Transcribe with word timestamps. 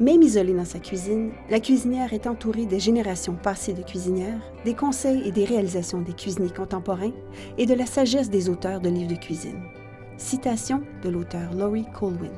Même 0.00 0.22
isolée 0.22 0.54
dans 0.54 0.64
sa 0.64 0.78
cuisine, 0.78 1.32
la 1.50 1.58
cuisinière 1.58 2.12
est 2.12 2.28
entourée 2.28 2.66
des 2.66 2.78
générations 2.78 3.34
passées 3.34 3.72
de 3.72 3.82
cuisinières, 3.82 4.40
des 4.64 4.74
conseils 4.74 5.26
et 5.26 5.32
des 5.32 5.44
réalisations 5.44 6.00
des 6.00 6.12
cuisiniers 6.12 6.50
contemporains 6.50 7.12
et 7.56 7.66
de 7.66 7.74
la 7.74 7.84
sagesse 7.84 8.30
des 8.30 8.48
auteurs 8.48 8.80
de 8.80 8.88
livres 8.88 9.10
de 9.10 9.18
cuisine. 9.18 9.60
Citation 10.16 10.82
de 11.02 11.08
l'auteur 11.08 11.52
Laurie 11.52 11.86
Colwyn. 11.98 12.30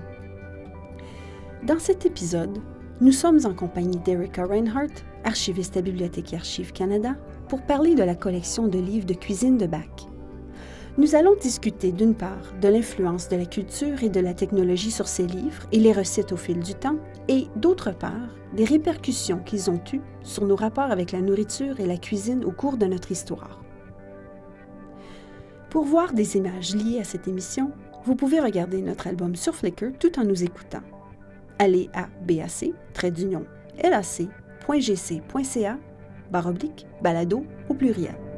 Dans 1.62 1.78
cet 1.78 2.06
épisode, 2.06 2.58
nous 3.02 3.12
sommes 3.12 3.40
en 3.44 3.52
compagnie 3.52 3.98
d'Erica 3.98 4.46
Reinhardt, 4.46 5.04
archiviste 5.24 5.76
à 5.76 5.82
Bibliothèque 5.82 6.32
et 6.32 6.36
Archives 6.36 6.72
Canada, 6.72 7.16
pour 7.48 7.60
parler 7.60 7.94
de 7.94 8.02
la 8.02 8.14
collection 8.14 8.68
de 8.68 8.78
livres 8.78 9.06
de 9.06 9.12
cuisine 9.12 9.58
de 9.58 9.66
Bach. 9.66 10.08
Nous 10.98 11.14
allons 11.14 11.36
discuter 11.40 11.92
d'une 11.92 12.14
part 12.14 12.52
de 12.60 12.68
l'influence 12.68 13.28
de 13.28 13.36
la 13.36 13.46
culture 13.46 14.02
et 14.02 14.08
de 14.08 14.20
la 14.20 14.34
technologie 14.34 14.90
sur 14.90 15.06
ces 15.06 15.26
livres 15.26 15.62
et 15.72 15.78
les 15.78 15.92
recettes 15.92 16.32
au 16.32 16.36
fil 16.36 16.58
du 16.58 16.74
temps, 16.74 16.96
et 17.28 17.46
d'autre 17.56 17.92
part 17.92 18.34
des 18.54 18.64
répercussions 18.64 19.38
qu'ils 19.38 19.70
ont 19.70 19.80
eues 19.92 20.00
sur 20.22 20.46
nos 20.46 20.56
rapports 20.56 20.90
avec 20.90 21.12
la 21.12 21.20
nourriture 21.20 21.80
et 21.80 21.86
la 21.86 21.96
cuisine 21.96 22.44
au 22.44 22.50
cours 22.50 22.76
de 22.76 22.86
notre 22.86 23.12
histoire. 23.12 23.60
Pour 25.70 25.84
voir 25.84 26.12
des 26.12 26.36
images 26.36 26.74
liées 26.74 26.98
à 26.98 27.04
cette 27.04 27.28
émission, 27.28 27.70
vous 28.04 28.16
pouvez 28.16 28.40
regarder 28.40 28.82
notre 28.82 29.06
album 29.06 29.36
sur 29.36 29.54
Flickr 29.54 29.92
tout 29.98 30.18
en 30.18 30.24
nous 30.24 30.42
écoutant. 30.42 30.82
Allez 31.58 31.88
à 31.92 32.08
bac, 32.26 32.64
lac.gc.ca, 34.68 35.78
barre 36.30 36.46
oblique, 36.46 36.86
balado 37.02 37.44
au 37.68 37.74
pluriel. 37.74 38.29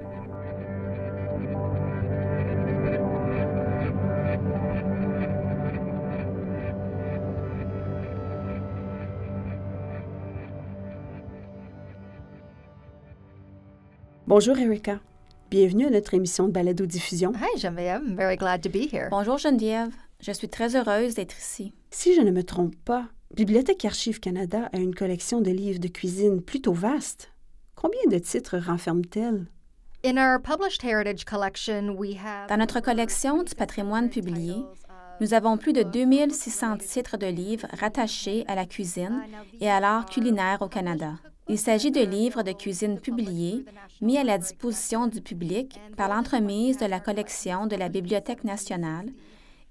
Bonjour 14.35 14.59
Erika. 14.59 14.99
Bienvenue 15.51 15.85
à 15.85 15.91
notre 15.91 16.15
émission 16.15 16.47
de 16.47 16.53
balado 16.53 16.87
diffusion. 16.87 17.35
Hi 17.35 17.61
Geneviève, 17.61 18.01
I'm 18.03 18.17
very 18.17 18.39
glad 18.39 18.63
to 18.63 18.71
be 18.71 18.91
here. 18.91 19.09
Bonjour 19.11 19.37
Geneviève, 19.37 19.91
je 20.21 20.33
suis 20.33 20.49
très 20.49 20.75
heureuse 20.75 21.17
d'être 21.17 21.37
ici. 21.37 21.75
Si 21.91 22.15
je 22.15 22.23
ne 22.23 22.31
me 22.31 22.43
trompe 22.43 22.75
pas, 22.83 23.09
Bibliothèque 23.37 23.85
Archives 23.85 24.21
Canada 24.21 24.71
a 24.73 24.79
une 24.79 24.95
collection 24.95 25.43
de 25.43 25.51
livres 25.51 25.81
de 25.81 25.89
cuisine 25.89 26.41
plutôt 26.41 26.73
vaste. 26.73 27.31
Combien 27.75 28.01
de 28.11 28.17
titres 28.17 28.57
renferme-t-elle? 28.57 29.49
In 30.03 30.17
our 30.17 30.41
published 30.41 30.83
heritage 30.83 31.27
collection, 31.27 31.95
we 31.99 32.17
have 32.17 32.49
Dans 32.49 32.57
notre 32.57 32.81
collection 32.81 33.43
du 33.43 33.55
patrimoine 33.55 34.09
publié, 34.09 34.55
nous 35.21 35.35
avons 35.35 35.59
plus 35.59 35.75
de 35.75 35.83
2600 35.83 36.79
titres 36.79 37.19
de 37.19 37.27
livres 37.27 37.67
rattachés 37.79 38.47
à 38.49 38.55
la 38.55 38.65
cuisine 38.65 39.21
et 39.61 39.69
à 39.69 39.79
l'art 39.79 40.07
culinaire 40.07 40.63
au 40.63 40.69
Canada. 40.69 41.17
Il 41.49 41.59
s'agit 41.59 41.91
de 41.91 42.01
livres 42.01 42.43
de 42.43 42.53
cuisine 42.53 43.01
publiés, 43.01 43.65
mis 44.01 44.17
à 44.17 44.23
la 44.23 44.39
disposition 44.39 45.09
du 45.09 45.21
public 45.21 45.79
par 45.97 46.09
l'entremise 46.09 46.79
de 46.79 46.87
la 46.87 47.01
collection 47.01 47.67
de 47.67 47.75
la 47.75 47.89
Bibliothèque 47.89 48.45
nationale, 48.45 49.11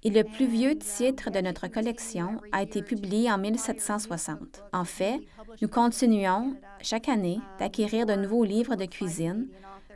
et 0.04 0.10
le 0.10 0.22
plus 0.24 0.46
vieux 0.46 0.76
titre 0.76 1.30
de 1.30 1.40
notre 1.40 1.68
collection 1.68 2.40
a 2.50 2.62
été 2.62 2.82
publié 2.82 3.30
en 3.30 3.38
1760. 3.38 4.62
En 4.72 4.84
fait, 4.84 5.20
nous 5.62 5.68
continuons 5.68 6.56
chaque 6.82 7.08
année 7.08 7.40
d'acquérir 7.58 8.04
de 8.04 8.14
nouveaux 8.14 8.44
livres 8.44 8.74
de 8.74 8.84
cuisine, 8.84 9.48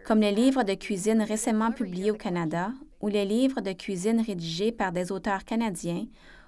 comme 0.06 0.20
les 0.20 0.32
livres 0.32 0.62
de 0.62 0.74
cuisine 0.74 1.20
récemment 1.20 1.72
publiés 1.72 2.10
au 2.10 2.16
Canada 2.16 2.72
ou 3.02 3.08
les 3.08 3.24
livres 3.24 3.60
de 3.60 3.72
cuisine 3.72 4.20
rédigés 4.20 4.72
par 4.72 4.92
des 4.92 5.12
auteurs 5.12 5.44
canadiens 5.44 6.06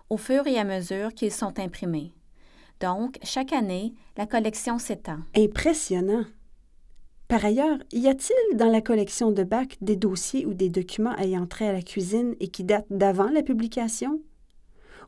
au 0.09 0.17
fur 0.17 0.47
et 0.47 0.59
à 0.59 0.65
mesure 0.65 1.12
qu'ils 1.12 1.33
sont 1.33 1.59
imprimés. 1.59 2.12
Donc, 2.81 3.19
chaque 3.22 3.53
année, 3.53 3.94
la 4.16 4.27
collection 4.27 4.78
s'étend. 4.78 5.19
Impressionnant. 5.37 6.25
Par 7.27 7.44
ailleurs, 7.44 7.78
y 7.93 8.09
a-t-il 8.09 8.56
dans 8.56 8.71
la 8.71 8.81
collection 8.81 9.33
de 9.33 9.43
Bach 9.43 9.66
des 9.81 9.97
dossiers 9.97 10.47
ou 10.47 10.55
des 10.55 10.71
documents 10.71 11.17
ayant 11.19 11.47
trait 11.47 11.69
à 11.69 11.72
la 11.72 11.83
cuisine 11.83 12.34
et 12.41 12.49
qui 12.49 12.65
datent 12.65 12.87
d'avant 12.91 13.28
la 13.28 13.43
publication? 13.43 14.21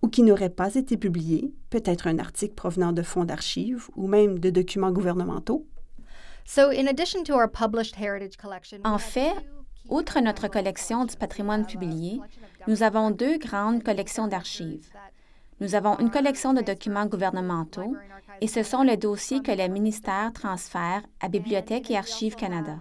Ou 0.03 0.09
qui 0.09 0.22
n'auraient 0.22 0.50
pas 0.50 0.75
été 0.75 0.97
publiés, 0.97 1.54
peut-être 1.70 2.06
un 2.06 2.19
article 2.19 2.54
provenant 2.54 2.92
de 2.92 3.03
fonds 3.03 3.25
d'archives 3.25 3.88
ou 3.97 4.06
même 4.06 4.38
de 4.38 4.50
documents 4.50 4.92
gouvernementaux? 4.92 5.66
So 6.44 6.70
in 6.70 6.86
addition 6.88 7.22
to 7.25 7.34
our 7.34 7.48
published 7.48 7.97
heritage 7.97 8.36
collection, 8.36 8.78
we 8.78 8.86
En 8.86 8.98
fait, 8.98 9.34
outre 9.88 10.20
notre 10.20 10.48
collection 10.48 11.04
du 11.04 11.16
patrimoine 11.16 11.64
publié, 11.64 12.20
nous 12.66 12.82
avons 12.82 13.10
deux 13.10 13.38
grandes 13.38 13.82
collections 13.82 14.26
d'archives. 14.26 14.91
Nous 15.60 15.75
avons 15.75 15.98
une 15.98 16.10
collection 16.10 16.54
de 16.54 16.62
documents 16.62 17.06
gouvernementaux 17.06 17.94
et 18.41 18.47
ce 18.47 18.62
sont 18.62 18.82
les 18.82 18.97
dossiers 18.97 19.43
que 19.43 19.53
les 19.53 19.69
ministères 19.69 20.32
transfèrent 20.32 21.03
à 21.21 21.28
Bibliothèque 21.28 21.91
et 21.91 21.97
Archives 21.97 22.34
Canada. 22.34 22.78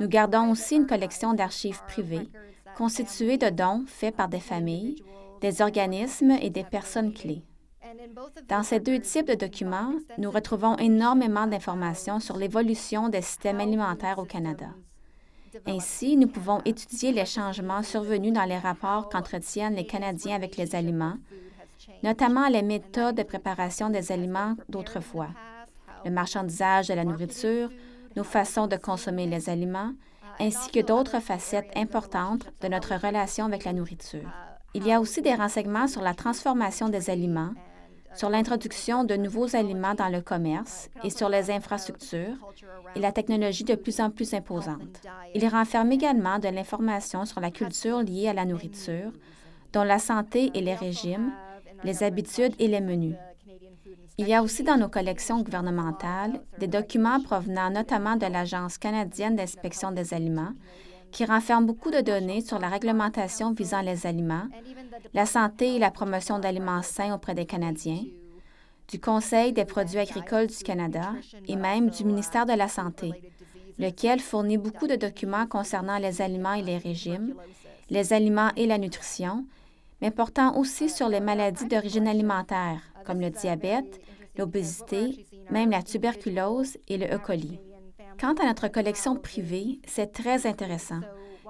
Nous 0.00 0.08
gardons 0.08 0.50
aussi 0.50 0.76
une 0.76 0.86
collection 0.86 1.34
d'archives 1.34 1.82
privées 1.86 2.28
constituée 2.76 3.38
de 3.38 3.50
dons 3.50 3.84
faits 3.86 4.14
par 4.14 4.28
des 4.28 4.40
familles, 4.40 5.02
des 5.40 5.62
organismes 5.62 6.36
et 6.40 6.50
des 6.50 6.64
personnes 6.64 7.12
clés. 7.12 7.42
Dans 8.48 8.62
ces 8.62 8.80
deux 8.80 9.00
types 9.00 9.26
de 9.26 9.34
documents, 9.34 9.94
nous 10.16 10.30
retrouvons 10.30 10.76
énormément 10.76 11.46
d'informations 11.46 12.20
sur 12.20 12.36
l'évolution 12.36 13.08
des 13.08 13.22
systèmes 13.22 13.60
alimentaires 13.60 14.18
au 14.18 14.24
Canada. 14.24 14.66
Ainsi, 15.66 16.16
nous 16.16 16.28
pouvons 16.28 16.60
étudier 16.64 17.10
les 17.12 17.24
changements 17.24 17.82
survenus 17.82 18.32
dans 18.32 18.44
les 18.44 18.58
rapports 18.58 19.08
qu'entretiennent 19.08 19.74
les 19.74 19.86
Canadiens 19.86 20.36
avec 20.36 20.56
les 20.56 20.74
aliments, 20.74 21.16
notamment 22.02 22.48
les 22.48 22.62
méthodes 22.62 23.16
de 23.16 23.22
préparation 23.22 23.90
des 23.90 24.12
aliments 24.12 24.54
d'autrefois, 24.68 25.28
le 26.04 26.10
marchandisage 26.10 26.88
de 26.88 26.94
la 26.94 27.04
nourriture, 27.04 27.70
nos 28.16 28.24
façons 28.24 28.66
de 28.66 28.76
consommer 28.76 29.26
les 29.26 29.50
aliments, 29.50 29.92
ainsi 30.40 30.70
que 30.70 30.80
d'autres 30.80 31.20
facettes 31.20 31.70
importantes 31.76 32.46
de 32.60 32.68
notre 32.68 32.94
relation 32.94 33.46
avec 33.46 33.64
la 33.64 33.72
nourriture. 33.72 34.28
Il 34.74 34.86
y 34.86 34.92
a 34.92 35.00
aussi 35.00 35.22
des 35.22 35.34
renseignements 35.34 35.88
sur 35.88 36.02
la 36.02 36.14
transformation 36.14 36.88
des 36.88 37.10
aliments, 37.10 37.52
sur 38.14 38.30
l'introduction 38.30 39.04
de 39.04 39.14
nouveaux 39.14 39.54
aliments 39.54 39.94
dans 39.94 40.08
le 40.08 40.20
commerce 40.20 40.88
et 41.04 41.10
sur 41.10 41.28
les 41.28 41.50
infrastructures 41.50 42.36
et 42.94 43.00
la 43.00 43.12
technologie 43.12 43.64
de 43.64 43.74
plus 43.74 44.00
en 44.00 44.10
plus 44.10 44.34
imposante. 44.34 45.02
Il 45.34 45.46
renferme 45.46 45.92
également 45.92 46.38
de 46.38 46.48
l'information 46.48 47.24
sur 47.24 47.40
la 47.40 47.50
culture 47.50 48.02
liée 48.02 48.28
à 48.28 48.32
la 48.32 48.44
nourriture, 48.44 49.12
dont 49.72 49.84
la 49.84 49.98
santé 49.98 50.50
et 50.54 50.60
les 50.60 50.74
régimes, 50.74 51.32
les 51.84 52.02
habitudes 52.02 52.54
et 52.58 52.68
les 52.68 52.80
menus. 52.80 53.16
Il 54.18 54.26
y 54.26 54.34
a 54.34 54.42
aussi 54.42 54.64
dans 54.64 54.76
nos 54.76 54.88
collections 54.88 55.42
gouvernementales 55.42 56.40
des 56.58 56.66
documents 56.66 57.20
provenant 57.20 57.70
notamment 57.70 58.16
de 58.16 58.26
l'Agence 58.26 58.76
canadienne 58.76 59.36
d'inspection 59.36 59.92
des 59.92 60.12
aliments, 60.12 60.54
qui 61.12 61.24
renferment 61.24 61.66
beaucoup 61.66 61.90
de 61.90 62.00
données 62.00 62.40
sur 62.40 62.58
la 62.58 62.68
réglementation 62.68 63.52
visant 63.52 63.80
les 63.80 64.06
aliments, 64.06 64.48
la 65.14 65.24
santé 65.24 65.76
et 65.76 65.78
la 65.78 65.90
promotion 65.90 66.38
d'aliments 66.38 66.82
sains 66.82 67.14
auprès 67.14 67.34
des 67.34 67.46
Canadiens, 67.46 68.02
du 68.88 68.98
Conseil 68.98 69.52
des 69.52 69.64
produits 69.64 69.98
agricoles 69.98 70.48
du 70.48 70.64
Canada 70.64 71.12
et 71.46 71.56
même 71.56 71.90
du 71.90 72.04
ministère 72.04 72.46
de 72.46 72.54
la 72.54 72.68
Santé, 72.68 73.12
lequel 73.78 74.20
fournit 74.20 74.58
beaucoup 74.58 74.86
de 74.86 74.96
documents 74.96 75.46
concernant 75.46 75.98
les 75.98 76.20
aliments 76.20 76.54
et 76.54 76.62
les 76.62 76.78
régimes, 76.78 77.34
les 77.90 78.12
aliments 78.12 78.50
et 78.56 78.66
la 78.66 78.78
nutrition, 78.78 79.44
mais 80.00 80.10
portant 80.10 80.56
aussi 80.56 80.88
sur 80.88 81.08
les 81.08 81.20
maladies 81.20 81.66
d'origine 81.66 82.08
alimentaire, 82.08 82.80
comme 83.04 83.20
le 83.20 83.30
diabète, 83.30 84.00
l'obésité, 84.36 85.26
même 85.50 85.70
la 85.70 85.82
tuberculose 85.82 86.76
et 86.88 86.96
le 86.96 87.06
E. 87.06 87.18
Quant 88.20 88.34
à 88.34 88.46
notre 88.46 88.68
collection 88.68 89.16
privée, 89.16 89.80
c'est 89.86 90.12
très 90.12 90.46
intéressant, 90.46 91.00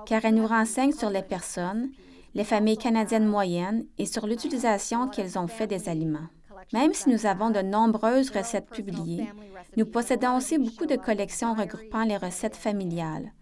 car 0.06 0.24
elle 0.24 0.34
nous 0.34 0.46
renseigne 0.46 0.92
sur 0.92 1.10
les 1.10 1.22
personnes, 1.22 1.90
les 2.34 2.44
familles 2.44 2.78
canadiennes 2.78 3.26
moyennes 3.26 3.86
et 3.98 4.06
sur 4.06 4.26
l'utilisation 4.26 5.08
qu'elles 5.08 5.38
ont 5.38 5.48
fait 5.48 5.66
des 5.66 5.88
aliments. 5.88 6.28
Même 6.72 6.92
si 6.92 7.08
nous 7.08 7.26
avons 7.26 7.50
de 7.50 7.60
nombreuses 7.60 8.30
recettes 8.30 8.68
publiées, 8.68 9.28
nous 9.76 9.86
possédons 9.86 10.36
aussi 10.36 10.58
beaucoup 10.58 10.86
de 10.86 10.96
collections 10.96 11.54
regroupant 11.54 12.04
les 12.04 12.16
recettes 12.16 12.56
familiales. 12.56 13.32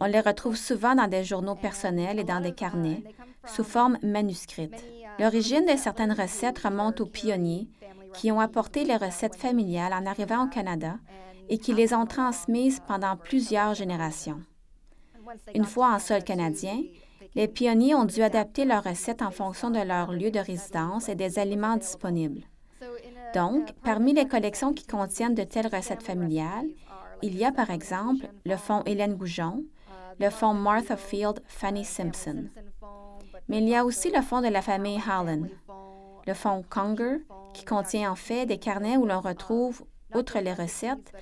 On 0.00 0.06
les 0.06 0.20
retrouve 0.20 0.56
souvent 0.56 0.94
dans 0.94 1.08
des 1.08 1.24
journaux 1.24 1.54
personnels 1.54 2.18
et 2.18 2.24
dans 2.24 2.40
des 2.40 2.52
carnets, 2.52 3.02
sous 3.46 3.64
forme 3.64 3.98
manuscrite. 4.02 4.84
L'origine 5.18 5.66
de 5.66 5.76
certaines 5.76 6.12
recettes 6.12 6.58
remonte 6.58 7.00
aux 7.00 7.06
pionniers 7.06 7.68
qui 8.14 8.30
ont 8.32 8.40
apporté 8.40 8.84
les 8.84 8.96
recettes 8.96 9.36
familiales 9.36 9.92
en 9.92 10.06
arrivant 10.06 10.44
au 10.44 10.48
Canada 10.48 10.96
et 11.48 11.58
qui 11.58 11.74
les 11.74 11.94
ont 11.94 12.06
transmises 12.06 12.80
pendant 12.86 13.16
plusieurs 13.16 13.74
générations. 13.74 14.40
Une 15.54 15.64
fois 15.64 15.94
en 15.94 15.98
sol 15.98 16.22
canadien, 16.22 16.82
les 17.34 17.48
pionniers 17.48 17.94
ont 17.94 18.04
dû 18.04 18.22
adapter 18.22 18.64
leurs 18.64 18.84
recettes 18.84 19.22
en 19.22 19.30
fonction 19.30 19.70
de 19.70 19.80
leur 19.80 20.12
lieu 20.12 20.30
de 20.30 20.38
résidence 20.38 21.08
et 21.08 21.14
des 21.14 21.38
aliments 21.38 21.76
disponibles. 21.76 22.42
Donc, 23.34 23.72
parmi 23.82 24.12
les 24.12 24.28
collections 24.28 24.72
qui 24.72 24.86
contiennent 24.86 25.34
de 25.34 25.42
telles 25.42 25.66
recettes 25.66 26.04
familiales, 26.04 26.68
il 27.22 27.36
y 27.36 27.44
a 27.44 27.50
par 27.50 27.70
exemple 27.70 28.28
le 28.44 28.56
fonds 28.56 28.82
Hélène 28.86 29.14
Goujon, 29.14 29.64
le 30.18 30.30
fonds 30.30 30.54
Martha 30.54 30.96
Field 30.96 31.42
Fanny 31.46 31.84
Simpson. 31.84 32.44
Mais 33.48 33.58
il 33.58 33.68
y 33.68 33.74
a 33.74 33.84
aussi 33.84 34.10
le 34.10 34.22
fonds 34.22 34.40
de 34.40 34.48
la 34.48 34.62
famille 34.62 35.00
Holland, 35.06 35.48
le 36.26 36.34
fonds 36.34 36.64
Conger, 36.68 37.18
qui 37.52 37.64
contient 37.64 38.10
en 38.10 38.16
fait 38.16 38.46
des 38.46 38.58
carnets 38.58 38.96
où 38.96 39.06
l'on 39.06 39.20
retrouve, 39.20 39.84
outre 40.14 40.38
les 40.38 40.52
recettes, 40.52 41.12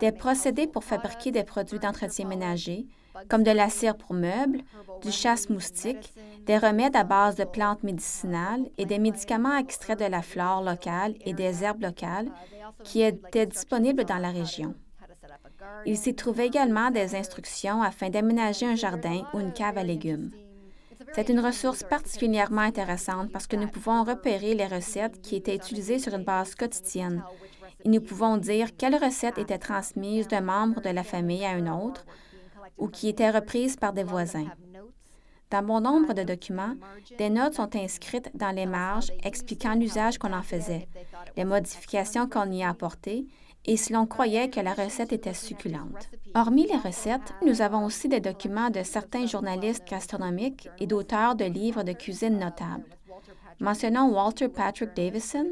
des 0.00 0.12
procédés 0.12 0.66
pour 0.66 0.84
fabriquer 0.84 1.30
des 1.30 1.44
produits 1.44 1.78
d'entretien 1.78 2.26
ménager, 2.26 2.86
comme 3.28 3.42
de 3.42 3.50
la 3.50 3.68
cire 3.68 3.96
pour 3.96 4.14
meubles, 4.14 4.60
du 5.02 5.10
chasse-moustique, 5.10 6.14
des 6.46 6.56
remèdes 6.56 6.96
à 6.96 7.04
base 7.04 7.36
de 7.36 7.44
plantes 7.44 7.82
médicinales 7.82 8.68
et 8.78 8.86
des 8.86 8.98
médicaments 8.98 9.56
extraits 9.56 9.98
de 9.98 10.04
la 10.04 10.22
flore 10.22 10.62
locale 10.62 11.14
et 11.24 11.34
des 11.34 11.64
herbes 11.64 11.82
locales 11.82 12.30
qui 12.84 13.02
étaient 13.02 13.46
disponibles 13.46 14.04
dans 14.04 14.18
la 14.18 14.30
région. 14.30 14.74
Il 15.86 15.96
s'y 15.96 16.14
trouvait 16.14 16.46
également 16.46 16.90
des 16.90 17.14
instructions 17.14 17.82
afin 17.82 18.10
d'aménager 18.10 18.66
un 18.66 18.74
jardin 18.74 19.22
ou 19.32 19.40
une 19.40 19.52
cave 19.52 19.78
à 19.78 19.82
légumes. 19.82 20.30
C'est 21.14 21.28
une 21.28 21.40
ressource 21.40 21.82
particulièrement 21.82 22.60
intéressante 22.60 23.30
parce 23.32 23.46
que 23.46 23.56
nous 23.56 23.68
pouvons 23.68 24.04
repérer 24.04 24.54
les 24.54 24.66
recettes 24.66 25.20
qui 25.22 25.36
étaient 25.36 25.56
utilisées 25.56 25.98
sur 25.98 26.14
une 26.14 26.24
base 26.24 26.54
quotidienne 26.54 27.22
et 27.84 27.88
nous 27.88 28.00
pouvons 28.00 28.36
dire 28.36 28.76
quelles 28.76 29.02
recettes 29.02 29.38
étaient 29.38 29.58
transmises 29.58 30.28
d'un 30.28 30.40
membre 30.40 30.80
de 30.80 30.90
la 30.90 31.04
famille 31.04 31.44
à 31.44 31.50
un 31.50 31.66
autre 31.66 32.04
ou 32.76 32.88
qui 32.88 33.08
étaient 33.08 33.30
reprises 33.30 33.76
par 33.76 33.92
des 33.92 34.04
voisins. 34.04 34.46
Dans 35.50 35.62
bon 35.62 35.80
nombre 35.80 36.12
de 36.12 36.24
documents, 36.24 36.74
des 37.16 37.30
notes 37.30 37.54
sont 37.54 37.74
inscrites 37.74 38.30
dans 38.34 38.54
les 38.54 38.66
marges 38.66 39.10
expliquant 39.22 39.74
l'usage 39.74 40.18
qu'on 40.18 40.34
en 40.34 40.42
faisait, 40.42 40.88
les 41.36 41.44
modifications 41.44 42.28
qu'on 42.28 42.50
y 42.50 42.62
a 42.62 42.68
apportées 42.68 43.26
et 43.68 43.76
si 43.76 43.92
l'on 43.92 44.06
croyait 44.06 44.48
que 44.48 44.60
la 44.60 44.72
recette 44.72 45.12
était 45.12 45.34
succulente. 45.34 46.08
Hormis 46.34 46.66
les 46.66 46.78
recettes, 46.78 47.34
nous 47.44 47.60
avons 47.60 47.84
aussi 47.84 48.08
des 48.08 48.18
documents 48.18 48.70
de 48.70 48.82
certains 48.82 49.26
journalistes 49.26 49.86
gastronomiques 49.86 50.70
et 50.80 50.86
d'auteurs 50.86 51.34
de 51.34 51.44
livres 51.44 51.82
de 51.82 51.92
cuisine 51.92 52.38
notables. 52.38 52.86
Mentionnons 53.60 54.10
Walter 54.10 54.48
Patrick 54.48 54.96
Davison, 54.96 55.46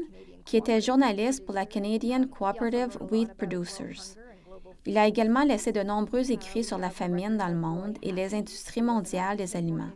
qui 0.45 0.57
était 0.57 0.81
journaliste 0.81 1.45
pour 1.45 1.53
la 1.53 1.67
Canadian 1.67 2.23
Cooperative 2.25 2.97
Wheat 3.11 3.35
Producers. 3.35 4.17
Il 4.87 4.97
a 4.97 5.05
également 5.05 5.43
laissé 5.43 5.71
de 5.71 5.83
nombreux 5.83 6.31
écrits 6.31 6.63
sur 6.63 6.79
la 6.79 6.89
famine 6.89 7.37
dans 7.37 7.49
le 7.49 7.55
monde 7.55 7.99
et 8.01 8.11
les 8.11 8.33
industries 8.33 8.81
mondiales 8.81 9.37
des 9.37 9.55
aliments. 9.55 9.91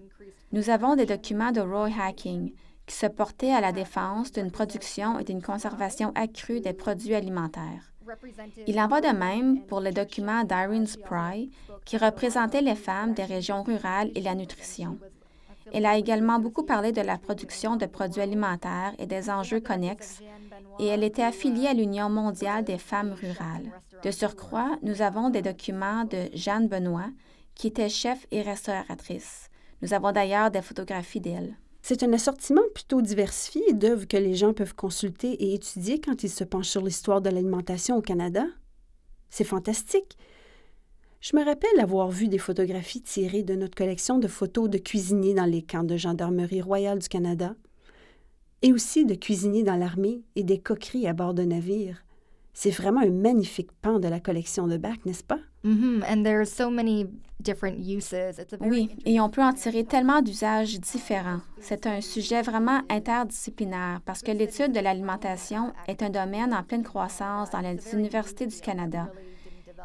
Nous 0.51 0.69
avons 0.69 0.95
des 0.95 1.07
documents 1.07 1.51
de 1.51 1.62
Roy 1.62 1.89
Hacking, 2.00 2.51
qui 2.85 2.95
se 2.95 3.07
portaient 3.07 3.53
à 3.53 3.62
la 3.62 3.71
défense 3.71 4.31
d'une 4.31 4.51
production 4.51 5.17
et 5.17 5.24
d'une 5.24 5.41
conservation 5.41 6.12
accrue 6.13 6.59
des 6.59 6.74
produits 6.74 7.15
alimentaires. 7.15 7.90
Il 8.68 8.80
en 8.80 8.88
va 8.88 9.02
de 9.02 9.16
même 9.16 9.62
pour 9.63 9.80
les 9.80 9.92
documents 9.92 10.44
d'Irene 10.44 10.88
Spry, 10.88 11.52
qui 11.86 11.98
représentait 11.98 12.62
les 12.62 12.75
femmes 12.75 13.13
des 13.13 13.24
régions 13.24 13.63
rurales 13.63 14.12
et 14.16 14.22
la 14.22 14.36
nutrition. 14.36 14.98
Elle 15.74 15.86
a 15.86 15.98
également 15.98 16.40
beaucoup 16.40 16.63
parlé 16.63 16.92
de 16.92 17.02
la 17.02 17.18
production 17.18 17.75
de 17.78 17.86
produits 17.86 18.22
alimentaires 18.22 18.94
et 19.00 19.06
des 19.06 19.30
enjeux 19.30 19.62
connexes, 19.62 20.22
et 20.80 20.88
elle 20.88 21.04
était 21.04 21.24
affiliée 21.24 21.68
à 21.68 21.74
l'Union 21.74 22.10
mondiale 22.10 22.63
des 22.63 22.78
femmes 22.78 23.13
rurales. 23.13 23.72
De 24.04 24.12
surcroît, 24.12 24.78
nous 24.81 25.02
avons 25.02 25.30
des 25.30 25.42
documents 25.42 26.04
de 26.06 26.30
Jeanne 26.34 26.68
Benoît, 26.68 27.10
qui 27.56 27.68
était 27.68 27.90
chef 27.90 28.25
et 28.31 28.42
restauratrice. 28.42 29.50
Nous 29.81 29.94
avons 29.94 30.12
d'ailleurs 30.12 30.52
des 30.52 30.62
photographies 30.62 31.22
d'elle. 31.22 31.56
C'est 31.81 32.04
un 32.04 32.13
assortiment 32.13 32.62
plutôt 32.75 33.01
diversifié 33.01 33.74
d'œuvres 33.74 34.07
que 34.07 34.18
les 34.18 34.36
gens 34.36 34.54
peuvent 34.54 34.75
consulter 34.75 35.31
et 35.31 35.54
étudier 35.56 36.00
quand 36.00 36.24
ils 36.24 36.30
se 36.30 36.44
penchent 36.44 36.69
sur 36.69 36.83
l'histoire 36.83 37.22
de 37.22 37.30
l'alimentation 37.30 37.98
au 37.98 38.01
Canada. 38.01 38.45
C'est 39.30 39.44
fantastique. 39.44 40.18
Je 41.22 41.36
me 41.36 41.44
rappelle 41.44 41.80
avoir 41.80 42.10
vu 42.10 42.28
des 42.28 42.38
photographies 42.38 43.01
tirées 43.01 43.44
de 43.44 43.56
notre 43.56 43.75
collection 43.75 44.19
de 44.19 44.28
photos 44.28 44.69
de 44.69 44.78
cuisiniers 44.78 45.33
dans 45.33 45.45
les 45.45 45.62
camps 45.62 45.83
de 45.83 45.98
gendarmerie 45.98 46.62
royale 46.62 47.00
du 47.00 47.07
Canada, 47.07 47.56
et 48.62 48.74
aussi 48.74 49.06
de 49.06 49.16
cuisiniers 49.16 49.63
dans 49.63 49.75
l'armée 49.75 50.24
et 50.36 50.44
des 50.44 50.60
coqueries 50.60 51.07
à 51.07 51.13
bord 51.13 51.34
de 51.34 51.44
navires. 51.44 52.04
C'est 52.54 52.72
vraiment 52.72 53.01
un 53.01 53.10
magnifique 53.10 53.72
pan 53.81 54.00
de 54.00 54.07
la 54.07 54.19
collection 54.19 54.68
de 54.68 54.77
Bach, 54.77 54.98
n'est-ce 55.06 55.24
pas? 55.24 55.39
Oui, 58.62 58.90
et 59.06 59.19
on 59.19 59.30
peut 59.30 59.44
en 59.44 59.54
tirer 59.54 59.84
tellement 59.84 60.22
d'usages 60.22 60.80
différents. 60.80 61.42
C'est 61.60 61.88
un 61.88 62.02
sujet 62.02 62.42
vraiment 62.42 62.81
interdisciplinaire 62.90 64.02
parce 64.06 64.22
que 64.22 64.31
l'étude 64.31 64.72
de 64.72 64.80
l'alimentation 64.80 65.74
est 65.88 66.04
un 66.04 66.10
domaine 66.10 66.54
en 66.54 66.63
pleine 66.63 66.84
croissance 66.84 67.50
dans 67.52 67.60
les 67.60 67.78
universités 67.94 68.48
du 68.48 68.60
Canada. 68.60 69.12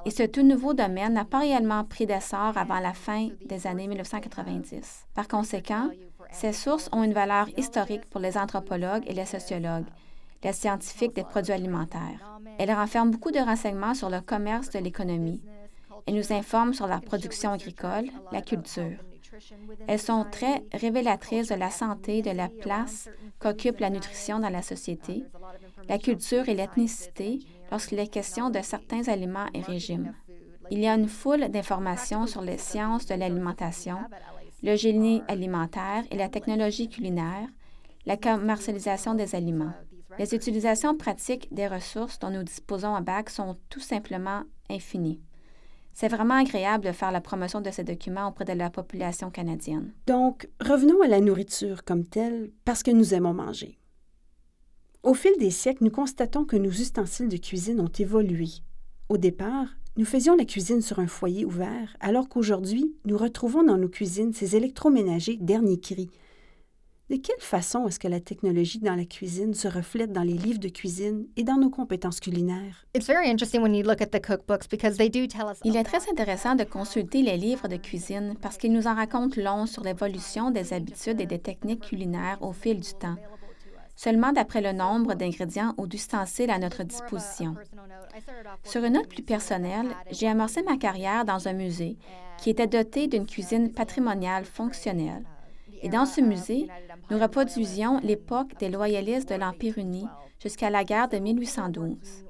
Et 0.05 0.11
ce 0.11 0.23
tout 0.23 0.43
nouveau 0.43 0.75
domaine 0.75 1.15
n'a 1.15 1.25
pas 1.25 1.41
réellement 1.41 1.83
pris 1.85 2.07
d'essor 2.07 2.53
avant 2.57 2.79
la 2.79 2.93
fin 2.93 3.29
des 3.47 3.67
années 3.67 3.89
1990. 3.89 5.07
Par 5.15 5.27
conséquent, 5.27 5.91
ces 6.31 6.53
sources 6.53 6.89
ont 6.93 7.03
une 7.03 7.13
valeur 7.13 7.49
historique 7.57 8.05
pour 8.11 8.21
les 8.21 8.37
anthropologues 8.37 9.05
et 9.07 9.15
les 9.15 9.27
sociologues, 9.27 9.87
les 10.45 10.53
scientifiques 10.53 11.15
des 11.15 11.25
produits 11.25 11.53
alimentaires. 11.53 12.39
Elles 12.59 12.73
renferment 12.73 13.11
beaucoup 13.11 13.33
de 13.33 13.39
renseignements 13.39 13.95
sur 13.95 14.11
le 14.11 14.21
commerce 14.21 14.71
de 14.71 14.79
l'économie. 14.79 15.43
Elles 16.07 16.15
nous 16.15 16.33
informent 16.33 16.75
sur 16.75 16.87
la 16.87 17.01
production 17.01 17.53
agricole, 17.53 18.07
la 18.33 18.43
culture. 18.43 18.99
Elles 19.87 20.01
sont 20.01 20.25
très 20.31 20.65
révélatrices 20.73 21.49
de 21.49 21.55
la 21.55 21.71
santé, 21.71 22.23
de 22.23 22.31
la 22.31 22.49
place 22.49 23.09
qu'occupe 23.39 23.81
la 23.81 23.91
nutrition 23.91 24.39
dans 24.39 24.49
la 24.49 24.63
société, 24.63 25.25
la 25.89 25.99
culture 25.99 26.49
et 26.49 26.55
l'ethnicité 26.55 27.41
lorsqu'il 27.71 27.99
est 27.99 28.07
question 28.07 28.51
de 28.51 28.61
certains 28.63 29.09
aliments 29.09 29.49
et 29.53 29.61
régimes. 29.61 30.15
Il 30.71 30.81
y 30.81 30.89
a 30.89 30.95
une 30.95 31.09
foule 31.09 31.49
d'informations 31.49 32.27
sur 32.27 32.43
les 32.43 32.59
sciences 32.59 33.07
de 33.07 33.15
l'alimentation, 33.15 33.99
le 34.63 34.75
génie 34.75 35.23
alimentaire 35.29 36.05
et 36.11 36.17
la 36.17 36.29
technologie 36.29 36.89
culinaire, 36.89 37.49
la 38.05 38.17
commercialisation 38.17 39.15
des 39.15 39.35
aliments. 39.35 39.73
Les 40.19 40.35
utilisations 40.35 40.97
pratiques 40.97 41.53
des 41.53 41.67
ressources 41.67 42.19
dont 42.19 42.31
nous 42.31 42.43
disposons 42.43 42.95
à 42.95 43.01
BAC 43.01 43.29
sont 43.29 43.57
tout 43.69 43.81
simplement 43.81 44.45
infinies. 44.71 45.21
C'est 45.99 46.09
vraiment 46.09 46.35
agréable 46.35 46.85
de 46.85 46.93
faire 46.93 47.11
la 47.11 47.23
promotion 47.23 47.63
de 47.63 47.71
ces 47.71 47.83
documents 47.83 48.29
auprès 48.29 48.45
de 48.45 48.53
la 48.53 48.69
population 48.69 49.31
canadienne. 49.31 49.95
Donc, 50.07 50.47
revenons 50.61 51.01
à 51.01 51.09
la 51.09 51.23
nourriture 51.23 51.85
comme 51.85 52.05
telle, 52.05 52.51
parce 52.67 52.83
que 52.83 52.91
nous 52.91 53.15
aimons 53.15 53.33
manger. 53.33 53.79
Au 55.03 55.15
fil 55.15 55.33
des 55.39 55.51
siècles, 55.51 55.85
nous 55.85 55.91
constatons 55.91 56.45
que 56.45 56.59
nos 56.59 56.69
ustensiles 56.69 57.31
de 57.31 57.39
cuisine 57.39 57.81
ont 57.81 57.91
évolué. 57.99 58.49
Au 59.09 59.17
départ, 59.17 59.69
nous 59.97 60.05
faisions 60.05 60.37
la 60.37 60.45
cuisine 60.45 60.83
sur 60.83 60.99
un 60.99 61.07
foyer 61.07 61.47
ouvert, 61.47 61.97
alors 62.01 62.29
qu'aujourd'hui, 62.29 62.95
nous 63.07 63.17
retrouvons 63.17 63.63
dans 63.63 63.79
nos 63.79 63.89
cuisines 63.89 64.35
ces 64.35 64.55
électroménagers 64.55 65.39
dernier 65.41 65.81
cri, 65.81 66.11
de 67.09 67.17
quelle 67.17 67.41
façon 67.41 67.87
est-ce 67.87 68.01
que 68.01 68.09
la 68.09 68.19
technologie 68.19 68.81
dans 68.81 68.97
la 68.97 69.05
cuisine 69.05 69.55
se 69.55 69.69
reflète 69.69 70.13
dans 70.13 70.25
les 70.25 70.33
livres 70.33 70.59
de 70.59 70.69
cuisine 70.69 71.27
et 71.37 71.45
dans 71.45 71.57
nos 71.57 71.71
compétences 71.71 72.19
culinaires? 72.19 72.85
Il 75.65 75.77
est 75.77 75.85
très 75.85 76.11
intéressant 76.11 76.57
de 76.57 76.65
consulter 76.65 77.23
les 77.23 77.37
livres 77.37 77.69
de 77.69 77.77
cuisine 77.77 78.35
parce 78.41 78.57
qu'ils 78.57 78.73
nous 78.73 78.89
en 78.89 78.95
racontent 78.95 79.41
long 79.41 79.67
sur 79.67 79.85
l'évolution 79.85 80.51
des 80.51 80.73
habitudes 80.73 81.21
et 81.21 81.27
des 81.27 81.39
techniques 81.39 81.83
culinaires 81.83 82.39
au 82.41 82.53
fil 82.53 82.81
du 82.81 82.93
temps, 82.95 83.17
seulement 83.95 84.33
d'après 84.33 84.61
le 84.61 84.73
nombre 84.73 85.15
d'ingrédients 85.15 85.75
ou 85.77 85.87
d'ustensiles 85.87 86.51
à 86.51 86.59
notre 86.59 86.83
disposition. 86.83 87.55
Sur 88.65 88.83
une 88.83 88.95
note 88.95 89.09
plus 89.09 89.23
personnelle, 89.23 89.95
j'ai 90.11 90.27
amorcé 90.27 90.63
ma 90.63 90.77
carrière 90.77 91.25
dans 91.25 91.47
un 91.47 91.53
musée 91.53 91.99
qui 92.39 92.51
était 92.51 92.67
doté 92.67 93.07
d'une 93.07 93.27
cuisine 93.27 93.73
patrimoniale 93.73 94.45
fonctionnelle. 94.45 95.25
Et 95.83 95.89
dans 95.89 96.07
ce 96.07 96.21
musée, 96.21 96.69
nous 97.11 97.19
reproduisions 97.19 98.01
l'époque 98.03 98.57
des 98.59 98.69
loyalistes 98.69 99.29
de 99.29 99.35
l'Empire 99.37 99.79
uni 99.79 100.07
jusqu'à 100.41 100.71
la 100.71 100.85
guerre 100.85 101.09
de 101.09 101.19
1812. 101.19 102.25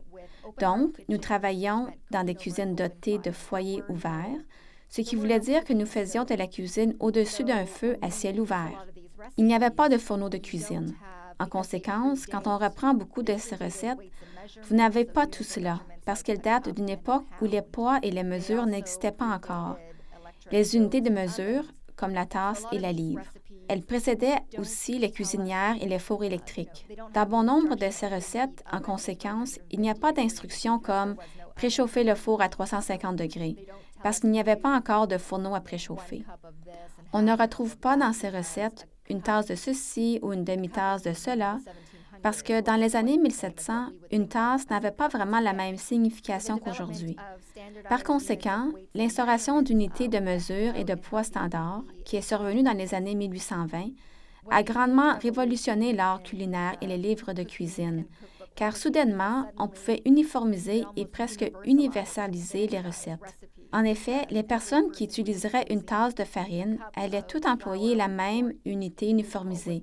Donc, 0.61 1.03
nous 1.09 1.19
travaillions 1.19 1.89
dans 2.11 2.25
des 2.25 2.35
cuisines 2.35 2.75
dotées 2.75 3.19
de 3.19 3.31
foyers 3.31 3.83
ouverts, 3.89 4.41
ce 4.89 5.01
qui 5.03 5.17
voulait 5.17 5.41
dire 5.41 5.65
que 5.65 5.73
nous 5.73 5.87
faisions 5.87 6.25
de 6.25 6.35
la 6.35 6.47
cuisine 6.47 6.95
au-dessus 7.01 7.45
d'un 7.45 7.67
feu 7.67 7.97
à 8.03 8.11
ciel 8.11 8.41
ouvert. 8.41 8.87
Il 9.37 9.45
n'y 9.45 9.55
avait 9.55 9.71
pas 9.71 9.89
de 9.89 9.99
fourneau 9.99 10.29
de 10.29 10.39
cuisine. 10.39 10.95
En 11.39 11.47
conséquence, 11.47 12.27
quand 12.27 12.47
on 12.47 12.57
reprend 12.57 12.95
beaucoup 12.95 13.23
de 13.23 13.37
ces 13.37 13.57
recettes, 13.57 13.99
vous 14.69 14.77
n'avez 14.77 15.05
pas 15.05 15.27
tout 15.27 15.43
cela, 15.43 15.81
parce 16.05 16.23
qu'elles 16.23 16.41
datent 16.41 16.75
d'une 16.75 16.89
époque 16.89 17.27
où 17.43 17.47
les 17.47 17.63
poids 17.63 17.99
et 18.03 18.11
les 18.11 18.23
mesures 18.23 18.67
n'existaient 18.67 19.13
pas 19.13 19.27
encore. 19.27 19.77
Les 20.53 20.77
unités 20.77 21.01
de 21.01 21.11
mesure, 21.11 21.65
comme 21.97 22.15
la 22.15 22.27
tasse 22.27 22.65
et 22.73 22.79
la 22.79 22.93
livre. 22.93 23.25
Elle 23.69 23.83
précédait 23.83 24.39
aussi 24.59 24.99
les 24.99 25.11
cuisinières 25.11 25.77
et 25.81 25.87
les 25.87 25.99
fours 25.99 26.25
électriques. 26.25 26.87
Dans 27.15 27.27
bon 27.27 27.43
nombre 27.43 27.75
de 27.75 27.91
ces 27.91 28.09
recettes, 28.09 28.65
en 28.73 28.81
conséquence, 28.81 29.59
il 29.71 29.81
n'y 29.81 29.91
a 29.91 29.95
pas 29.95 30.13
d'instructions 30.13 30.79
comme 30.79 31.17
préchauffer 31.55 32.05
le 32.05 32.15
four 32.15 32.43
à 32.43 32.49
350 32.49 33.17
degrés, 33.17 33.57
parce 34.03 34.21
qu'il 34.21 34.31
n'y 34.31 34.41
avait 34.41 34.57
pas 34.57 34.75
encore 34.75 35.09
de 35.09 35.19
fourneau 35.19 35.55
à 35.55 35.61
préchauffer. 35.61 36.25
On 37.13 37.23
ne 37.23 37.37
retrouve 37.37 37.79
pas 37.79 37.97
dans 37.97 38.13
ces 38.13 38.29
recettes 38.29 38.89
une 39.09 39.23
tasse 39.23 39.47
de 39.47 39.55
ceci 39.55 40.19
ou 40.23 40.33
une 40.33 40.45
demi-tasse 40.45 41.03
de 41.03 41.13
cela, 41.13 41.59
parce 42.23 42.43
que 42.43 42.61
dans 42.61 42.77
les 42.77 42.97
années 42.97 43.19
1700, 43.19 43.89
une 44.11 44.29
tasse 44.29 44.69
n'avait 44.69 44.91
pas 44.91 45.09
vraiment 45.09 45.41
la 45.41 45.53
même 45.53 45.77
signification 45.77 46.59
qu'aujourd'hui. 46.59 47.17
Par 47.89 48.03
conséquent, 48.03 48.71
l'instauration 48.95 49.63
d'unités 49.63 50.09
de 50.09 50.19
mesure 50.19 50.75
et 50.77 50.85
de 50.85 50.95
poids 50.95 51.23
standards, 51.23 51.85
qui 52.05 52.17
est 52.17 52.23
survenue 52.23 52.63
dans 52.63 52.77
les 52.77 52.95
années 52.95 53.15
1820, 53.15 53.91
a 54.51 54.63
grandement 54.63 55.19
révolutionné 55.19 55.93
l'art 55.93 56.23
culinaire 56.23 56.77
et 56.81 56.87
les 56.87 56.99
livres 56.99 57.33
de 57.33 57.43
cuisine, 57.43 58.05
car 58.55 58.77
soudainement, 58.77 59.51
on 59.59 59.69
pouvait 59.69 60.03
uniformiser 60.05 60.85
et 60.97 61.05
presque 61.05 61.51
universaliser 61.65 62.67
les 62.69 62.81
recettes. 62.81 63.39
En 63.73 63.85
effet, 63.85 64.27
les 64.31 64.43
personnes 64.43 64.91
qui 64.91 65.05
utiliseraient 65.05 65.67
une 65.71 65.83
tasse 65.83 66.15
de 66.15 66.25
farine 66.25 66.79
allaient 66.95 67.23
tout 67.23 67.47
employer 67.47 67.95
la 67.95 68.09
même 68.09 68.53
unité 68.65 69.11
uniformisée, 69.11 69.83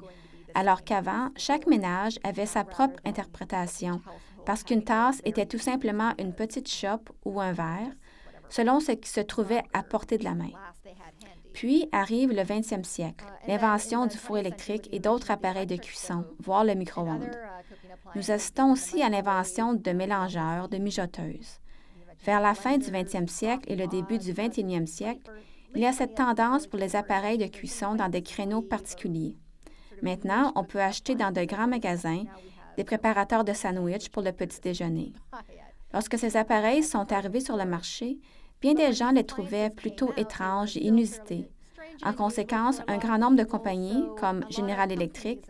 alors 0.56 0.84
qu'avant, 0.84 1.30
chaque 1.36 1.68
ménage 1.68 2.20
avait 2.24 2.46
sa 2.46 2.64
propre 2.64 3.00
interprétation, 3.06 4.02
parce 4.46 4.64
qu'une 4.64 4.84
tasse 4.84 5.22
était 5.26 5.46
tout 5.46 5.60
simplement 5.60 6.14
une 6.20 6.34
petite 6.34 6.70
chope 6.70 7.10
ou 7.26 7.40
un 7.40 7.54
verre, 7.54 7.92
selon 8.50 8.80
ce 8.80 8.92
qui 8.92 9.10
se 9.10 9.22
trouvait 9.22 9.64
à 9.74 9.84
portée 9.84 10.18
de 10.18 10.24
la 10.24 10.36
main. 10.36 10.52
Puis 11.54 11.88
arrive 11.92 12.32
le 12.32 12.42
20e 12.42 12.84
siècle, 12.84 13.26
l'invention 13.48 14.08
du 14.08 14.18
four 14.18 14.40
électrique 14.40 14.90
et 14.92 15.00
d'autres 15.00 15.32
appareils 15.32 15.68
de 15.68 15.76
cuisson, 15.76 16.26
voire 16.40 16.64
le 16.64 16.74
micro-ondes. 16.74 17.38
Nous 18.16 18.32
assistons 18.32 18.72
aussi 18.72 19.02
à 19.02 19.10
l'invention 19.10 19.74
de 19.74 19.92
mélangeurs, 19.92 20.68
de 20.68 20.78
mijoteuses. 20.78 21.60
Vers 22.26 22.42
la 22.42 22.54
fin 22.54 22.78
du 22.78 22.90
20e 22.90 23.28
siècle 23.28 23.72
et 23.72 23.76
le 23.76 23.88
début 23.88 24.18
du 24.18 24.34
21e 24.34 24.88
siècle, 24.88 25.32
il 25.76 25.82
y 25.82 25.86
a 25.86 25.94
cette 25.94 26.16
tendance 26.16 26.68
pour 26.68 26.80
les 26.80 26.96
appareils 26.96 27.38
de 27.38 27.48
cuisson 27.48 27.96
dans 27.96 28.10
des 28.10 28.22
créneaux 28.22 28.62
particuliers. 28.62 29.36
Maintenant, 30.02 30.52
on 30.56 30.64
peut 30.64 30.82
acheter 30.82 31.16
dans 31.16 31.32
de 31.32 31.44
grands 31.44 31.68
magasins 31.68 32.24
des 32.78 32.84
préparateurs 32.84 33.44
de 33.44 33.54
sandwich 33.54 34.10
pour 34.10 34.24
le 34.24 34.32
petit 34.32 34.62
déjeuner. 34.62 35.14
Lorsque 35.94 36.18
ces 36.18 36.38
appareils 36.38 36.84
sont 36.84 37.12
arrivés 37.12 37.40
sur 37.40 37.58
le 37.58 37.66
marché, 37.66 38.20
bien 38.62 38.74
des 38.74 38.94
gens 38.94 39.12
les 39.12 39.26
trouvaient 39.26 39.70
plutôt 39.70 40.12
étranges 40.18 40.78
et 40.78 40.86
inusités. 40.86 41.50
En 42.04 42.14
conséquence, 42.14 42.82
un 42.88 42.98
grand 42.98 43.18
nombre 43.18 43.38
de 43.38 43.44
compagnies, 43.44 44.04
comme 44.20 44.44
General 44.50 44.92
Electric, 44.92 45.46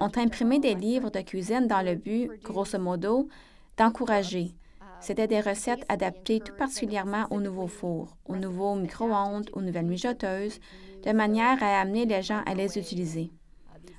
ont 0.00 0.10
imprimé 0.16 0.58
des 0.58 0.74
livres 0.74 1.10
de 1.10 1.20
cuisine 1.20 1.68
dans 1.68 1.82
le 1.82 1.94
but, 1.94 2.30
grosso 2.42 2.78
modo, 2.78 3.28
d'encourager. 3.76 4.54
C'était 5.00 5.28
des 5.28 5.40
recettes 5.40 5.84
adaptées 5.88 6.40
tout 6.40 6.54
particulièrement 6.54 7.26
aux 7.30 7.40
nouveaux 7.40 7.68
fours, 7.68 8.16
aux 8.26 8.36
nouveaux 8.36 8.74
micro-ondes, 8.74 9.50
aux 9.52 9.60
nouvelles 9.60 9.86
mijoteuses, 9.86 10.58
de 11.04 11.12
manière 11.12 11.62
à 11.62 11.80
amener 11.80 12.06
les 12.06 12.22
gens 12.22 12.42
à 12.46 12.54
les 12.54 12.78
utiliser. 12.78 13.30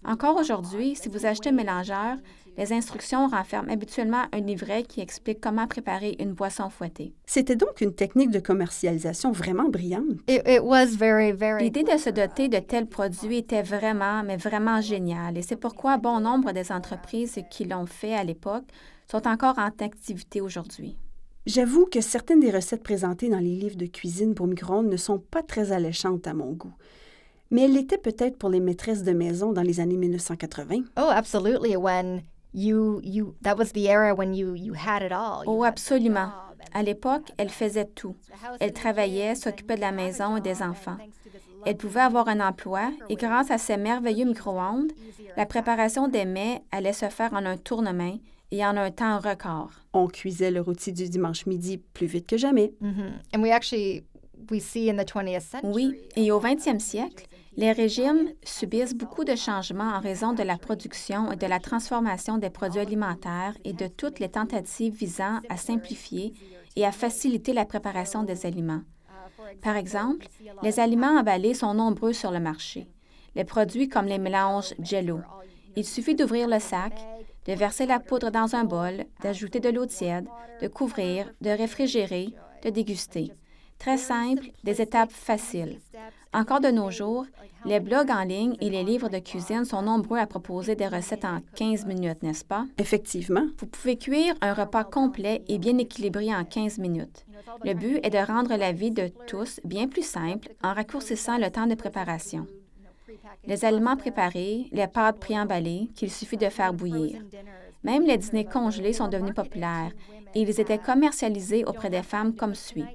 Encore 0.04 0.38
aujourd'hui, 0.38 0.96
si 0.96 1.10
vous 1.10 1.26
achetez 1.26 1.50
un 1.50 1.54
mélangeur, 1.54 2.18
les 2.58 2.74
instructions 2.74 3.28
renferment 3.28 3.72
habituellement 3.72 4.24
un 4.32 4.40
livret 4.40 4.84
qui 4.84 5.02
explique 5.02 5.42
comment 5.42 5.68
préparer 5.68 6.16
une 6.20 6.34
boisson 6.34 6.70
fouettée. 6.70 7.14
C'était 7.26 7.56
donc 7.56 7.82
une 7.82 7.94
technique 7.94 8.32
de 8.32 8.40
commercialisation 8.40 9.32
vraiment 9.32 9.70
brillante. 9.70 10.20
L'idée 10.28 11.84
de 11.84 11.98
se 11.98 12.10
doter 12.10 12.48
de 12.48 12.60
tels 12.60 12.88
produits 12.88 13.38
était 13.38 13.62
vraiment, 13.62 14.24
mais 14.24 14.38
vraiment 14.38 14.82
géniale, 14.82 15.38
et 15.38 15.42
c'est 15.42 15.56
pourquoi 15.56 15.98
bon 15.98 16.20
nombre 16.20 16.52
des 16.52 16.72
entreprises 16.72 17.40
qui 17.50 17.66
l'ont 17.66 17.86
fait 17.86 18.14
à 18.14 18.24
l'époque 18.24 18.66
sont 19.10 19.28
encore 19.28 19.60
en 19.60 19.70
activité 19.80 20.42
aujourd'hui. 20.42 20.98
J'avoue 21.46 21.86
que 21.86 22.02
certaines 22.02 22.40
des 22.40 22.50
recettes 22.50 22.82
présentées 22.82 23.30
dans 23.30 23.40
les 23.40 23.56
livres 23.56 23.78
de 23.78 23.86
cuisine 23.86 24.34
pour 24.34 24.48
micro-ondes 24.48 24.90
ne 24.90 24.98
sont 24.98 25.20
pas 25.20 25.44
très 25.44 25.72
alléchantes 25.72 26.26
à 26.26 26.34
mon 26.34 26.54
goût 26.54 26.74
mais 27.52 27.62
elle 27.62 27.74
l'était 27.74 27.98
peut-être 27.98 28.38
pour 28.38 28.50
les 28.50 28.60
maîtresses 28.60 29.04
de 29.04 29.12
maison 29.12 29.54
dans 29.54 29.62
les 29.62 29.80
années 29.80 29.98
1980. 29.98 30.84
Oh, 30.98 31.10
absolutely. 31.10 31.76
When 31.76 32.24
you 32.56 33.02
you 33.04 33.36
that 33.42 33.58
was 33.58 33.74
the 33.74 33.88
era 33.88 34.16
when 34.16 34.34
you 34.34 34.56
you 34.56 34.74
had 34.74 35.04
it 35.04 35.12
all. 35.12 35.44
oh, 35.46 35.64
absolument. 35.64 36.30
À 36.74 36.84
l'époque, 36.84 37.32
elle 37.38 37.50
faisait 37.50 37.86
tout. 37.86 38.16
Elle 38.60 38.74
travaillait, 38.74 39.36
s'occupait 39.36 39.76
de 39.76 39.82
la 39.82 39.92
maison 39.92 40.36
et 40.38 40.42
des 40.42 40.62
enfants. 40.62 40.98
Elle 41.66 41.78
pouvait 41.78 42.02
avoir 42.02 42.28
un 42.28 42.46
emploi 42.46 42.92
et 43.10 43.16
grâce 43.16 43.50
à 43.50 43.58
ces 43.58 43.78
merveilleux 43.78 44.26
micro-ondes, 44.26 44.92
la 45.38 45.46
préparation 45.46 46.08
des 46.08 46.26
mets 46.26 46.64
allait 46.72 46.94
se 46.94 47.08
faire 47.08 47.34
en 47.34 47.46
un 47.46 47.58
tournement 47.58 48.18
et 48.52 48.66
en 48.66 48.76
un 48.78 48.92
temps 48.92 49.20
record. 49.20 49.72
On 49.94 50.08
cuisait 50.08 50.52
le 50.52 50.62
rôti 50.62 50.92
du 50.92 51.08
dimanche 51.10 51.46
midi 51.46 51.78
plus 51.78 52.08
vite 52.08 52.28
que 52.28 52.38
jamais. 52.38 52.74
And 53.34 53.42
we 53.42 53.52
actually 53.52 54.04
we 54.52 54.62
see 54.62 54.90
in 54.90 54.98
the 54.98 55.08
20th 55.08 55.42
century. 55.42 55.74
Oui, 55.74 56.00
et 56.16 56.32
au 56.32 56.40
20e 56.42 56.80
siècle, 56.80 57.26
les 57.58 57.72
régimes 57.72 58.30
subissent 58.44 58.96
beaucoup 58.96 59.24
de 59.24 59.36
changements 59.36 59.94
en 59.96 60.00
raison 60.00 60.34
de 60.34 60.44
la 60.44 60.58
production 60.58 61.32
et 61.32 61.38
de 61.38 61.48
la 61.48 61.60
transformation 61.60 62.38
des 62.38 62.50
produits 62.50 62.82
alimentaires 62.82 63.56
et 63.64 63.74
de 63.74 63.88
toutes 63.88 64.20
les 64.20 64.30
tentatives 64.30 64.94
visant 64.94 65.40
à 65.48 65.58
simplifier 65.58 66.34
et 66.76 66.86
à 66.86 66.92
faciliter 66.92 67.54
la 67.54 67.66
préparation 67.66 68.24
des 68.24 68.46
aliments. 68.46 68.82
Par 69.62 69.78
exemple, 69.78 70.28
les 70.64 70.80
aliments 70.80 71.18
emballés 71.18 71.54
sont 71.54 71.74
nombreux 71.74 72.14
sur 72.14 72.32
le 72.32 72.40
marché. 72.40 72.88
Les 73.36 73.46
produits 73.46 73.88
comme 73.88 74.06
les 74.06 74.18
mélanges 74.18 74.74
Jello. 74.80 75.20
Il 75.78 75.86
suffit 75.86 76.16
d'ouvrir 76.16 76.48
le 76.48 76.60
sac, 76.60 76.94
de 77.46 77.54
verser 77.54 77.86
la 77.86 78.00
poudre 78.00 78.32
dans 78.32 78.56
un 78.56 78.64
bol, 78.64 79.06
d'ajouter 79.22 79.60
de 79.60 79.70
l'eau 79.70 79.86
tiède, 79.86 80.28
de 80.62 80.68
couvrir, 80.68 81.32
de 81.42 81.50
réfrigérer, 81.50 82.34
de 82.64 82.70
déguster. 82.70 83.32
Très 83.78 83.98
simple, 83.98 84.52
des 84.64 84.82
étapes 84.82 85.12
faciles. 85.12 85.80
Encore 86.34 86.60
de 86.60 86.68
nos 86.70 86.92
jours, 86.92 87.26
les 87.66 87.80
blogs 87.80 88.12
en 88.12 88.24
ligne 88.24 88.56
et 88.62 88.70
les 88.70 88.84
livres 88.84 89.10
de 89.10 89.20
cuisine 89.20 89.66
sont 89.66 89.82
nombreux 89.82 90.20
à 90.20 90.28
proposer 90.28 90.76
des 90.76 90.88
recettes 90.88 91.26
en 91.26 91.40
15 91.56 91.86
minutes, 91.86 92.22
n'est-ce 92.22 92.46
pas? 92.46 92.66
Effectivement. 92.78 93.46
Vous 93.58 93.66
pouvez 93.68 93.98
cuire 93.98 94.36
un 94.42 94.54
repas 94.54 94.84
complet 94.84 95.44
et 95.48 95.58
bien 95.58 95.78
équilibré 95.78 96.34
en 96.34 96.44
15 96.44 96.78
minutes. 96.78 97.26
Le 97.64 97.74
but 97.74 98.00
est 98.04 98.10
de 98.10 98.18
rendre 98.18 98.56
la 98.56 98.72
vie 98.72 98.92
de 98.92 99.10
tous 99.28 99.60
bien 99.64 99.88
plus 99.88 100.06
simple 100.06 100.50
en 100.64 100.74
raccourcissant 100.74 101.38
le 101.38 101.50
temps 101.50 101.68
de 101.68 101.76
préparation. 101.76 102.46
Les 103.46 103.64
aliments 103.64 103.96
préparés, 103.96 104.68
les 104.72 104.88
pâtes 104.88 105.20
préemballées 105.20 105.90
qu'il 105.96 106.12
suffit 106.12 106.38
de 106.38 106.50
faire 106.50 106.74
bouillir. 106.74 107.22
Même 107.84 108.04
les 108.04 108.18
dîners 108.18 108.46
congelés 108.46 108.94
sont 108.94 109.08
devenus 109.08 109.36
populaires 109.36 109.92
et 110.34 110.42
ils 110.42 110.60
étaient 110.60 110.80
commercialisés 110.80 111.64
auprès 111.66 111.90
des 111.90 112.04
femmes 112.04 112.36
comme 112.36 112.56
suit. 112.56 112.86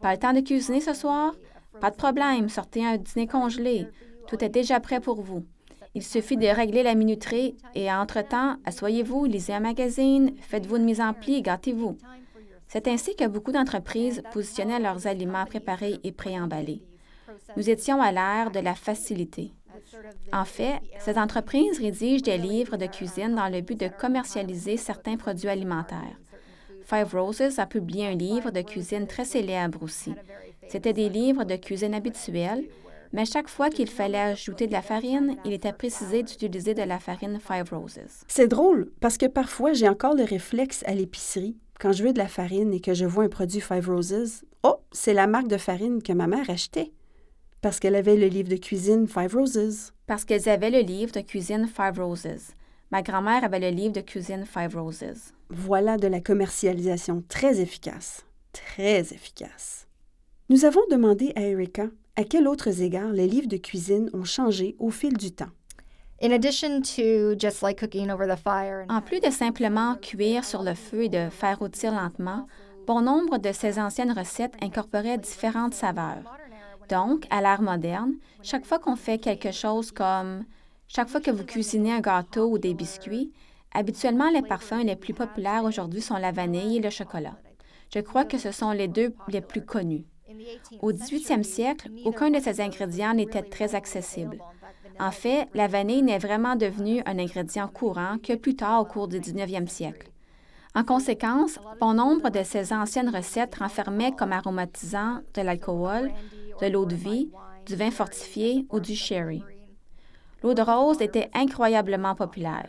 Pas 0.00 0.12
le 0.12 0.18
temps 0.18 0.32
de 0.32 0.40
cuisiner 0.40 0.80
ce 0.80 0.94
soir? 0.94 1.32
Pas 1.80 1.90
de 1.90 1.96
problème, 1.96 2.48
sortez 2.48 2.84
un 2.84 2.96
dîner 2.96 3.26
congelé. 3.26 3.88
Tout 4.28 4.42
est 4.42 4.48
déjà 4.48 4.80
prêt 4.80 5.00
pour 5.00 5.20
vous. 5.20 5.44
Il 5.94 6.02
suffit 6.02 6.36
de 6.36 6.46
régler 6.46 6.82
la 6.82 6.94
minuterie 6.94 7.56
et 7.74 7.90
entre-temps, 7.90 8.56
asseyez-vous, 8.64 9.24
lisez 9.24 9.54
un 9.54 9.60
magazine, 9.60 10.34
faites-vous 10.42 10.76
une 10.76 10.84
mise 10.84 11.00
en 11.00 11.14
pli, 11.14 11.40
gâtez-vous. 11.40 11.96
C'est 12.68 12.88
ainsi 12.88 13.14
que 13.16 13.26
beaucoup 13.26 13.52
d'entreprises 13.52 14.22
positionnaient 14.32 14.80
leurs 14.80 15.06
aliments 15.06 15.46
préparés 15.46 15.98
et 16.04 16.12
préemballés. 16.12 16.82
Nous 17.56 17.70
étions 17.70 18.02
à 18.02 18.12
l'ère 18.12 18.50
de 18.50 18.60
la 18.60 18.74
facilité. 18.74 19.52
En 20.32 20.44
fait, 20.44 20.80
ces 20.98 21.16
entreprises 21.16 21.78
rédigent 21.78 22.22
des 22.22 22.38
livres 22.38 22.76
de 22.76 22.86
cuisine 22.86 23.34
dans 23.34 23.48
le 23.48 23.60
but 23.60 23.78
de 23.78 23.88
commercialiser 23.88 24.76
certains 24.76 25.16
produits 25.16 25.48
alimentaires. 25.48 26.18
Five 26.84 27.14
Roses 27.14 27.58
a 27.58 27.66
publié 27.66 28.06
un 28.06 28.14
livre 28.14 28.50
de 28.50 28.62
cuisine 28.62 29.06
très 29.06 29.24
célèbre 29.24 29.82
aussi. 29.82 30.12
C'était 30.68 30.92
des 30.92 31.08
livres 31.08 31.44
de 31.44 31.56
cuisine 31.56 31.94
habituels, 31.94 32.64
mais 33.12 33.24
chaque 33.24 33.48
fois 33.48 33.70
qu'il 33.70 33.88
fallait 33.88 34.18
ajouter 34.18 34.66
de 34.66 34.72
la 34.72 34.82
farine, 34.82 35.36
il 35.44 35.52
était 35.52 35.72
précisé 35.72 36.22
d'utiliser 36.22 36.74
de 36.74 36.82
la 36.82 36.98
farine 36.98 37.38
Five 37.40 37.72
Roses. 37.72 38.24
C'est 38.28 38.48
drôle 38.48 38.90
parce 39.00 39.16
que 39.16 39.26
parfois 39.26 39.72
j'ai 39.72 39.88
encore 39.88 40.14
le 40.14 40.24
réflexe 40.24 40.82
à 40.86 40.94
l'épicerie, 40.94 41.56
quand 41.78 41.92
je 41.92 42.04
veux 42.04 42.12
de 42.12 42.18
la 42.18 42.28
farine 42.28 42.72
et 42.72 42.80
que 42.80 42.94
je 42.94 43.04
vois 43.04 43.24
un 43.24 43.28
produit 43.28 43.60
Five 43.60 43.88
Roses, 43.88 44.44
oh, 44.62 44.76
c'est 44.92 45.12
la 45.12 45.26
marque 45.26 45.48
de 45.48 45.58
farine 45.58 46.02
que 46.02 46.12
ma 46.12 46.26
mère 46.26 46.48
achetait. 46.48 46.92
Parce 47.60 47.80
qu'elle 47.80 47.96
avait 47.96 48.16
le 48.16 48.28
livre 48.28 48.48
de 48.48 48.56
cuisine 48.56 49.06
Five 49.06 49.34
Roses. 49.34 49.92
Parce 50.06 50.24
qu'elles 50.24 50.48
avaient 50.48 50.70
le 50.70 50.80
livre 50.80 51.12
de 51.12 51.20
cuisine 51.20 51.66
Five 51.66 52.00
Roses. 52.00 52.54
Ma 52.90 53.02
grand-mère 53.02 53.44
avait 53.44 53.58
le 53.58 53.76
livre 53.76 53.92
de 53.92 54.00
cuisine 54.00 54.44
Five 54.46 54.76
Roses. 54.76 55.32
Voilà 55.50 55.96
de 55.96 56.06
la 56.06 56.20
commercialisation 56.20 57.22
très 57.28 57.60
efficace. 57.60 58.24
Très 58.52 59.00
efficace. 59.00 59.85
Nous 60.48 60.64
avons 60.64 60.82
demandé 60.88 61.32
à 61.34 61.40
Erika 61.40 61.88
à 62.14 62.22
quels 62.22 62.46
autres 62.46 62.80
égards 62.80 63.10
les 63.10 63.26
livres 63.26 63.48
de 63.48 63.56
cuisine 63.56 64.08
ont 64.14 64.22
changé 64.22 64.76
au 64.78 64.90
fil 64.90 65.16
du 65.16 65.32
temps. 65.32 65.50
In 66.22 66.30
addition 66.30 66.82
to 66.82 67.36
just 67.36 67.62
like 67.62 67.80
cooking 67.80 68.12
over 68.12 68.28
the 68.28 68.38
fire 68.38 68.86
and 68.88 68.94
En 68.94 69.00
plus 69.00 69.18
de 69.18 69.30
simplement 69.30 69.96
cuire 69.96 70.44
sur 70.44 70.62
le 70.62 70.74
feu 70.74 71.02
et 71.02 71.08
de 71.08 71.30
faire 71.30 71.58
rôtir 71.58 71.90
lentement, 71.90 72.46
bon 72.86 73.00
nombre 73.00 73.38
de 73.38 73.50
ces 73.50 73.80
anciennes 73.80 74.16
recettes 74.16 74.54
incorporaient 74.62 75.18
différentes 75.18 75.74
saveurs. 75.74 76.22
Donc, 76.88 77.26
à 77.30 77.40
l'ère 77.40 77.60
moderne, 77.60 78.14
chaque 78.44 78.66
fois 78.66 78.78
qu'on 78.78 78.94
fait 78.94 79.18
quelque 79.18 79.50
chose 79.50 79.90
comme 79.90 80.44
chaque 80.86 81.08
fois 81.08 81.20
que 81.20 81.32
vous 81.32 81.44
cuisinez 81.44 81.92
un 81.92 82.00
gâteau 82.00 82.52
ou 82.52 82.58
des 82.58 82.72
biscuits, 82.72 83.32
habituellement 83.74 84.30
les 84.30 84.42
parfums 84.42 84.84
les 84.84 84.94
plus 84.94 85.12
populaires 85.12 85.64
aujourd'hui 85.64 86.02
sont 86.02 86.18
la 86.18 86.30
vanille 86.30 86.76
et 86.76 86.80
le 86.80 86.90
chocolat. 86.90 87.36
Je 87.92 87.98
crois 87.98 88.24
que 88.24 88.38
ce 88.38 88.52
sont 88.52 88.70
les 88.70 88.86
deux 88.86 89.12
les 89.26 89.40
plus 89.40 89.64
connus. 89.64 90.04
Au 90.82 90.92
18e 90.92 91.42
siècle, 91.42 91.90
aucun 92.04 92.30
de 92.30 92.40
ces 92.40 92.60
ingrédients 92.60 93.14
n'était 93.14 93.42
très 93.42 93.74
accessible. 93.74 94.38
En 94.98 95.10
fait, 95.10 95.48
la 95.54 95.66
vanille 95.66 96.02
n'est 96.02 96.18
vraiment 96.18 96.56
devenue 96.56 97.02
un 97.06 97.18
ingrédient 97.18 97.68
courant 97.68 98.16
que 98.22 98.34
plus 98.34 98.56
tard 98.56 98.80
au 98.80 98.84
cours 98.84 99.08
du 99.08 99.20
19e 99.20 99.66
siècle. 99.66 100.08
En 100.74 100.84
conséquence, 100.84 101.58
bon 101.80 101.94
nombre 101.94 102.30
de 102.30 102.42
ces 102.42 102.72
anciennes 102.72 103.14
recettes 103.14 103.56
renfermaient 103.56 104.12
comme 104.12 104.32
aromatisant 104.32 105.20
de 105.34 105.42
l'alcool, 105.42 106.12
de 106.60 106.66
l'eau 106.66 106.84
de 106.84 106.94
vie, 106.94 107.30
du 107.66 107.76
vin 107.76 107.90
fortifié 107.90 108.66
ou 108.70 108.80
du 108.80 108.94
sherry. 108.94 109.42
L'eau 110.42 110.54
de 110.54 110.62
rose 110.62 111.00
était 111.00 111.30
incroyablement 111.34 112.14
populaire. 112.14 112.68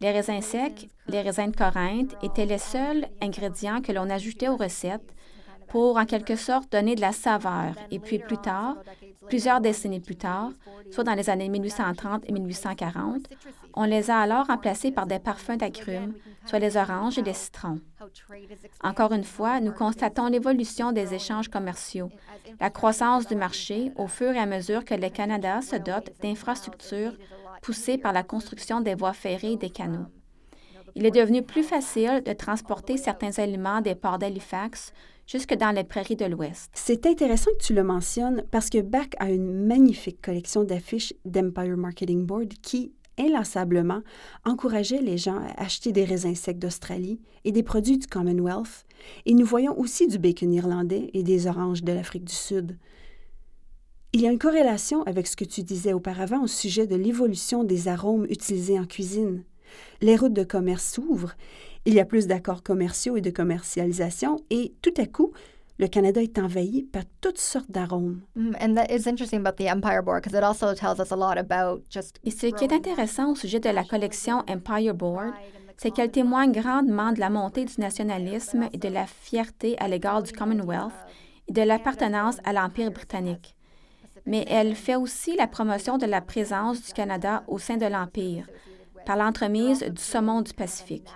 Les 0.00 0.10
raisins 0.10 0.40
secs, 0.40 0.88
les 1.06 1.20
raisins 1.20 1.50
de 1.50 1.56
Corinthe 1.56 2.16
étaient 2.22 2.46
les 2.46 2.58
seuls 2.58 3.06
ingrédients 3.20 3.80
que 3.80 3.92
l'on 3.92 4.10
ajoutait 4.10 4.48
aux 4.48 4.56
recettes 4.56 5.14
pour 5.72 5.96
en 5.96 6.04
quelque 6.04 6.36
sorte 6.36 6.70
donner 6.70 6.96
de 6.96 7.00
la 7.00 7.12
saveur. 7.12 7.72
Et 7.90 7.98
puis 7.98 8.18
plus 8.18 8.36
tard, 8.36 8.76
plusieurs 9.26 9.62
décennies 9.62 10.00
plus 10.00 10.16
tard, 10.16 10.50
soit 10.90 11.02
dans 11.02 11.14
les 11.14 11.30
années 11.30 11.48
1830 11.48 12.24
et 12.26 12.32
1840, 12.32 13.26
on 13.72 13.84
les 13.84 14.10
a 14.10 14.18
alors 14.18 14.48
remplacés 14.48 14.90
par 14.90 15.06
des 15.06 15.18
parfums 15.18 15.56
d'agrumes, 15.56 16.12
soit 16.44 16.58
les 16.58 16.76
oranges 16.76 17.16
et 17.16 17.22
les 17.22 17.32
citrons. 17.32 17.80
Encore 18.84 19.14
une 19.14 19.24
fois, 19.24 19.60
nous 19.60 19.72
constatons 19.72 20.26
l'évolution 20.26 20.92
des 20.92 21.14
échanges 21.14 21.48
commerciaux, 21.48 22.10
la 22.60 22.68
croissance 22.68 23.26
du 23.26 23.34
marché 23.34 23.92
au 23.96 24.08
fur 24.08 24.32
et 24.32 24.38
à 24.38 24.44
mesure 24.44 24.84
que 24.84 24.94
le 24.94 25.08
Canada 25.08 25.62
se 25.62 25.76
dote 25.76 26.10
d'infrastructures 26.20 27.16
poussées 27.62 27.96
par 27.96 28.12
la 28.12 28.22
construction 28.22 28.82
des 28.82 28.94
voies 28.94 29.14
ferrées 29.14 29.52
et 29.52 29.56
des 29.56 29.70
canaux. 29.70 30.04
Il 30.94 31.06
est 31.06 31.10
devenu 31.10 31.42
plus 31.42 31.62
facile 31.62 32.22
de 32.22 32.34
transporter 32.34 32.98
certains 32.98 33.38
aliments 33.38 33.80
des 33.80 33.94
ports 33.94 34.18
d'Halifax 34.18 34.92
jusque 35.32 35.54
dans 35.54 35.70
les 35.70 35.84
prairies 35.84 36.16
de 36.16 36.26
l'Ouest. 36.26 36.70
C'est 36.74 37.06
intéressant 37.06 37.50
que 37.58 37.64
tu 37.64 37.72
le 37.72 37.82
mentionnes 37.82 38.44
parce 38.50 38.68
que 38.68 38.82
Back 38.82 39.14
a 39.18 39.30
une 39.30 39.66
magnifique 39.66 40.20
collection 40.20 40.62
d'affiches 40.62 41.14
d'Empire 41.24 41.78
Marketing 41.78 42.26
Board 42.26 42.52
qui, 42.60 42.92
inlassablement, 43.18 44.02
encourageait 44.44 45.00
les 45.00 45.16
gens 45.16 45.38
à 45.38 45.62
acheter 45.62 45.92
des 45.92 46.04
raisins 46.04 46.34
secs 46.34 46.58
d'Australie 46.58 47.18
et 47.44 47.52
des 47.52 47.62
produits 47.62 47.96
du 47.96 48.06
Commonwealth, 48.06 48.84
et 49.24 49.32
nous 49.32 49.46
voyons 49.46 49.78
aussi 49.78 50.06
du 50.06 50.18
bacon 50.18 50.52
irlandais 50.52 51.08
et 51.14 51.22
des 51.22 51.46
oranges 51.46 51.82
de 51.82 51.92
l'Afrique 51.92 52.24
du 52.24 52.34
Sud. 52.34 52.76
Il 54.12 54.20
y 54.20 54.26
a 54.26 54.30
une 54.30 54.38
corrélation 54.38 55.02
avec 55.04 55.26
ce 55.26 55.36
que 55.36 55.46
tu 55.46 55.62
disais 55.62 55.94
auparavant 55.94 56.42
au 56.42 56.46
sujet 56.46 56.86
de 56.86 56.96
l'évolution 56.96 57.64
des 57.64 57.88
arômes 57.88 58.26
utilisés 58.28 58.78
en 58.78 58.84
cuisine. 58.84 59.44
Les 60.02 60.16
routes 60.16 60.34
de 60.34 60.44
commerce 60.44 60.92
s'ouvrent 60.92 61.34
il 61.84 61.94
y 61.94 62.00
a 62.00 62.04
plus 62.04 62.26
d'accords 62.26 62.62
commerciaux 62.62 63.16
et 63.16 63.20
de 63.20 63.30
commercialisation 63.30 64.40
et 64.50 64.74
tout 64.82 64.94
à 64.98 65.06
coup, 65.06 65.32
le 65.78 65.88
Canada 65.88 66.22
est 66.22 66.38
envahi 66.38 66.82
par 66.82 67.02
toutes 67.20 67.38
sortes 67.38 67.70
d'arômes. 67.70 68.20
Et 72.24 72.30
ce 72.30 72.46
qui 72.46 72.64
est 72.64 72.72
intéressant 72.72 73.32
au 73.32 73.34
sujet 73.34 73.58
de 73.58 73.68
la 73.68 73.82
collection 73.82 74.44
Empire 74.48 74.94
Board, 74.94 75.32
c'est 75.76 75.90
qu'elle 75.90 76.12
témoigne 76.12 76.52
grandement 76.52 77.12
de 77.12 77.18
la 77.18 77.30
montée 77.30 77.64
du 77.64 77.80
nationalisme 77.80 78.68
et 78.72 78.78
de 78.78 78.88
la 78.88 79.06
fierté 79.06 79.76
à 79.78 79.88
l'égard 79.88 80.22
du 80.22 80.32
Commonwealth 80.32 80.92
et 81.48 81.52
de 81.52 81.62
l'appartenance 81.62 82.36
à 82.44 82.52
l'Empire 82.52 82.92
britannique. 82.92 83.56
Mais 84.24 84.44
elle 84.48 84.76
fait 84.76 84.94
aussi 84.94 85.34
la 85.34 85.48
promotion 85.48 85.98
de 85.98 86.06
la 86.06 86.20
présence 86.20 86.80
du 86.80 86.92
Canada 86.92 87.42
au 87.48 87.58
sein 87.58 87.76
de 87.76 87.86
l'Empire, 87.86 88.46
par 89.04 89.16
l'entremise 89.16 89.82
du 89.82 90.00
saumon 90.00 90.42
du 90.42 90.52
Pacifique. 90.52 91.08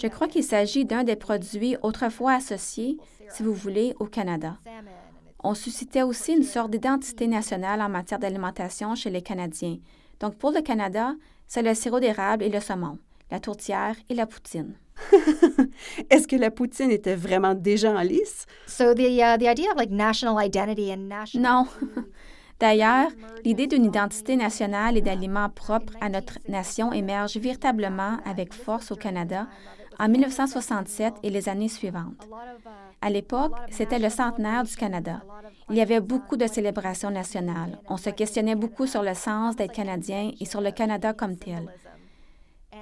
Je 0.00 0.06
crois 0.06 0.28
qu'il 0.28 0.44
s'agit 0.44 0.86
d'un 0.86 1.04
des 1.04 1.16
produits 1.16 1.76
autrefois 1.82 2.32
associés, 2.32 2.96
si 3.28 3.42
vous 3.42 3.52
voulez, 3.52 3.94
au 4.00 4.06
Canada. 4.06 4.56
On 5.44 5.54
suscitait 5.54 6.02
aussi 6.02 6.32
une 6.32 6.42
sorte 6.42 6.70
d'identité 6.70 7.26
nationale 7.26 7.82
en 7.82 7.88
matière 7.90 8.18
d'alimentation 8.18 8.94
chez 8.94 9.10
les 9.10 9.20
Canadiens. 9.20 9.76
Donc 10.18 10.36
pour 10.36 10.52
le 10.52 10.62
Canada, 10.62 11.14
c'est 11.46 11.62
le 11.62 11.74
sirop 11.74 12.00
d'érable 12.00 12.44
et 12.44 12.48
le 12.48 12.60
saumon, 12.60 12.98
la 13.30 13.40
tourtière 13.40 13.96
et 14.08 14.14
la 14.14 14.26
poutine. 14.26 14.74
Est-ce 16.10 16.26
que 16.28 16.36
la 16.36 16.50
poutine 16.50 16.90
était 16.90 17.14
vraiment 17.14 17.54
déjà 17.54 17.92
en 17.92 18.00
lice? 18.00 18.46
Non. 21.34 21.66
D'ailleurs, 22.58 23.08
l'idée 23.44 23.66
d'une 23.66 23.86
identité 23.86 24.36
nationale 24.36 24.98
et 24.98 25.00
d'aliments 25.00 25.48
propres 25.48 25.94
à 26.02 26.10
notre 26.10 26.38
nation 26.46 26.92
émerge 26.92 27.38
véritablement 27.38 28.18
avec 28.26 28.52
force 28.52 28.92
au 28.92 28.96
Canada 28.96 29.46
en 30.00 30.08
1967 30.08 31.14
et 31.22 31.28
les 31.28 31.48
années 31.50 31.68
suivantes. 31.68 32.26
À 33.02 33.10
l'époque, 33.10 33.52
c'était 33.70 33.98
le 33.98 34.08
centenaire 34.08 34.64
du 34.64 34.74
Canada. 34.74 35.22
Il 35.68 35.76
y 35.76 35.82
avait 35.82 36.00
beaucoup 36.00 36.38
de 36.38 36.46
célébrations 36.46 37.10
nationales. 37.10 37.78
On 37.88 37.98
se 37.98 38.08
questionnait 38.08 38.54
beaucoup 38.54 38.86
sur 38.86 39.02
le 39.02 39.14
sens 39.14 39.56
d'être 39.56 39.74
Canadien 39.74 40.32
et 40.40 40.46
sur 40.46 40.62
le 40.62 40.70
Canada 40.70 41.12
comme 41.12 41.36
tel. 41.36 41.70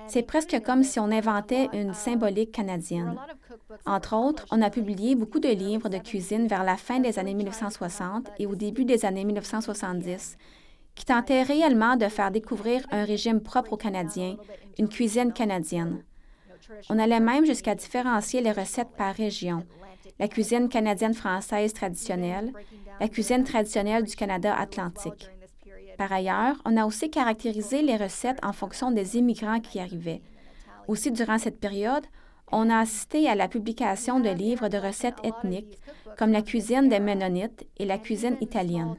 C'est 0.07 0.23
presque 0.23 0.63
comme 0.63 0.85
si 0.85 1.01
on 1.01 1.11
inventait 1.11 1.69
une 1.73 1.93
symbolique 1.93 2.53
canadienne. 2.53 3.17
Entre 3.85 4.15
autres, 4.17 4.47
on 4.53 4.63
a 4.63 4.71
publié 4.71 5.17
beaucoup 5.17 5.41
de 5.41 5.49
livres 5.49 5.89
de 5.89 5.99
cuisine 5.99 6.47
vers 6.47 6.63
la 6.63 6.77
fin 6.77 7.01
des 7.01 7.19
années 7.19 7.35
1960 7.35 8.29
et 8.39 8.47
au 8.47 8.55
début 8.55 8.85
des 8.85 9.05
années 9.05 9.25
1970 9.25 10.39
qui 10.95 11.05
tentaient 11.05 11.43
réellement 11.43 11.97
de 11.97 12.07
faire 12.07 12.31
découvrir 12.31 12.85
un 12.91 13.05
régime 13.05 13.41
propre 13.41 13.75
aux 13.75 13.77
Canadiens, 13.77 14.37
une 14.79 14.89
cuisine 14.89 15.33
canadienne. 15.33 16.03
On 16.91 16.99
allait 16.99 17.21
même 17.21 17.45
jusqu'à 17.45 17.75
différencier 17.75 18.41
les 18.41 18.53
recettes 18.53 18.95
par 18.97 19.15
région. 19.15 19.65
La 20.19 20.29
cuisine 20.29 20.69
canadienne-française 20.69 21.73
traditionnelle, 21.73 22.53
la 23.01 23.09
cuisine 23.09 23.45
traditionnelle 23.45 24.05
du 24.05 24.17
Canada 24.17 24.55
atlantique. 24.55 25.31
Par 25.97 26.13
ailleurs, 26.13 26.57
on 26.65 26.77
a 26.77 26.87
aussi 26.87 27.11
caractérisé 27.11 27.83
les 27.83 27.97
recettes 27.97 28.39
en 28.43 28.53
fonction 28.53 28.91
des 28.91 29.17
immigrants 29.17 29.61
qui 29.61 29.81
arrivaient. 29.81 30.23
Aussi, 30.87 31.11
durant 31.11 31.39
cette 31.39 31.61
période, 31.61 32.05
on 32.51 32.71
a 32.71 32.79
assisté 32.79 33.29
à 33.29 33.35
la 33.35 33.49
publication 33.49 34.21
de 34.21 34.31
livres 34.31 34.69
de 34.69 34.79
recettes 34.79 35.19
ethniques, 35.23 35.79
comme 36.17 36.33
la 36.33 36.43
cuisine 36.43 36.89
des 36.89 37.01
Mennonites 37.01 37.67
et 37.79 37.85
la 37.85 37.99
cuisine 37.99 38.37
italienne. 38.41 38.97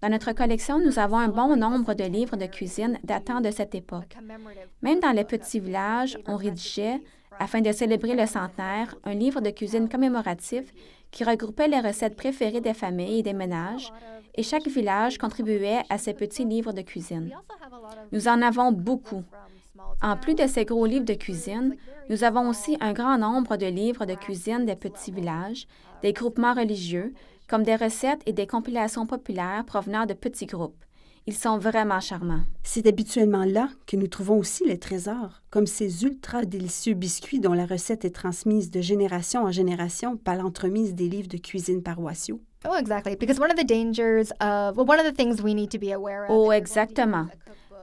Dans 0.00 0.08
notre 0.08 0.32
collection, 0.32 0.78
nous 0.78 0.98
avons 0.98 1.18
un 1.18 1.28
bon 1.28 1.56
nombre 1.56 1.94
de 1.94 2.04
livres 2.04 2.36
de 2.36 2.46
cuisine 2.46 2.98
datant 3.04 3.40
de 3.40 3.50
cette 3.50 3.74
époque. 3.74 4.16
Même 4.82 5.00
dans 5.00 5.12
les 5.12 5.24
petits 5.24 5.60
villages, 5.60 6.18
on 6.26 6.36
rédigeait, 6.36 7.00
afin 7.38 7.60
de 7.60 7.72
célébrer 7.72 8.14
le 8.14 8.26
centenaire, 8.26 8.94
un 9.04 9.14
livre 9.14 9.40
de 9.40 9.50
cuisine 9.50 9.88
commémoratif 9.88 10.72
qui 11.10 11.24
regroupait 11.24 11.68
les 11.68 11.80
recettes 11.80 12.16
préférées 12.16 12.60
des 12.60 12.74
familles 12.74 13.20
et 13.20 13.22
des 13.22 13.32
ménages, 13.32 13.92
et 14.34 14.42
chaque 14.42 14.68
village 14.68 15.18
contribuait 15.18 15.82
à 15.88 15.98
ces 15.98 16.14
petits 16.14 16.44
livres 16.44 16.72
de 16.72 16.82
cuisine. 16.82 17.32
Nous 18.12 18.28
en 18.28 18.40
avons 18.42 18.72
beaucoup. 18.72 19.24
En 20.02 20.16
plus 20.16 20.34
de 20.34 20.46
ces 20.46 20.64
gros 20.64 20.86
livres 20.86 21.04
de 21.04 21.14
cuisine, 21.14 21.76
nous 22.08 22.24
avons 22.24 22.48
aussi 22.48 22.76
un 22.80 22.92
grand 22.92 23.18
nombre 23.18 23.56
de 23.56 23.66
livres 23.66 24.06
de 24.06 24.14
cuisine 24.14 24.64
des 24.64 24.76
petits 24.76 25.10
villages, 25.10 25.66
des 26.02 26.12
groupements 26.12 26.54
religieux, 26.54 27.12
comme 27.48 27.62
des 27.62 27.76
recettes 27.76 28.22
et 28.26 28.32
des 28.32 28.46
compilations 28.46 29.06
populaires 29.06 29.64
provenant 29.66 30.06
de 30.06 30.14
petits 30.14 30.46
groupes. 30.46 30.84
Ils 31.26 31.36
sont 31.36 31.58
vraiment 31.58 32.00
charmants. 32.00 32.40
C'est 32.62 32.86
habituellement 32.86 33.44
là 33.44 33.68
que 33.86 33.96
nous 33.96 34.06
trouvons 34.06 34.38
aussi 34.38 34.64
les 34.64 34.78
trésors, 34.78 35.42
comme 35.50 35.66
ces 35.66 36.04
ultra 36.04 36.44
délicieux 36.44 36.94
biscuits 36.94 37.40
dont 37.40 37.52
la 37.52 37.66
recette 37.66 38.06
est 38.06 38.14
transmise 38.14 38.70
de 38.70 38.80
génération 38.80 39.42
en 39.44 39.50
génération 39.50 40.16
par 40.16 40.36
l'entremise 40.36 40.94
des 40.94 41.08
livres 41.08 41.28
de 41.28 41.36
cuisine 41.36 41.82
paroissiaux. 41.82 42.40
Oh, 42.66 42.74
exactly. 42.78 43.14
Because 43.16 43.38
one 43.38 43.50
of 43.50 43.56
the 43.56 43.66
dangers 43.66 44.32
of, 44.40 44.76
well, 44.76 44.88
one 44.88 44.98
of 44.98 45.06
the 45.06 45.14
things 45.14 45.42
we 45.42 45.54
need 45.54 45.70
to 45.70 45.78
be 45.78 45.92
aware 45.92 46.24
of. 46.24 46.30
Oh, 46.30 46.50
exactement. 46.50 47.26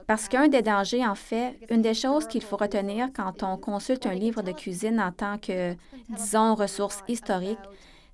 Parce 0.08 0.28
qu'un 0.28 0.48
des 0.48 0.62
dangers, 0.62 1.06
en 1.06 1.14
fait, 1.14 1.56
une 1.70 1.82
des 1.82 1.94
choses 1.94 2.26
qu'il 2.26 2.42
faut 2.42 2.56
retenir 2.56 3.08
quand 3.14 3.42
on 3.42 3.56
consulte 3.56 4.06
un 4.06 4.14
livre 4.14 4.42
de 4.42 4.52
cuisine 4.52 5.00
en 5.00 5.12
tant 5.12 5.38
que, 5.38 5.74
disons, 6.10 6.54
ressource 6.54 7.02
historique, 7.08 7.58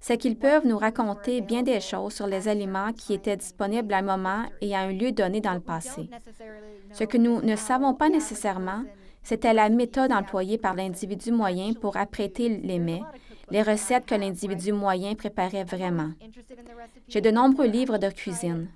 c'est 0.02 0.18
qu'ils 0.18 0.36
peuvent 0.36 0.66
nous 0.66 0.76
raconter 0.76 1.40
bien 1.40 1.62
des 1.62 1.80
choses 1.80 2.12
sur 2.12 2.26
les 2.26 2.48
aliments 2.48 2.92
qui 2.92 3.14
étaient 3.14 3.36
disponibles 3.36 3.94
à 3.94 3.98
un 3.98 4.02
moment 4.02 4.42
et 4.60 4.74
à 4.74 4.80
un 4.80 4.92
lieu 4.92 5.12
donné 5.12 5.40
dans 5.40 5.54
le 5.54 5.60
passé. 5.60 6.10
Ce 6.92 7.04
que 7.04 7.16
nous 7.16 7.40
ne 7.40 7.54
savons 7.54 7.94
pas 7.94 8.08
nécessairement, 8.08 8.82
c'était 9.22 9.54
la 9.54 9.68
méthode 9.68 10.10
employée 10.10 10.58
par 10.58 10.74
l'individu 10.74 11.30
moyen 11.30 11.72
pour 11.74 11.96
apprêter 11.96 12.48
les 12.48 12.80
mets, 12.80 13.02
les 13.50 13.62
recettes 13.62 14.04
que 14.04 14.16
l'individu 14.16 14.72
moyen 14.72 15.14
préparait 15.14 15.62
vraiment. 15.62 16.10
J'ai 17.06 17.20
de 17.20 17.30
nombreux 17.30 17.68
livres 17.68 17.98
de 17.98 18.08
cuisine. 18.08 18.68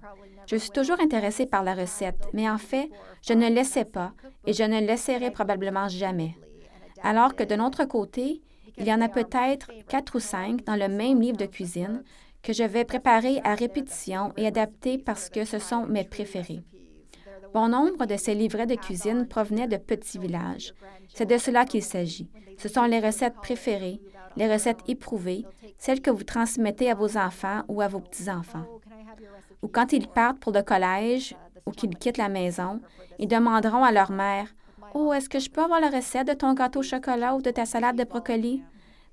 Je 0.47 0.55
suis 0.55 0.71
toujours 0.71 1.01
intéressée 1.01 1.47
par 1.47 1.65
la 1.65 1.75
recette, 1.75 2.29
mais 2.35 2.49
en 2.49 2.59
fait, 2.59 2.89
je 3.23 3.33
ne 3.33 3.49
laissais 3.49 3.85
pas 3.85 4.13
et 4.47 4.53
je 4.53 4.63
ne 4.63 4.79
laisserai 4.79 5.33
probablement 5.33 5.89
jamais. 5.89 6.37
Alors 7.03 7.35
que 7.35 7.43
de 7.43 7.57
notre 7.57 7.85
côté, 7.85 8.43
il 8.79 8.87
y 8.87 8.93
en 8.93 9.01
a 9.01 9.09
peut-être 9.09 9.71
quatre 9.89 10.17
ou 10.17 10.21
cinq 10.21 10.65
dans 10.65 10.77
le 10.77 10.89
même 10.89 11.21
livre 11.21 11.37
de 11.37 11.47
cuisine 11.47 12.03
que 12.43 12.53
je 12.53 12.63
vais 12.63 12.85
préparer 12.85 13.41
à 13.43 13.55
répétition 13.55 14.33
et 14.37 14.47
adapter 14.47 14.99
parce 14.99 15.29
que 15.31 15.45
ce 15.45 15.59
sont 15.59 15.87
mes 15.87 16.05
préférés. 16.05 16.63
Bon 17.55 17.69
nombre 17.69 18.07
de 18.07 18.17
ces 18.17 18.35
livrets 18.35 18.67
de 18.67 18.75
cuisine 18.75 19.27
provenaient 19.27 19.67
de 19.67 19.79
petits 19.79 20.19
villages. 20.19 20.75
C'est 21.09 21.27
de 21.27 21.39
cela 21.39 21.65
qu'il 21.65 21.83
s'agit. 21.83 22.29
Ce 22.59 22.69
sont 22.69 22.85
les 22.85 23.01
recettes 23.01 23.37
préférées, 23.37 24.01
les 24.37 24.53
recettes 24.53 24.81
éprouvées, 24.89 25.45
celles 25.79 26.03
que 26.03 26.11
vous 26.11 26.25
transmettez 26.25 26.91
à 26.91 26.95
vos 26.95 27.17
enfants 27.17 27.63
ou 27.69 27.81
à 27.81 27.89
vos 27.89 28.01
petits-enfants. 28.01 28.67
Ou 29.63 29.69
quand 29.69 29.93
ils 29.93 30.09
partent 30.09 30.39
pour 30.39 30.53
le 30.53 30.63
collège 30.63 31.35
ou 31.65 31.71
qu'ils 31.71 31.97
quittent 31.97 32.19
la 32.19 32.29
maison, 32.29 32.81
ils 33.19 33.29
demanderont 33.29 33.85
à 33.85 33.93
leur 33.93 34.11
mère 34.11 34.55
Oh, 34.95 35.13
est-ce 35.13 35.29
que 35.29 35.39
je 35.39 35.51
peux 35.51 35.63
avoir 35.63 35.81
la 35.81 35.91
recette 35.91 36.29
de 36.29 36.33
ton 36.33 36.55
gâteau 36.55 36.81
au 36.81 36.83
chocolat 36.83 37.35
ou 37.35 37.43
de 37.43 37.51
ta 37.51 37.67
salade 37.67 37.97
de 37.97 38.05
brocoli? 38.05 38.63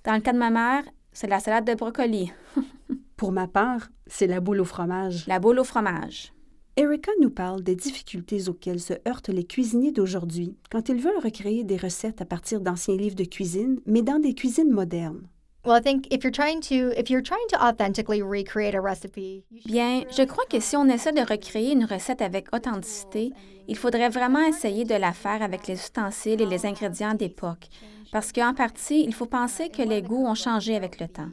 Dans 0.03 0.13
le 0.13 0.21
cas 0.21 0.33
de 0.33 0.37
ma 0.37 0.49
mère, 0.49 0.83
c'est 1.11 1.27
la 1.27 1.39
salade 1.39 1.65
de 1.65 1.73
brocoli. 1.73 2.31
Pour 3.17 3.31
ma 3.31 3.47
part, 3.47 3.89
c'est 4.07 4.27
la 4.27 4.39
boule 4.39 4.61
au 4.61 4.65
fromage. 4.65 5.25
La 5.27 5.39
boule 5.39 5.59
au 5.59 5.63
fromage. 5.63 6.33
Erica 6.75 7.11
nous 7.21 7.29
parle 7.29 7.61
des 7.61 7.75
difficultés 7.75 8.49
auxquelles 8.49 8.79
se 8.79 8.93
heurtent 9.07 9.29
les 9.29 9.43
cuisiniers 9.43 9.91
d'aujourd'hui 9.91 10.57
quand 10.71 10.89
ils 10.89 10.99
veulent 10.99 11.23
recréer 11.23 11.63
des 11.63 11.77
recettes 11.77 12.21
à 12.21 12.25
partir 12.25 12.61
d'anciens 12.61 12.97
livres 12.97 13.15
de 13.15 13.25
cuisine, 13.25 13.79
mais 13.85 14.01
dans 14.01 14.19
des 14.19 14.33
cuisines 14.33 14.71
modernes. 14.71 15.27
Well, 15.65 15.77
I 15.77 15.79
think 15.79 16.07
if 16.11 16.25
you're 16.25 16.31
trying 16.31 16.59
to 16.63 16.91
if 16.97 17.09
you're 17.09 17.21
trying 17.21 17.47
to 17.49 17.65
authentically 17.65 18.21
recreate 18.21 18.75
a 18.75 18.81
recipe, 18.81 19.45
you 19.49 19.61
should 19.61 19.71
Bien, 19.71 20.03
je 20.09 20.25
crois 20.25 20.45
que 20.49 20.59
si 20.59 20.75
on 20.75 20.89
essaie 20.89 21.13
de 21.13 21.21
recréer 21.21 21.71
une 21.71 21.85
recette 21.85 22.21
avec 22.21 22.53
authenticité, 22.53 23.31
il 23.69 23.77
faudrait 23.77 24.09
vraiment 24.09 24.43
essayer 24.45 24.83
de 24.83 24.95
la 24.95 25.13
faire 25.13 25.41
avec 25.41 25.67
les 25.67 25.75
ustensiles 25.75 26.41
et 26.41 26.45
les 26.45 26.65
ingrédients 26.65 27.13
d'époque, 27.13 27.69
parce 28.11 28.33
qu'en 28.33 28.53
partie, 28.53 29.05
il 29.05 29.13
faut 29.13 29.25
penser 29.25 29.69
que 29.69 29.81
les 29.81 30.01
goûts 30.01 30.27
ont 30.27 30.35
changé 30.35 30.75
avec 30.75 30.99
le 30.99 31.07
temps. 31.07 31.31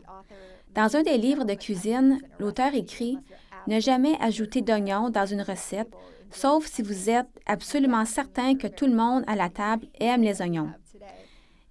Dans 0.77 0.95
un 0.95 1.03
des 1.03 1.19
livres 1.19 1.45
de 1.45 1.55
cuisine, 1.55 2.21
l'auteur 2.38 2.73
écrit 2.75 3.19
Ne 3.66 3.81
jamais 3.81 4.16
ajouter 4.21 4.62
d'oignons 4.62 5.11
dans 5.11 5.27
une 5.27 5.43
recette, 5.43 5.93
sauf 6.31 6.66
si 6.66 6.83
vous 6.83 7.11
êtes 7.11 7.27
absolument 7.47 8.05
certain 8.05 8.55
que 8.55 8.69
tout 8.69 8.87
le 8.87 8.95
monde 8.95 9.25
à 9.27 9.35
la 9.35 9.49
table 9.49 9.87
aime 9.99 10.23
les 10.23 10.40
oignons. 10.40 10.71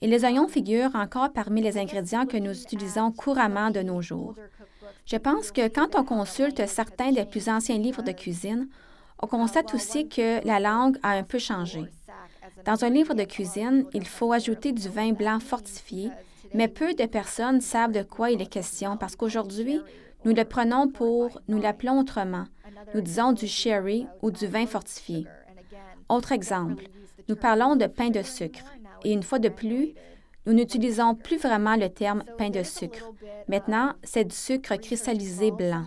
Et 0.01 0.07
les 0.07 0.23
oignons 0.23 0.47
figurent 0.47 0.95
encore 0.95 1.31
parmi 1.33 1.61
les 1.61 1.77
ingrédients 1.77 2.25
que 2.25 2.37
nous 2.37 2.61
utilisons 2.61 3.11
couramment 3.11 3.69
de 3.69 3.81
nos 3.81 4.01
jours. 4.01 4.35
Je 5.05 5.17
pense 5.17 5.51
que 5.51 5.67
quand 5.67 5.95
on 5.95 6.03
consulte 6.03 6.67
certains 6.67 7.11
des 7.11 7.25
plus 7.25 7.49
anciens 7.49 7.77
livres 7.77 8.03
de 8.03 8.11
cuisine, 8.11 8.67
on 9.21 9.27
constate 9.27 9.73
aussi 9.73 10.07
que 10.07 10.45
la 10.45 10.59
langue 10.59 10.97
a 11.03 11.11
un 11.11 11.23
peu 11.23 11.39
changé. 11.39 11.85
Dans 12.65 12.85
un 12.85 12.89
livre 12.89 13.13
de 13.13 13.23
cuisine, 13.23 13.85
il 13.93 14.07
faut 14.07 14.31
ajouter 14.31 14.71
du 14.71 14.87
vin 14.87 15.11
blanc 15.11 15.39
fortifié, 15.39 16.11
mais 16.53 16.67
peu 16.67 16.93
de 16.93 17.05
personnes 17.05 17.61
savent 17.61 17.91
de 17.91 18.03
quoi 18.03 18.31
il 18.31 18.41
est 18.41 18.49
question 18.49 18.97
parce 18.97 19.15
qu'aujourd'hui, 19.15 19.81
nous 20.25 20.33
le 20.33 20.45
prenons 20.45 20.87
pour, 20.87 21.39
nous 21.47 21.59
l'appelons 21.59 21.99
autrement. 21.99 22.45
Nous 22.93 23.01
disons 23.01 23.33
du 23.33 23.47
sherry 23.47 24.07
ou 24.21 24.31
du 24.31 24.47
vin 24.47 24.65
fortifié. 24.65 25.27
Autre 26.07 26.31
exemple, 26.31 26.85
nous 27.27 27.35
parlons 27.35 27.75
de 27.75 27.87
pain 27.87 28.09
de 28.09 28.21
sucre. 28.21 28.59
Et 29.03 29.11
une 29.11 29.23
fois 29.23 29.39
de 29.39 29.49
plus, 29.49 29.93
nous 30.45 30.53
n'utilisons 30.53 31.15
plus 31.15 31.37
vraiment 31.37 31.75
le 31.75 31.89
terme 31.89 32.23
pain 32.37 32.49
de 32.49 32.63
sucre. 32.63 33.11
Maintenant, 33.47 33.93
c'est 34.03 34.25
du 34.25 34.35
sucre 34.35 34.75
cristallisé 34.75 35.51
blanc. 35.51 35.85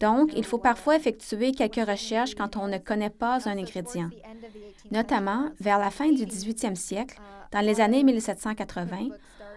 Donc, 0.00 0.32
il 0.36 0.44
faut 0.44 0.58
parfois 0.58 0.96
effectuer 0.96 1.52
quelques 1.52 1.88
recherches 1.88 2.34
quand 2.34 2.56
on 2.56 2.66
ne 2.66 2.78
connaît 2.78 3.10
pas 3.10 3.48
un 3.48 3.56
ingrédient. 3.56 4.10
Notamment, 4.90 5.50
vers 5.60 5.78
la 5.78 5.90
fin 5.90 6.10
du 6.10 6.24
18e 6.24 6.74
siècle, 6.74 7.18
dans 7.52 7.60
les 7.60 7.80
années 7.80 8.02
1780, 8.02 9.08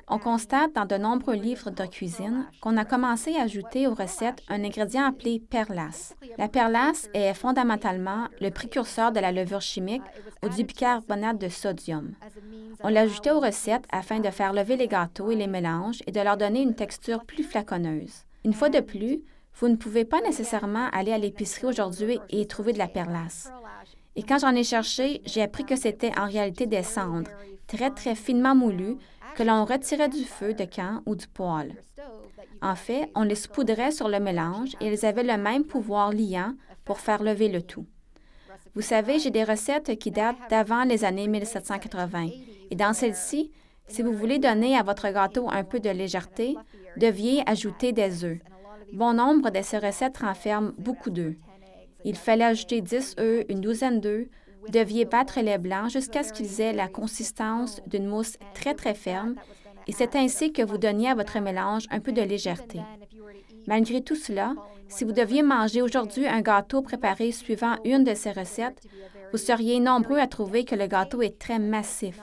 on 0.08 0.20
constate 0.20 0.74
dans 0.74 0.86
de 0.86 0.98
nombreux 0.98 1.36
livres 1.36 1.72
de 1.72 1.86
cuisine 1.86 2.46
qu'on 2.62 2.78
a 2.78 2.86
commencé 2.86 3.36
à 3.36 3.44
ajouter 3.44 3.88
aux 3.88 3.94
recettes 3.94 4.44
un 4.50 4.64
ingrédient 4.64 5.06
appelé 5.06 5.40
perlasse. 5.40 6.16
La 6.38 6.48
perlasse 6.48 7.10
est 7.14 7.34
fondamentalement 7.34 8.28
le 8.40 8.52
précurseur 8.52 9.12
de 9.12 9.20
la 9.20 9.32
levure 9.32 9.62
chimique 9.62 10.04
ou 10.44 10.50
du 10.50 10.64
bicarbonate 10.64 11.40
de 11.40 11.50
sodium. 11.50 12.14
On 12.84 12.90
l'ajoutait 12.90 13.32
aux 13.32 13.40
recettes 13.40 13.86
afin 13.92 14.20
de 14.20 14.30
faire 14.30 14.54
lever 14.54 14.78
les 14.78 14.88
gâteaux 14.88 15.32
et 15.32 15.36
les 15.36 15.48
mélanges 15.48 16.04
et 16.06 16.12
de 16.12 16.22
leur 16.22 16.38
donner 16.38 16.62
une 16.62 16.76
texture 16.76 17.26
plus 17.26 17.44
flaconneuse. 17.44 18.26
Une 18.44 18.54
fois 18.54 18.70
de 18.70 18.82
plus, 18.82 19.22
vous 19.56 19.70
ne 19.70 19.76
pouvez 19.76 20.06
pas 20.06 20.22
nécessairement 20.22 20.90
aller 20.92 21.14
à 21.14 21.18
l'épicerie 21.18 21.68
aujourd'hui 21.68 22.20
et 22.30 22.46
trouver 22.46 22.74
de 22.74 22.78
la 22.78 22.88
perlasse. 22.88 23.50
Et 24.16 24.24
quand 24.24 24.40
j'en 24.40 24.56
ai 24.56 24.64
cherché, 24.64 25.22
j'ai 25.26 25.42
appris 25.42 25.66
que 25.66 25.76
c'était 25.76 26.18
en 26.18 26.26
réalité 26.26 26.68
des 26.68 26.84
cendres, 26.84 27.32
très 27.68 27.90
très 27.90 28.16
finement 28.16 28.56
moulues, 28.56 28.98
que 29.36 29.44
l'on 29.44 29.66
retirait 29.66 30.10
du 30.10 30.24
feu 30.24 30.54
de 30.54 30.66
camp 30.66 31.02
ou 31.06 31.16
du 31.16 31.28
poêle. 31.28 31.76
En 32.62 32.76
fait, 32.76 33.10
on 33.16 33.24
les 33.24 33.36
saupoudrait 33.36 33.92
sur 33.92 34.08
le 34.08 34.20
mélange 34.20 34.76
et 34.82 34.88
elles 34.88 35.06
avaient 35.06 35.24
le 35.24 35.38
même 35.38 35.66
pouvoir 35.66 36.12
liant 36.12 36.54
pour 36.84 37.00
faire 37.00 37.24
lever 37.24 37.50
le 37.50 37.62
tout. 37.62 37.86
Vous 38.76 38.82
savez, 38.82 39.20
j'ai 39.20 39.32
des 39.32 39.44
recettes 39.44 39.98
qui 40.00 40.12
datent 40.12 40.36
d'avant 40.50 40.84
les 40.84 41.06
années 41.06 41.28
1780. 41.28 42.30
Et 42.72 42.76
dans 42.76 42.94
celles-ci, 42.94 43.52
si 43.88 44.02
vous 44.02 44.14
voulez 44.14 44.40
donner 44.40 44.76
à 44.78 44.84
votre 44.84 45.10
gâteau 45.12 45.48
un 45.50 45.64
peu 45.64 45.80
de 45.80 45.90
légèreté, 45.90 46.56
deviez 46.98 47.44
ajouter 47.48 47.92
des 47.92 48.24
œufs. 48.24 48.40
Bon 48.94 49.14
nombre 49.14 49.50
de 49.50 49.62
ces 49.62 49.78
recettes 49.78 50.18
renferment 50.18 50.74
beaucoup 50.78 51.10
d'œufs. 51.10 51.36
Il 52.04 52.16
fallait 52.16 52.46
ajouter 52.46 52.82
10 52.82 53.16
œufs, 53.20 53.46
une 53.50 53.62
douzaine 53.62 54.00
d'œufs. 54.00 54.28
Deviez 54.70 55.06
battre 55.06 55.40
les 55.42 55.58
blancs 55.58 55.92
jusqu'à 55.92 56.24
ce 56.24 56.34
qu'ils 56.34 56.62
aient 56.62 56.74
la 56.74 56.88
consistance 56.88 57.82
d'une 57.88 58.08
mousse 58.08 58.38
très 58.54 58.74
très 58.74 58.94
ferme 58.94 59.36
et 59.88 59.92
c'est 59.92 60.16
ainsi 60.16 60.52
que 60.52 60.64
vous 60.64 60.78
donniez 60.78 61.10
à 61.10 61.16
votre 61.16 61.40
mélange 61.40 61.86
un 61.92 62.00
peu 62.00 62.12
de 62.12 62.22
légèreté. 62.22 62.80
Malgré 63.68 64.02
tout 64.02 64.16
cela, 64.16 64.54
si 64.88 65.04
vous 65.04 65.12
deviez 65.12 65.44
manger 65.44 65.82
aujourd'hui 65.82 66.28
un 66.28 66.42
gâteau 66.42 66.82
préparé 66.82 67.32
suivant 67.32 67.76
une 67.84 68.04
de 68.04 68.14
ces 68.14 68.32
recettes, 68.32 68.82
vous 69.32 69.38
seriez 69.38 69.80
nombreux 69.80 70.20
à 70.20 70.28
trouver 70.28 70.66
que 70.66 70.76
le 70.76 70.88
gâteau 70.88 71.22
est 71.22 71.40
très 71.40 71.60
massif. 71.60 72.20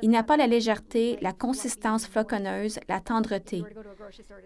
Il 0.00 0.10
n'a 0.10 0.22
pas 0.22 0.36
la 0.36 0.46
légèreté, 0.46 1.18
la 1.20 1.32
consistance 1.32 2.06
floconneuse, 2.06 2.78
la 2.88 3.00
tendreté. 3.00 3.64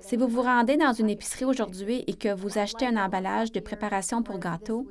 Si 0.00 0.16
vous 0.16 0.26
vous 0.26 0.42
rendez 0.42 0.76
dans 0.76 0.92
une 0.92 1.10
épicerie 1.10 1.44
aujourd'hui 1.44 2.04
et 2.06 2.14
que 2.14 2.32
vous 2.32 2.58
achetez 2.58 2.86
un 2.86 2.96
emballage 2.96 3.52
de 3.52 3.60
préparation 3.60 4.22
pour 4.22 4.38
gâteau, 4.38 4.86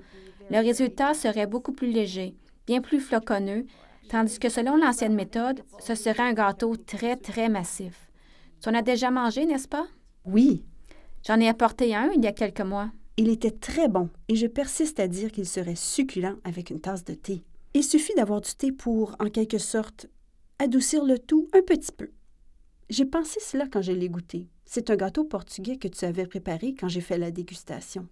le 0.51 0.57
résultat 0.57 1.13
serait 1.13 1.47
beaucoup 1.47 1.71
plus 1.71 1.91
léger, 1.91 2.35
bien 2.67 2.81
plus 2.81 2.99
floconneux, 2.99 3.65
tandis 4.09 4.37
que 4.37 4.49
selon 4.49 4.75
l'ancienne 4.75 5.15
méthode, 5.15 5.61
ce 5.79 5.95
serait 5.95 6.23
un 6.23 6.33
gâteau 6.33 6.75
très, 6.75 7.15
très 7.15 7.47
massif. 7.47 8.11
Tu 8.61 8.67
en 8.67 8.73
as 8.73 8.81
déjà 8.81 9.11
mangé, 9.11 9.45
n'est-ce 9.45 9.69
pas? 9.69 9.87
Oui, 10.25 10.65
J'en 11.25 11.39
ai 11.39 11.47
apporté 11.47 11.93
un 11.95 12.09
il 12.15 12.23
y 12.23 12.27
a 12.27 12.31
quelques 12.33 12.61
mois. 12.61 12.91
il 13.15 13.29
était 13.29 13.51
très 13.51 13.87
bon 13.87 14.09
et 14.27 14.35
je 14.35 14.47
persiste 14.47 14.99
à 14.99 15.07
dire 15.07 15.31
qu'il 15.31 15.47
serait 15.47 15.75
succulent 15.75 16.39
avec 16.43 16.69
une 16.71 16.81
tasse 16.81 17.05
de 17.05 17.13
thé. 17.13 17.43
Il 17.73 17.83
suffit 17.83 18.13
d'avoir 18.15 18.41
du 18.41 18.51
thé 18.55 18.71
pour, 18.71 19.15
en 19.19 19.29
quelque 19.29 19.59
sorte, 19.59 20.07
adoucir 20.59 21.05
le 21.05 21.17
tout 21.19 21.47
un 21.53 21.61
petit 21.61 21.91
peu. 21.91 22.09
J'ai 22.89 23.05
pensé 23.05 23.39
cela 23.39 23.67
quand 23.71 23.81
je 23.81 23.91
l'ai 23.93 24.09
goûté. 24.09 24.49
C'est 24.65 24.89
un 24.89 24.95
gâteau 24.95 25.23
portugais 25.23 25.77
que 25.77 25.87
tu 25.87 26.03
avais 26.03 26.25
préparé 26.25 26.73
quand 26.73 26.89
j'ai 26.89 27.01
fait 27.01 27.17
la 27.19 27.31
dégustation. 27.31 28.07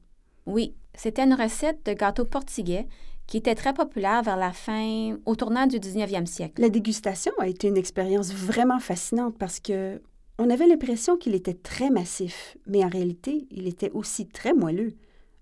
Oui, 0.49 0.73
c'était 0.95 1.21
une 1.21 1.35
recette 1.35 1.85
de 1.85 1.93
gâteau 1.93 2.25
portugais 2.25 2.87
qui 3.27 3.37
était 3.37 3.53
très 3.53 3.71
populaire 3.71 4.23
vers 4.23 4.35
la 4.35 4.51
fin, 4.51 5.15
au 5.27 5.35
tournant 5.35 5.67
du 5.67 5.77
19e 5.77 6.25
siècle. 6.25 6.59
La 6.59 6.69
dégustation 6.69 7.31
a 7.37 7.47
été 7.47 7.67
une 7.67 7.77
expérience 7.77 8.33
vraiment 8.33 8.79
fascinante 8.79 9.37
parce 9.37 9.59
que 9.59 10.01
on 10.39 10.49
avait 10.49 10.65
l'impression 10.65 11.17
qu'il 11.17 11.35
était 11.35 11.53
très 11.53 11.91
massif, 11.91 12.57
mais 12.65 12.83
en 12.83 12.89
réalité, 12.89 13.47
il 13.51 13.67
était 13.67 13.91
aussi 13.91 14.27
très 14.27 14.53
moelleux. 14.53 14.95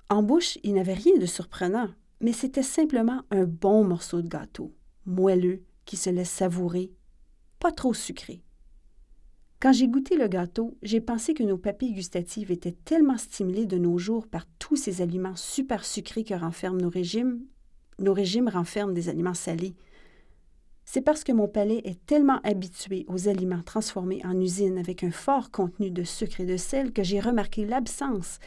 En 0.09 0.23
bouche, 0.23 0.57
il 0.63 0.73
n'avait 0.73 0.93
rien 0.93 1.17
de 1.17 1.25
surprenant, 1.25 1.87
mais 2.19 2.33
c'était 2.33 2.61
simplement 2.61 3.21
un 3.31 3.45
bon 3.45 3.85
morceau 3.85 4.21
de 4.21 4.27
gâteau, 4.27 4.73
moelleux, 5.05 5.61
qui 5.85 5.95
se 5.95 6.09
laisse 6.09 6.29
savourer, 6.29 6.91
pas 7.59 7.71
trop 7.71 7.93
sucré. 7.93 8.41
Quand 9.59 9.73
j'ai 9.73 9.87
goûté 9.87 10.17
le 10.17 10.27
gâteau, 10.27 10.77
j'ai 10.83 11.01
pensé 11.01 11.33
que 11.33 11.41
nos 11.41 11.57
papilles 11.57 11.93
gustatives 11.93 12.51
étaient 12.51 12.75
tellement 12.85 13.17
stimulées 13.17 13.65
de 13.65 13.79
nos 13.79 13.97
jours 13.97 14.27
par 14.27 14.45
tous 14.59 14.75
ces 14.75 15.01
aliments 15.01 15.35
super 15.35 15.83
sucrés 15.83 16.23
que 16.23 16.35
renferment 16.35 16.79
nos 16.79 16.89
régimes. 16.89 17.39
Nos 17.97 18.13
régimes 18.13 18.49
renferment 18.49 18.93
des 18.93 19.09
aliments 19.09 19.33
salés. 19.33 19.73
C'est 20.85 21.01
parce 21.01 21.23
que 21.23 21.31
mon 21.31 21.47
palais 21.47 21.81
est 21.85 22.05
tellement 22.05 22.39
habitué 22.43 23.03
aux 23.09 23.27
aliments 23.27 23.63
transformés 23.63 24.21
en 24.23 24.39
usine 24.39 24.77
avec 24.77 25.03
un 25.03 25.11
fort 25.11 25.49
contenu 25.49 25.89
de 25.89 26.03
sucre 26.03 26.39
et 26.39 26.45
de 26.45 26.55
sel 26.55 26.93
que 26.93 27.03
j'ai 27.03 27.19
remarqué 27.19 27.65
l'absence. 27.65 28.37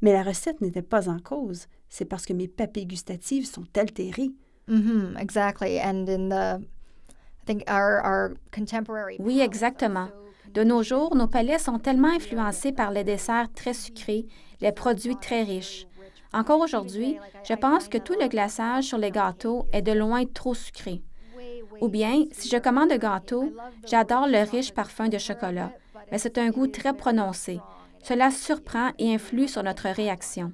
Mais 0.00 0.12
la 0.12 0.22
recette 0.22 0.60
n'était 0.60 0.82
pas 0.82 1.08
en 1.08 1.18
cause. 1.18 1.66
C'est 1.88 2.04
parce 2.04 2.24
que 2.24 2.32
mes 2.32 2.48
papilles 2.48 2.86
gustatives 2.86 3.44
sont 3.44 3.66
altérées. 3.76 4.30
hmm 4.68 5.16
exactly. 5.18 5.80
And 5.80 6.08
in 6.08 6.28
the, 6.28 6.62
I 6.62 7.44
think 7.44 7.64
our 7.68 8.00
our 8.04 8.34
contemporary. 8.52 9.16
Oui, 9.18 9.40
exactement. 9.40 10.08
De 10.54 10.64
nos 10.64 10.82
jours, 10.82 11.14
nos 11.14 11.28
palais 11.28 11.58
sont 11.58 11.78
tellement 11.78 12.08
influencés 12.08 12.72
par 12.72 12.90
les 12.90 13.04
desserts 13.04 13.52
très 13.54 13.74
sucrés, 13.74 14.26
les 14.60 14.72
produits 14.72 15.16
très 15.16 15.42
riches. 15.42 15.86
Encore 16.32 16.60
aujourd'hui, 16.60 17.18
je 17.44 17.54
pense 17.54 17.88
que 17.88 17.98
tout 17.98 18.14
le 18.20 18.28
glaçage 18.28 18.84
sur 18.84 18.98
les 18.98 19.10
gâteaux 19.10 19.66
est 19.72 19.82
de 19.82 19.92
loin 19.92 20.24
trop 20.26 20.54
sucré. 20.54 21.02
Ou 21.80 21.88
bien, 21.88 22.24
si 22.32 22.48
je 22.48 22.56
commande 22.56 22.90
un 22.92 22.98
gâteau, 22.98 23.52
j'adore 23.86 24.26
le 24.26 24.48
riche 24.48 24.72
parfum 24.72 25.08
de 25.08 25.18
chocolat, 25.18 25.72
mais 26.10 26.18
c'est 26.18 26.38
un 26.38 26.50
goût 26.50 26.66
très 26.66 26.94
prononcé. 26.94 27.60
Cela 28.02 28.30
surprend 28.30 28.90
et 28.98 29.14
influe 29.14 29.48
sur 29.48 29.62
notre 29.62 29.88
réaction. 29.88 30.52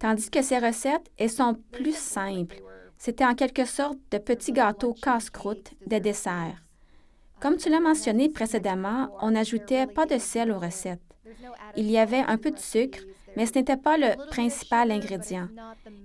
Tandis 0.00 0.30
que 0.30 0.42
ces 0.42 0.58
recettes, 0.58 1.10
elles 1.18 1.30
sont 1.30 1.56
plus 1.72 1.96
simples. 1.96 2.62
C'était 2.96 3.24
en 3.24 3.34
quelque 3.34 3.64
sorte 3.64 3.98
de 4.10 4.18
petits 4.18 4.52
gâteaux 4.52 4.94
casse-croûte, 4.94 5.72
des 5.86 6.00
desserts. 6.00 6.63
Comme 7.44 7.58
tu 7.58 7.68
l'as 7.68 7.78
mentionné 7.78 8.30
précédemment, 8.30 9.10
on 9.20 9.32
n'ajoutait 9.32 9.86
pas 9.86 10.06
de 10.06 10.16
sel 10.16 10.50
aux 10.50 10.58
recettes. 10.58 11.02
Il 11.76 11.90
y 11.90 11.98
avait 11.98 12.24
un 12.26 12.38
peu 12.38 12.50
de 12.50 12.58
sucre, 12.58 13.00
mais 13.36 13.44
ce 13.44 13.58
n'était 13.58 13.76
pas 13.76 13.98
le 13.98 14.16
principal 14.30 14.90
ingrédient. 14.90 15.48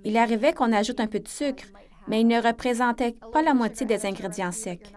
Il 0.04 0.18
arrivait 0.18 0.52
qu'on 0.52 0.70
ajoute 0.70 1.00
un 1.00 1.06
peu 1.06 1.18
de 1.18 1.28
sucre, 1.28 1.64
mais 2.08 2.20
il 2.20 2.26
ne 2.26 2.42
représentait 2.42 3.16
pas 3.32 3.40
la 3.40 3.54
moitié 3.54 3.86
des 3.86 4.04
ingrédients 4.04 4.52
secs. 4.52 4.92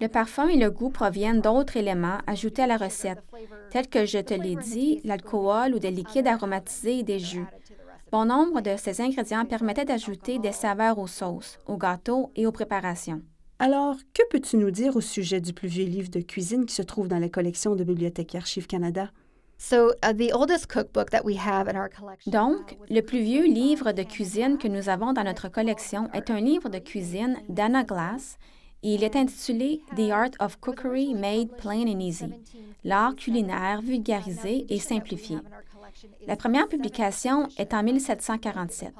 Le 0.00 0.06
parfum 0.06 0.46
et 0.46 0.58
le 0.58 0.70
goût 0.70 0.90
proviennent 0.90 1.40
d'autres 1.40 1.76
éléments 1.76 2.18
ajoutés 2.28 2.62
à 2.62 2.68
la 2.68 2.76
recette, 2.76 3.24
tels 3.70 3.88
que, 3.88 4.06
je 4.06 4.18
te 4.18 4.34
l'ai 4.34 4.54
dit, 4.54 5.00
l'alcool 5.02 5.74
ou 5.74 5.80
des 5.80 5.90
liquides 5.90 6.28
aromatisés 6.28 7.00
et 7.00 7.02
des 7.02 7.18
jus. 7.18 7.46
Bon 8.12 8.26
nombre 8.26 8.60
de 8.60 8.76
ces 8.76 9.00
ingrédients 9.00 9.44
permettaient 9.44 9.84
d'ajouter 9.84 10.38
des 10.38 10.52
saveurs 10.52 11.00
aux 11.00 11.08
sauces, 11.08 11.58
aux 11.66 11.78
gâteaux 11.78 12.30
et 12.36 12.46
aux 12.46 12.52
préparations. 12.52 13.22
Alors, 13.58 13.96
que 14.12 14.22
peux-tu 14.30 14.56
nous 14.56 14.70
dire 14.70 14.96
au 14.96 15.00
sujet 15.00 15.40
du 15.40 15.52
plus 15.52 15.68
vieux 15.68 15.84
livre 15.84 16.10
de 16.10 16.20
cuisine 16.20 16.66
qui 16.66 16.74
se 16.74 16.82
trouve 16.82 17.08
dans 17.08 17.18
la 17.18 17.28
collection 17.28 17.76
de 17.76 17.84
Bibliothèque 17.84 18.34
et 18.34 18.38
Archives 18.38 18.66
Canada? 18.66 19.10
Donc, 22.26 22.76
le 22.90 23.00
plus 23.00 23.20
vieux 23.22 23.46
livre 23.46 23.92
de 23.92 24.02
cuisine 24.02 24.58
que 24.58 24.68
nous 24.68 24.88
avons 24.88 25.12
dans 25.12 25.22
notre 25.22 25.48
collection 25.48 26.10
est 26.12 26.30
un 26.30 26.40
livre 26.40 26.68
de 26.68 26.78
cuisine 26.78 27.38
d'Anna 27.48 27.84
Glass 27.84 28.38
et 28.82 28.94
il 28.94 29.04
est 29.04 29.16
intitulé 29.16 29.80
The 29.96 30.10
Art 30.10 30.30
of 30.40 30.58
Cookery 30.60 31.14
Made 31.14 31.56
Plain 31.56 31.86
and 31.86 32.00
Easy, 32.00 32.26
l'art 32.82 33.14
culinaire 33.14 33.80
vulgarisé 33.80 34.66
et 34.68 34.80
simplifié. 34.80 35.38
La 36.26 36.36
première 36.36 36.68
publication 36.68 37.48
est 37.56 37.72
en 37.72 37.82
1747, 37.82 38.92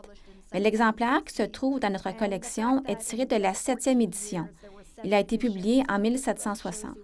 mais 0.55 0.61
l'exemplaire 0.61 1.25
qui 1.25 1.35
se 1.35 1.43
trouve 1.43 1.81
dans 1.81 1.91
notre 1.91 2.17
collection 2.17 2.83
est 2.87 2.99
tiré 2.99 3.27
de 3.27 3.35
la 3.35 3.55
septième 3.55 4.01
édition. 4.01 4.49
Il 5.03 5.13
a 5.13 5.19
été 5.19 5.37
publié 5.37 5.83
en 5.89 5.99
1760. 5.99 6.95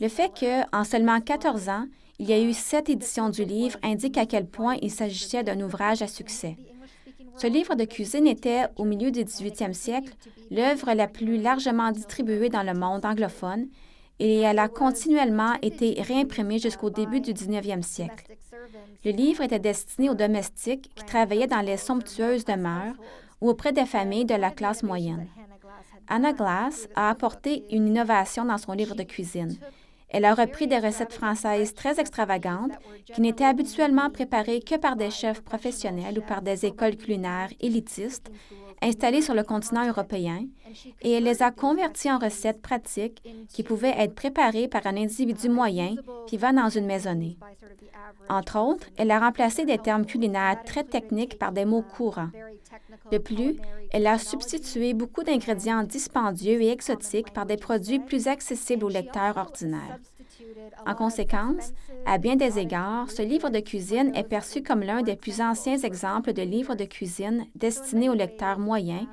Le 0.00 0.08
fait 0.08 0.32
que, 0.32 0.62
en 0.74 0.84
seulement 0.84 1.20
14 1.20 1.68
ans, 1.68 1.86
il 2.20 2.30
y 2.30 2.32
a 2.32 2.40
eu 2.40 2.52
sept 2.52 2.88
éditions 2.88 3.28
du 3.28 3.44
livre 3.44 3.76
indique 3.82 4.16
à 4.18 4.24
quel 4.24 4.46
point 4.46 4.76
il 4.82 4.90
s'agissait 4.90 5.42
d'un 5.42 5.60
ouvrage 5.60 6.00
à 6.00 6.06
succès. 6.06 6.56
Ce 7.36 7.48
livre 7.48 7.74
de 7.74 7.84
cuisine 7.84 8.26
était, 8.26 8.66
au 8.76 8.84
milieu 8.84 9.10
du 9.10 9.24
18e 9.24 9.72
siècle, 9.72 10.14
l'œuvre 10.50 10.92
la 10.94 11.08
plus 11.08 11.38
largement 11.38 11.90
distribuée 11.90 12.50
dans 12.50 12.62
le 12.62 12.74
monde 12.74 13.04
anglophone 13.04 13.66
et 14.20 14.40
elle 14.40 14.58
a 14.58 14.68
continuellement 14.68 15.54
été 15.62 16.00
réimprimée 16.00 16.58
jusqu'au 16.58 16.90
début 16.90 17.20
du 17.20 17.32
19e 17.32 17.82
siècle. 17.82 18.26
Le 19.02 19.12
livre 19.12 19.42
était 19.42 19.58
destiné 19.58 20.10
aux 20.10 20.14
domestiques 20.14 20.90
qui 20.94 21.04
travaillaient 21.04 21.46
dans 21.46 21.62
les 21.62 21.78
somptueuses 21.78 22.44
demeures 22.44 22.94
ou 23.40 23.48
auprès 23.48 23.72
des 23.72 23.86
familles 23.86 24.26
de 24.26 24.34
la 24.34 24.50
classe 24.50 24.82
moyenne. 24.82 25.26
Anna 26.06 26.34
Glass 26.34 26.86
a 26.94 27.08
apporté 27.08 27.64
une 27.70 27.86
innovation 27.86 28.44
dans 28.44 28.58
son 28.58 28.72
livre 28.72 28.94
de 28.94 29.04
cuisine. 29.04 29.56
Elle 30.10 30.24
a 30.24 30.34
repris 30.34 30.66
des 30.66 30.78
recettes 30.78 31.12
françaises 31.12 31.72
très 31.72 31.98
extravagantes 31.98 32.72
qui 33.14 33.20
n'étaient 33.20 33.44
habituellement 33.44 34.10
préparées 34.10 34.60
que 34.60 34.76
par 34.76 34.96
des 34.96 35.10
chefs 35.10 35.40
professionnels 35.40 36.18
ou 36.18 36.22
par 36.22 36.42
des 36.42 36.66
écoles 36.66 36.96
culinaires 36.96 37.50
élitistes 37.60 38.30
installées 38.82 39.22
sur 39.22 39.34
le 39.34 39.42
continent 39.42 39.86
européen 39.86 40.46
et 41.02 41.12
elle 41.12 41.24
les 41.24 41.42
a 41.42 41.50
converties 41.50 42.10
en 42.10 42.18
recettes 42.18 42.62
pratiques 42.62 43.22
qui 43.48 43.62
pouvaient 43.62 43.94
être 43.96 44.14
préparées 44.14 44.68
par 44.68 44.86
un 44.86 44.96
individu 44.96 45.48
moyen 45.48 45.94
vivant 46.30 46.52
dans 46.52 46.68
une 46.68 46.86
maisonnée. 46.86 47.36
Entre 48.28 48.58
autres, 48.58 48.86
elle 48.96 49.10
a 49.10 49.20
remplacé 49.20 49.64
des 49.64 49.78
termes 49.78 50.06
culinaires 50.06 50.62
très 50.64 50.84
techniques 50.84 51.38
par 51.38 51.52
des 51.52 51.64
mots 51.64 51.82
courants. 51.82 52.30
De 53.10 53.18
plus, 53.18 53.56
elle 53.92 54.06
a 54.06 54.18
substitué 54.18 54.94
beaucoup 54.94 55.24
d'ingrédients 55.24 55.82
dispendieux 55.82 56.62
et 56.62 56.70
exotiques 56.70 57.32
par 57.32 57.46
des 57.46 57.56
produits 57.56 57.98
plus 57.98 58.28
accessibles 58.28 58.84
aux 58.84 58.88
lecteurs 58.88 59.36
ordinaires. 59.36 59.98
En 60.86 60.94
conséquence, 60.94 61.72
à 62.06 62.18
bien 62.18 62.36
des 62.36 62.58
égards, 62.58 63.10
ce 63.10 63.22
livre 63.22 63.50
de 63.50 63.60
cuisine 63.60 64.12
est 64.14 64.24
perçu 64.24 64.62
comme 64.62 64.82
l'un 64.82 65.02
des 65.02 65.16
plus 65.16 65.40
anciens 65.40 65.78
exemples 65.78 66.32
de 66.32 66.42
livres 66.42 66.74
de 66.74 66.84
cuisine 66.84 67.44
destinés 67.54 68.08
aux 68.08 68.14
lecteurs 68.14 68.58
moyens 68.58 69.06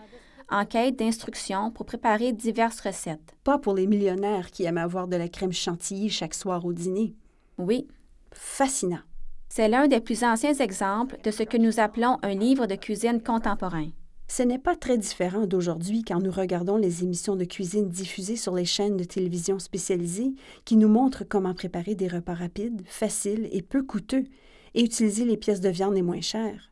en 0.49 0.65
quête 0.65 0.97
d'instructions 0.97 1.71
pour 1.71 1.85
préparer 1.85 2.31
diverses 2.31 2.79
recettes. 2.79 3.35
Pas 3.43 3.57
pour 3.57 3.73
les 3.73 3.87
millionnaires 3.87 4.51
qui 4.51 4.63
aiment 4.63 4.77
avoir 4.77 5.07
de 5.07 5.17
la 5.17 5.27
crème 5.27 5.51
chantilly 5.51 6.09
chaque 6.09 6.33
soir 6.33 6.65
au 6.65 6.73
dîner. 6.73 7.15
Oui. 7.57 7.87
Fascinant. 8.31 9.01
C'est 9.49 9.67
l'un 9.67 9.87
des 9.87 9.99
plus 9.99 10.23
anciens 10.23 10.53
exemples 10.53 11.17
de 11.23 11.31
ce 11.31 11.43
que 11.43 11.57
nous 11.57 11.79
appelons 11.79 12.17
un 12.21 12.33
livre 12.33 12.65
de 12.65 12.75
cuisine 12.75 13.21
contemporain. 13.21 13.89
Ce 14.29 14.43
n'est 14.43 14.59
pas 14.59 14.75
très 14.75 14.97
différent 14.97 15.47
d'aujourd'hui 15.47 16.03
quand 16.03 16.19
nous 16.19 16.31
regardons 16.31 16.75
les 16.75 17.03
émissions 17.03 17.37
de 17.37 17.45
cuisine 17.45 17.87
diffusées 17.87 18.35
sur 18.35 18.53
les 18.53 18.65
chaînes 18.65 18.97
de 18.97 19.05
télévision 19.05 19.57
spécialisées 19.57 20.33
qui 20.65 20.75
nous 20.75 20.89
montrent 20.89 21.23
comment 21.23 21.53
préparer 21.53 21.95
des 21.95 22.09
repas 22.09 22.33
rapides, 22.33 22.83
faciles 22.85 23.47
et 23.51 23.61
peu 23.61 23.83
coûteux 23.83 24.25
et 24.73 24.83
utiliser 24.83 25.23
les 25.23 25.37
pièces 25.37 25.61
de 25.61 25.69
viande 25.69 25.95
les 25.95 26.01
moins 26.01 26.21
chères. 26.21 26.71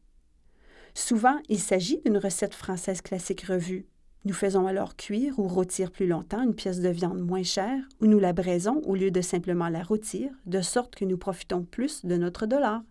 Souvent, 0.93 1.37
il 1.47 1.59
s'agit 1.59 2.01
d'une 2.05 2.17
recette 2.17 2.53
française 2.53 3.01
classique 3.01 3.43
revue. 3.43 3.85
Nous 4.25 4.33
faisons 4.33 4.67
alors 4.67 4.97
cuire 4.97 5.39
ou 5.39 5.47
rôtir 5.47 5.91
plus 5.91 6.07
longtemps 6.07 6.43
une 6.43 6.55
pièce 6.55 6.81
de 6.81 6.89
viande 6.89 7.19
moins 7.19 7.43
chère 7.43 7.83
ou 8.01 8.05
nous 8.05 8.19
la 8.19 8.33
braisons 8.33 8.81
au 8.85 8.95
lieu 8.95 9.11
de 9.11 9.21
simplement 9.21 9.69
la 9.69 9.81
rôtir, 9.83 10.29
de 10.45 10.61
sorte 10.61 10.95
que 10.95 11.05
nous 11.05 11.17
profitons 11.17 11.63
plus 11.63 12.05
de 12.05 12.17
notre 12.17 12.47
dollar. 12.47 12.83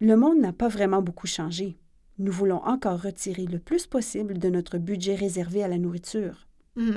Le 0.00 0.16
monde 0.16 0.38
n'a 0.38 0.52
pas 0.52 0.68
vraiment 0.68 1.00
beaucoup 1.00 1.26
changé 1.26 1.78
nous 2.18 2.32
voulons 2.32 2.62
encore 2.64 3.02
retirer 3.02 3.46
le 3.46 3.58
plus 3.58 3.86
possible 3.86 4.38
de 4.38 4.48
notre 4.48 4.78
budget 4.78 5.14
réservé 5.14 5.62
à 5.62 5.68
la 5.68 5.78
nourriture. 5.78 6.46
Mm, 6.76 6.92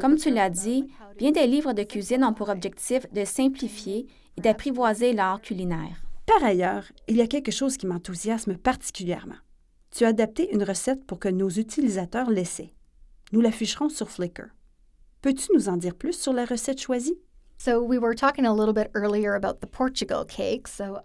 Comme 0.00 0.16
tu 0.16 0.30
l'as 0.30 0.50
dit, 0.50 0.86
bien 1.16 1.30
des 1.30 1.46
livres 1.46 1.72
de 1.72 1.82
cuisine 1.82 2.24
ont 2.24 2.34
pour 2.34 2.48
objectif 2.48 3.10
de 3.12 3.24
simplifier 3.24 4.06
et 4.36 4.40
d'apprivoiser 4.40 5.12
l'art 5.12 5.40
culinaire. 5.40 6.02
Par 6.26 6.44
ailleurs, 6.44 6.84
il 7.08 7.16
y 7.16 7.22
a 7.22 7.26
quelque 7.26 7.50
chose 7.52 7.76
qui 7.76 7.86
m'enthousiasme 7.86 8.56
particulièrement. 8.56 9.36
Tu 9.90 10.04
as 10.04 10.08
adapté 10.08 10.52
une 10.52 10.62
recette 10.62 11.06
pour 11.06 11.18
que 11.18 11.28
nos 11.28 11.48
utilisateurs 11.48 12.30
l'essaient. 12.30 12.74
Nous 13.32 13.40
l'afficherons 13.40 13.88
sur 13.88 14.10
Flickr. 14.10 14.44
Peux-tu 15.22 15.48
nous 15.54 15.68
en 15.68 15.76
dire 15.76 15.94
plus 15.94 16.12
sur 16.12 16.32
la 16.32 16.44
recette 16.44 16.80
choisie? 16.80 17.18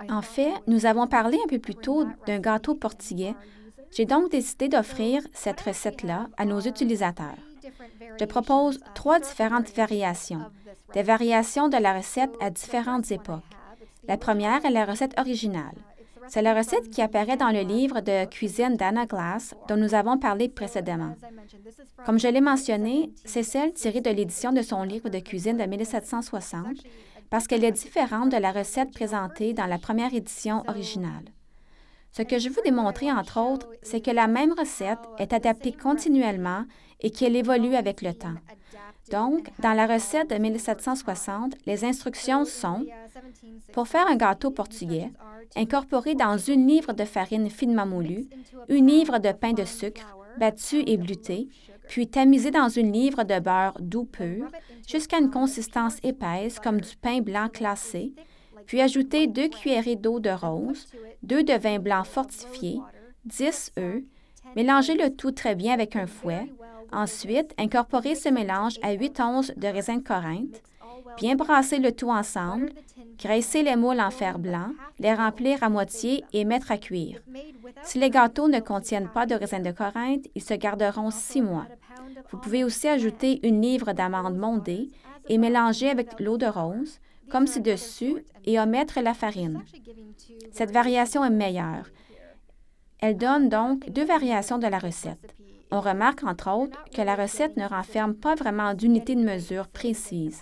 En 0.10 0.22
fait, 0.22 0.54
nous 0.68 0.86
avons 0.86 1.08
parlé 1.08 1.38
un 1.44 1.48
peu 1.48 1.60
plus 1.60 1.76
tôt 1.76 2.06
d'un 2.28 2.40
gâteau 2.40 2.76
portugais. 2.76 3.34
J'ai 3.92 4.06
donc 4.06 4.32
décidé 4.32 4.70
d'offrir 4.70 5.22
cette 5.34 5.62
recette-là 5.62 6.28
à 6.38 6.46
nos 6.46 6.60
utilisateurs. 6.60 7.38
Je 8.20 8.26
propose 8.26 8.80
trois 8.94 9.20
différentes 9.20 9.70
variations, 9.76 10.46
des 10.94 11.04
variations 11.04 11.70
de 11.70 11.78
la 11.78 11.98
recette 11.98 12.36
à 12.40 12.50
différentes 12.50 13.12
époques. 13.12 13.42
La 14.08 14.18
première 14.18 14.64
est 14.64 14.72
la 14.72 14.86
recette 14.86 15.18
originale. 15.20 15.76
C'est 16.28 16.42
la 16.42 16.54
recette 16.54 16.90
qui 16.90 17.02
apparaît 17.02 17.38
dans 17.38 17.52
le 17.52 17.62
livre 17.62 18.02
de 18.02 18.26
cuisine 18.26 18.76
d'Anna 18.76 19.06
Glass 19.06 19.56
dont 19.68 19.78
nous 19.78 19.94
avons 19.94 20.18
parlé 20.18 20.50
précédemment. 20.50 21.16
Comme 22.06 22.20
je 22.20 22.28
l'ai 22.28 22.42
mentionné, 22.42 23.12
c'est 23.26 23.44
celle 23.44 23.74
tirée 23.74 24.02
de 24.02 24.10
l'édition 24.10 24.52
de 24.52 24.62
son 24.62 24.84
livre 24.84 25.10
de 25.10 25.20
cuisine 25.20 25.58
de 25.58 25.64
1760 25.64 26.84
parce 27.30 27.48
qu'elle 27.48 27.64
est 27.64 27.72
différente 27.72 28.32
de 28.32 28.38
la 28.38 28.52
recette 28.52 28.92
présentée 28.92 29.54
dans 29.54 29.66
la 29.66 29.80
première 29.80 30.14
édition 30.14 30.64
originale. 30.68 31.26
Ce 32.12 32.22
que 32.22 32.38
je 32.38 32.50
veux 32.50 32.62
démontrer, 32.64 33.12
entre 33.12 33.40
autres, 33.40 33.68
c'est 33.82 34.02
que 34.02 34.12
la 34.12 34.28
même 34.28 34.54
recette 34.54 35.00
est 35.18 35.34
adaptée 35.34 35.72
continuellement 35.72 36.64
et 37.02 37.10
qu'elle 37.10 37.36
évolue 37.36 37.76
avec 37.76 38.04
le 38.04 38.14
temps. 38.14 38.36
Donc, 39.12 39.50
dans 39.60 39.74
la 39.74 39.86
recette 39.86 40.30
de 40.30 40.36
1760, 40.36 41.56
les 41.66 41.84
instructions 41.84 42.46
sont 42.46 42.86
pour 43.74 43.88
faire 43.88 44.08
un 44.08 44.16
gâteau 44.16 44.52
portugais, 44.52 45.12
incorporer 45.56 46.16
dans 46.16 46.38
une 46.38 46.68
livre 46.68 46.94
de 46.94 47.04
farine 47.04 47.50
finement 47.50 47.86
moulue, 47.86 48.28
une 48.70 48.88
livre 48.88 49.20
de 49.20 49.32
pain 49.32 49.54
de 49.54 49.66
sucre, 49.66 50.18
battu 50.40 50.84
et 50.88 50.98
bleuté, 50.98 51.48
puis 51.88 52.08
tamisé 52.08 52.50
dans 52.50 52.70
une 52.70 52.92
livre 52.92 53.24
de 53.24 53.40
beurre 53.40 53.78
doux 53.80 54.06
pur 54.06 54.48
jusqu'à 54.88 55.20
une 55.20 55.30
consistance 55.30 55.98
épaisse 56.04 56.60
comme 56.60 56.82
du 56.82 56.96
pain 56.96 57.20
blanc 57.20 57.50
classé, 57.50 58.14
puis 58.66 58.82
ajouter 58.82 59.28
deux 59.28 59.50
cuillerées 59.50 59.98
d'eau 59.98 60.20
de 60.20 60.30
rose, 60.30 60.88
deux 61.22 61.44
de 61.44 61.54
vin 61.54 61.80
blanc 61.80 62.04
fortifié, 62.04 62.80
dix 63.26 63.72
œufs, 63.78 64.04
mélanger 64.56 64.96
le 64.96 65.10
tout 65.10 65.32
très 65.32 65.56
bien 65.56 65.74
avec 65.74 65.96
un 65.96 66.08
fouet, 66.08 66.52
ensuite 66.92 67.54
incorporer 67.58 68.16
ce 68.16 68.30
mélange 68.30 68.80
à 68.82 68.94
8 68.94 69.20
onces 69.20 69.52
de 69.56 69.68
raisin 69.68 69.98
de 69.98 70.04
Corinthe, 70.04 70.62
bien 71.18 71.36
brasser 71.36 71.80
le 71.80 71.92
tout 71.92 72.10
ensemble, 72.10 72.72
graisser 73.18 73.64
les 73.64 73.76
moules 73.76 74.00
en 74.00 74.12
fer 74.12 74.40
blanc, 74.40 74.70
les 75.00 75.14
remplir 75.14 75.64
à 75.64 75.70
moitié 75.70 76.24
et 76.34 76.46
mettre 76.46 76.72
à 76.72 76.78
cuire. 76.78 77.22
Si 77.84 78.00
les 78.00 78.10
gâteaux 78.10 78.48
ne 78.48 78.60
contiennent 78.60 79.10
pas 79.10 79.26
de 79.26 79.36
raisin 79.36 79.60
de 79.60 79.72
Corinthe, 79.72 80.26
ils 80.36 80.44
se 80.44 80.54
garderont 80.54 81.12
six 81.12 81.42
mois. 81.42 81.68
Vous 82.32 82.38
pouvez 82.38 82.64
aussi 82.64 82.88
ajouter 82.88 83.40
une 83.48 83.62
livre 83.62 83.94
d'amandes 83.94 84.38
mondées 84.38 84.90
et 85.30 85.38
mélanger 85.38 85.90
avec 85.90 86.20
l'eau 86.20 86.38
de 86.38 86.46
rose, 86.46 87.00
comme 87.30 87.48
ci-dessus, 87.48 88.24
et 88.46 88.60
omettre 88.60 89.00
la 89.02 89.14
farine. 89.14 89.64
Cette 90.52 90.72
variation 90.72 91.24
est 91.24 91.30
meilleure. 91.30 91.90
Elle 93.06 93.18
donne 93.18 93.50
donc 93.50 93.90
deux 93.90 94.06
variations 94.06 94.60
de 94.60 94.68
la 94.68 94.80
recette. 94.80 95.36
On 95.72 95.82
remarque 95.82 96.24
entre 96.24 96.50
autres 96.50 96.82
que 96.96 97.02
la 97.02 97.16
recette 97.16 97.58
ne 97.58 97.68
renferme 97.68 98.14
pas 98.14 98.34
vraiment 98.34 98.74
d'unité 98.74 99.14
de 99.16 99.22
mesure 99.26 99.68
précise. 99.68 100.42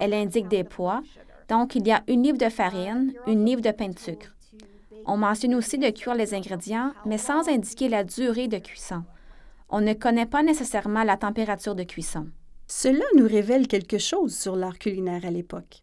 Elle 0.00 0.14
indique 0.14 0.48
des 0.48 0.64
poids, 0.64 1.02
donc 1.50 1.74
il 1.74 1.86
y 1.86 1.92
a 1.92 2.02
une 2.08 2.22
livre 2.22 2.38
de 2.38 2.48
farine, 2.48 3.12
une 3.26 3.44
livre 3.44 3.60
de 3.60 3.72
pain 3.72 3.90
de 3.90 3.98
sucre. 3.98 4.34
On 5.04 5.18
mentionne 5.18 5.54
aussi 5.54 5.76
de 5.76 5.90
cuire 5.90 6.14
les 6.14 6.32
ingrédients, 6.32 6.92
mais 7.04 7.18
sans 7.18 7.46
indiquer 7.46 7.90
la 7.90 8.04
durée 8.04 8.48
de 8.48 8.56
cuisson. 8.56 9.02
On 9.68 9.82
ne 9.82 9.92
connaît 9.92 10.24
pas 10.24 10.42
nécessairement 10.42 11.04
la 11.04 11.18
température 11.18 11.74
de 11.74 11.82
cuisson. 11.82 12.28
Cela 12.66 13.04
nous 13.18 13.28
révèle 13.28 13.68
quelque 13.68 13.98
chose 13.98 14.34
sur 14.34 14.56
l'art 14.56 14.78
culinaire 14.78 15.26
à 15.26 15.30
l'époque. 15.30 15.82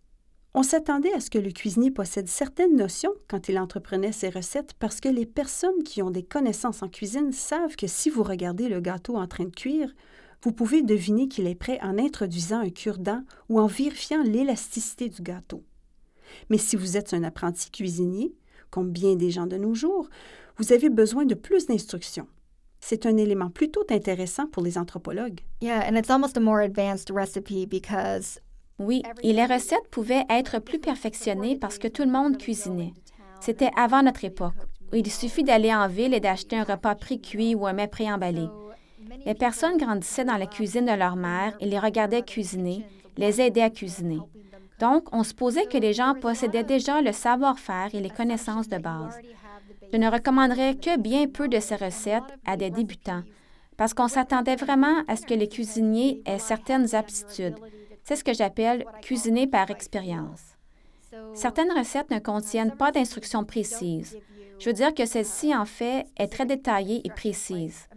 On 0.58 0.64
s'attendait 0.64 1.12
à 1.12 1.20
ce 1.20 1.30
que 1.30 1.38
le 1.38 1.52
cuisinier 1.52 1.92
possède 1.92 2.30
certaines 2.30 2.78
notions 2.78 3.12
quand 3.28 3.50
il 3.50 3.60
entreprenait 3.60 4.14
ses 4.14 4.30
recettes 4.30 4.74
parce 4.80 5.02
que 5.02 5.10
les 5.10 5.26
personnes 5.26 5.84
qui 5.84 6.02
ont 6.02 6.12
des 6.12 6.24
connaissances 6.24 6.82
en 6.82 6.88
cuisine 6.88 7.34
savent 7.34 7.76
que 7.76 7.88
si 7.88 8.10
vous 8.10 8.24
regardez 8.24 8.70
le 8.70 8.80
gâteau 8.80 9.18
en 9.18 9.28
train 9.28 9.44
de 9.44 9.50
cuire, 9.50 9.94
vous 10.44 10.54
pouvez 10.54 10.82
deviner 10.82 11.28
qu'il 11.28 11.48
est 11.48 11.56
prêt 11.56 11.78
en 11.82 11.98
introduisant 11.98 12.60
un 12.60 12.70
cure-dent 12.70 13.22
ou 13.50 13.60
en 13.60 13.68
vérifiant 13.68 14.24
l'élasticité 14.24 15.10
du 15.10 15.22
gâteau. 15.22 15.62
Mais 16.50 16.58
si 16.58 16.78
vous 16.78 16.96
êtes 16.96 17.14
un 17.14 17.24
apprenti 17.26 17.70
cuisinier, 17.70 18.34
comme 18.70 18.92
bien 18.92 19.18
des 19.18 19.32
gens 19.32 19.48
de 19.48 19.58
nos 19.58 19.74
jours, 19.74 20.08
vous 20.56 20.72
avez 20.72 20.90
besoin 20.90 21.26
de 21.26 21.36
plus 21.36 21.66
d'instructions. 21.66 22.28
C'est 22.80 23.06
un 23.06 23.18
élément 23.18 23.50
plutôt 23.50 23.84
intéressant 23.90 24.48
pour 24.48 24.64
les 24.64 24.78
anthropologues. 24.78 25.42
Yeah, 25.62 25.86
and 25.86 25.98
it's 25.98 26.10
almost 26.10 26.38
a 26.38 26.40
more 26.40 26.62
advanced 26.62 27.10
recipe 27.10 27.66
because 27.66 28.40
Oui, 28.78 29.04
et 29.24 29.32
les 29.32 29.46
recettes 29.46 29.88
pouvaient 29.90 30.26
être 30.30 30.60
plus 30.60 30.80
perfectionnées 30.80 31.56
parce 31.56 31.78
que 31.78 31.88
tout 31.88 32.04
le 32.04 32.12
monde 32.12 32.38
cuisinait. 32.38 32.94
C'était 33.40 33.72
avant 33.78 34.04
notre 34.04 34.26
époque, 34.26 34.56
où 34.92 34.96
il 34.96 35.10
suffit 35.10 35.44
d'aller 35.44 35.74
en 35.74 35.88
ville 35.88 36.14
et 36.14 36.20
d'acheter 36.20 36.58
un 36.58 36.64
repas 36.64 36.96
pré-cuit 36.96 37.56
ou 37.56 37.66
un 37.66 37.74
mets 37.74 37.88
préemballé. 37.88 38.48
Les 39.26 39.34
personnes 39.34 39.78
grandissaient 39.78 40.26
dans 40.26 40.38
la 40.38 40.46
cuisine 40.46 40.86
de 40.86 40.92
leur 40.92 41.16
mère 41.16 41.56
et 41.60 41.66
les 41.66 41.80
regardaient 41.80 42.22
cuisiner, 42.22 42.86
les 43.18 43.42
aidaient 43.42 43.62
à 43.62 43.70
cuisiner. 43.70 44.20
Donc, 44.80 45.08
on 45.14 45.24
supposait 45.24 45.68
que 45.68 45.78
les 45.78 45.94
gens 45.94 46.16
possédaient 46.16 46.64
déjà 46.64 47.02
le 47.02 47.14
savoir-faire 47.14 47.90
et 47.94 48.02
les 48.02 48.10
connaissances 48.10 48.68
de 48.68 48.78
base. 48.78 49.18
Je 49.94 49.98
ne 49.98 50.12
recommanderais 50.12 50.76
que 50.76 51.00
bien 51.00 51.28
peu 51.28 51.48
de 51.48 51.60
ces 51.60 51.76
recettes 51.76 52.24
à 52.46 52.58
des 52.58 52.72
débutants, 52.72 53.24
parce 53.78 53.94
qu'on 53.94 54.10
s'attendait 54.10 54.58
vraiment 54.58 55.04
à 55.08 55.16
ce 55.16 55.26
que 55.26 55.34
les 55.34 55.48
cuisiniers 55.48 56.22
aient 56.26 56.40
certaines 56.40 56.94
aptitudes. 56.94 57.56
C'est 58.06 58.16
ce 58.16 58.24
que 58.24 58.34
j'appelle 58.34 58.86
cuisiner 59.02 59.48
par 59.48 59.72
expérience. 59.72 60.56
Certaines 61.34 61.72
recettes 61.72 62.12
ne 62.12 62.20
contiennent 62.20 62.76
pas 62.76 62.92
d'instructions 62.92 63.44
précises. 63.44 64.18
Je 64.60 64.68
veux 64.68 64.74
dire 64.74 64.94
que 64.94 65.08
celle-ci, 65.08 65.56
en 65.56 65.66
fait, 65.66 66.06
est 66.16 66.28
très 66.28 66.46
détaillée 66.46 67.02
et 67.04 67.10
précise. 67.10 67.90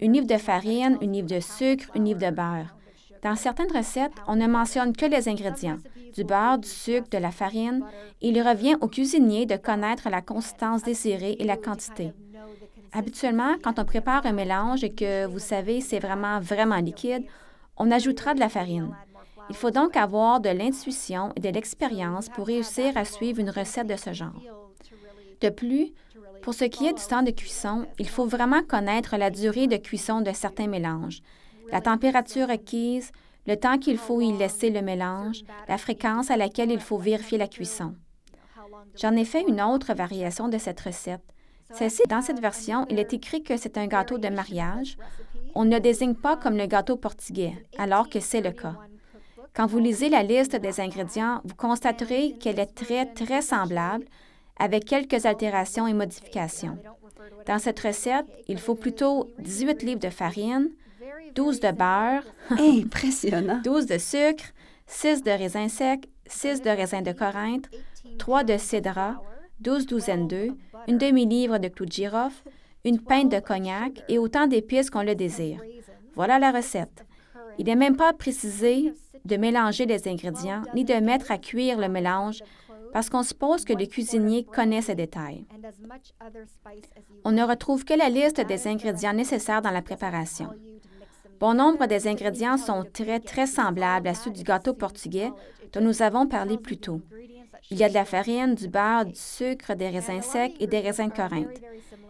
Une 0.00 0.12
livre 0.12 0.28
de 0.28 0.36
farine, 0.36 0.98
une 1.00 1.12
livre 1.12 1.26
de 1.26 1.40
sucre, 1.40 1.90
une 1.96 2.04
livre 2.04 2.20
de 2.20 2.30
beurre. 2.30 2.76
Dans 3.22 3.34
certaines 3.34 3.76
recettes, 3.76 4.12
on 4.28 4.36
ne 4.36 4.46
mentionne 4.46 4.96
que 4.96 5.04
les 5.04 5.28
ingrédients, 5.28 5.78
du 6.14 6.22
beurre, 6.22 6.58
du 6.58 6.68
sucre, 6.68 7.08
de 7.10 7.18
la 7.18 7.32
farine, 7.32 7.84
il 8.20 8.40
revient 8.40 8.76
au 8.80 8.86
cuisinier 8.86 9.46
de 9.46 9.56
connaître 9.56 10.08
la 10.08 10.22
consistance 10.22 10.84
désirée 10.84 11.36
et 11.40 11.44
la 11.44 11.56
quantité. 11.56 12.12
Habituellement, 12.92 13.56
quand 13.62 13.80
on 13.80 13.84
prépare 13.84 14.26
un 14.26 14.32
mélange 14.32 14.84
et 14.84 14.94
que, 14.94 15.26
vous 15.26 15.40
savez, 15.40 15.80
c'est 15.80 15.98
vraiment, 15.98 16.38
vraiment 16.38 16.76
liquide, 16.76 17.24
on 17.76 17.90
ajoutera 17.90 18.34
de 18.34 18.40
la 18.40 18.48
farine. 18.48 18.94
Il 19.50 19.56
faut 19.56 19.72
donc 19.72 19.96
avoir 19.96 20.40
de 20.40 20.48
l'intuition 20.48 21.32
et 21.34 21.40
de 21.40 21.48
l'expérience 21.48 22.28
pour 22.28 22.46
réussir 22.46 22.96
à 22.96 23.04
suivre 23.04 23.40
une 23.40 23.50
recette 23.50 23.88
de 23.88 23.96
ce 23.96 24.12
genre. 24.12 24.40
De 25.40 25.48
plus, 25.48 25.92
pour 26.42 26.54
ce 26.54 26.64
qui 26.64 26.86
est 26.86 26.92
du 26.92 27.04
temps 27.04 27.22
de 27.22 27.32
cuisson, 27.32 27.86
il 27.98 28.08
faut 28.08 28.26
vraiment 28.26 28.62
connaître 28.62 29.16
la 29.16 29.30
durée 29.30 29.66
de 29.66 29.76
cuisson 29.76 30.20
de 30.20 30.32
certains 30.32 30.68
mélanges, 30.68 31.20
la 31.72 31.80
température 31.80 32.48
requise, 32.48 33.10
le 33.46 33.56
temps 33.56 33.78
qu'il 33.78 33.98
faut 33.98 34.20
y 34.20 34.32
laisser 34.32 34.70
le 34.70 34.82
mélange, 34.82 35.42
la 35.68 35.78
fréquence 35.78 36.30
à 36.30 36.36
laquelle 36.36 36.70
il 36.70 36.80
faut 36.80 36.98
vérifier 36.98 37.36
la 37.36 37.48
cuisson. 37.48 37.96
J'en 38.96 39.16
ai 39.16 39.24
fait 39.24 39.44
une 39.46 39.60
autre 39.60 39.94
variation 39.94 40.48
de 40.48 40.58
cette 40.58 40.80
recette. 40.80 41.24
Celle-ci, 41.72 42.02
dans 42.08 42.22
cette 42.22 42.40
version, 42.40 42.86
il 42.88 42.98
est 42.98 43.12
écrit 43.12 43.42
que 43.42 43.56
c'est 43.56 43.78
un 43.78 43.86
gâteau 43.86 44.18
de 44.18 44.28
mariage. 44.28 44.96
On 45.54 45.64
ne 45.64 45.74
le 45.74 45.80
désigne 45.80 46.14
pas 46.14 46.36
comme 46.36 46.56
le 46.56 46.66
gâteau 46.66 46.96
portugais, 46.96 47.66
alors 47.78 48.08
que 48.08 48.20
c'est 48.20 48.40
le 48.40 48.52
cas. 48.52 48.76
Quand 49.54 49.66
vous 49.66 49.78
lisez 49.78 50.08
la 50.08 50.22
liste 50.22 50.56
des 50.56 50.80
ingrédients, 50.80 51.40
vous 51.44 51.54
constaterez 51.54 52.34
qu'elle 52.38 52.60
est 52.60 52.74
très, 52.74 53.06
très 53.06 53.42
semblable, 53.42 54.04
avec 54.58 54.84
quelques 54.84 55.26
altérations 55.26 55.86
et 55.86 55.94
modifications. 55.94 56.78
Dans 57.46 57.58
cette 57.58 57.80
recette, 57.80 58.26
il 58.48 58.58
faut 58.58 58.74
plutôt 58.74 59.30
18 59.38 59.82
livres 59.82 60.00
de 60.00 60.10
farine, 60.10 60.70
12 61.34 61.60
de 61.60 61.72
beurre, 61.72 62.24
Impressionnant. 62.50 63.60
12 63.64 63.86
de 63.86 63.98
sucre, 63.98 64.44
6 64.86 65.22
de 65.22 65.30
raisins 65.30 65.68
secs, 65.68 66.08
6 66.26 66.62
de 66.62 66.70
raisins 66.70 67.02
de 67.02 67.12
Corinthe, 67.12 67.68
3 68.18 68.44
de 68.44 68.56
cidra, 68.56 69.22
12 69.60 69.86
douzaines 69.86 70.28
d'œufs, 70.28 70.52
une 70.88 70.98
demi-livre 70.98 71.58
de 71.58 71.68
clous 71.68 71.86
de 71.86 71.92
girofle, 71.92 72.42
une 72.84 73.00
pinte 73.00 73.30
de 73.30 73.40
cognac 73.40 74.02
et 74.08 74.18
autant 74.18 74.46
d'épices 74.46 74.90
qu'on 74.90 75.02
le 75.02 75.14
désire. 75.14 75.60
Voilà 76.14 76.38
la 76.38 76.50
recette. 76.50 77.04
Il 77.58 77.66
n'est 77.66 77.76
même 77.76 77.96
pas 77.96 78.12
précisé 78.12 78.92
de 79.24 79.36
mélanger 79.36 79.86
les 79.86 80.08
ingrédients 80.08 80.62
ni 80.74 80.84
de 80.84 80.94
mettre 80.94 81.30
à 81.30 81.38
cuire 81.38 81.78
le 81.78 81.88
mélange 81.88 82.42
parce 82.92 83.08
qu'on 83.08 83.22
suppose 83.22 83.64
que 83.64 83.72
le 83.72 83.86
cuisinier 83.86 84.44
connaît 84.44 84.82
ces 84.82 84.94
détails. 84.94 85.44
On 87.24 87.32
ne 87.32 87.42
retrouve 87.42 87.84
que 87.84 87.94
la 87.94 88.08
liste 88.08 88.40
des 88.40 88.66
ingrédients 88.66 89.12
nécessaires 89.12 89.62
dans 89.62 89.70
la 89.70 89.82
préparation. 89.82 90.48
Bon 91.38 91.54
nombre 91.54 91.86
des 91.86 92.06
ingrédients 92.06 92.58
sont 92.58 92.84
très, 92.92 93.20
très 93.20 93.46
semblables 93.46 94.08
à 94.08 94.14
ceux 94.14 94.30
du 94.30 94.42
gâteau 94.42 94.74
portugais 94.74 95.30
dont 95.72 95.80
nous 95.80 96.02
avons 96.02 96.26
parlé 96.26 96.58
plus 96.58 96.76
tôt. 96.76 97.00
Il 97.70 97.78
y 97.78 97.84
a 97.84 97.88
de 97.88 97.94
la 97.94 98.04
farine, 98.04 98.54
du 98.54 98.68
beurre, 98.68 99.04
du 99.04 99.14
sucre, 99.14 99.74
des 99.74 99.88
raisins 99.88 100.22
secs 100.22 100.54
et 100.60 100.66
des 100.66 100.80
raisins 100.80 101.08
de 101.08 101.14
Corinthe. 101.14 101.60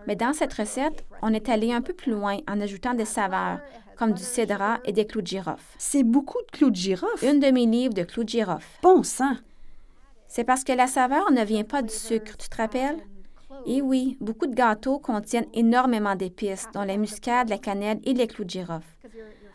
Mais 0.06 0.16
dans 0.16 0.32
cette 0.32 0.54
recette, 0.54 1.04
on 1.22 1.34
est 1.34 1.48
allé 1.48 1.72
un 1.72 1.82
peu 1.82 1.92
plus 1.92 2.12
loin 2.12 2.38
en 2.48 2.60
ajoutant 2.60 2.94
des 2.94 3.04
saveurs, 3.04 3.60
comme 3.96 4.12
du 4.12 4.22
cédra 4.22 4.78
et 4.84 4.92
des 4.92 5.06
clous 5.06 5.20
de 5.20 5.26
girofle. 5.26 5.62
C'est 5.76 6.02
beaucoup 6.02 6.40
de 6.50 6.56
clous 6.56 6.70
de 6.70 6.76
girofle. 6.76 7.26
Une 7.26 7.40
demi-livre 7.40 7.92
de 7.92 8.04
clous 8.04 8.24
de 8.24 8.30
girofle. 8.30 8.66
Bon 8.82 9.02
sang. 9.02 9.36
C'est 10.26 10.44
parce 10.44 10.64
que 10.64 10.72
la 10.72 10.86
saveur 10.86 11.30
ne 11.32 11.44
vient 11.44 11.64
pas 11.64 11.82
du 11.82 11.92
sucre, 11.92 12.36
tu 12.36 12.48
te 12.48 12.56
rappelles? 12.56 12.98
Et 13.66 13.82
oui, 13.82 14.16
beaucoup 14.20 14.46
de 14.46 14.54
gâteaux 14.54 14.98
contiennent 14.98 15.48
énormément 15.52 16.14
d'épices, 16.14 16.68
dont 16.72 16.84
la 16.84 16.96
muscade, 16.96 17.50
la 17.50 17.58
cannelle 17.58 18.00
et 18.04 18.14
les 18.14 18.26
clous 18.26 18.44
de 18.44 18.50
girofle. 18.50 18.86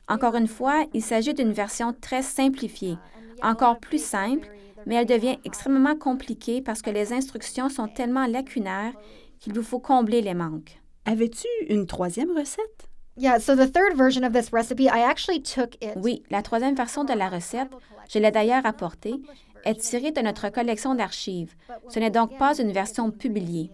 Encore 0.08 0.36
une 0.36 0.48
fois, 0.48 0.86
il 0.94 1.02
s'agit 1.02 1.34
d'une 1.34 1.54
version 1.54 1.96
très 2.00 2.22
simplifiée, 2.22 2.98
encore 3.42 3.80
plus 3.80 4.04
simple, 4.04 4.48
mais 4.86 4.96
elle 4.96 5.06
devient 5.06 5.38
extrêmement 5.44 5.96
compliquée 5.96 6.62
parce 6.62 6.82
que 6.82 6.90
les 6.90 7.14
instructions 7.14 7.70
sont 7.70 7.88
tellement 7.88 8.28
lacunaires 8.28 8.94
qu'il 9.40 9.54
vous 9.54 9.64
faut 9.64 9.80
combler 9.80 10.22
les 10.22 10.34
manques. 10.34 10.80
Avais-tu 11.06 11.48
une 11.70 11.86
troisième 11.86 12.36
recette? 12.36 12.90
Yeah, 13.18 13.40
so 13.40 13.56
the 13.56 13.72
third 13.72 13.96
version 13.96 14.24
of 14.24 14.34
this 14.34 14.52
recipe, 14.52 14.82
I 14.82 15.02
actually 15.02 15.42
took 15.42 15.76
it. 15.76 15.94
Oui, 15.98 16.24
la 16.30 16.42
troisième 16.42 16.76
version 16.76 17.06
de 17.06 17.14
la 17.14 17.30
recette, 17.30 17.70
je 18.10 18.20
l'ai 18.20 18.32
d'ailleurs 18.32 18.66
apportée, 18.66 19.16
est 19.64 19.80
tirée 19.80 20.12
de 20.12 20.22
notre 20.22 20.50
collection 20.50 20.96
d'archives. 20.96 21.56
Ce 21.90 22.00
n'est 22.00 22.10
donc 22.10 22.38
pas 22.38 22.60
une 22.60 22.72
version 22.72 23.12
publiée. 23.12 23.72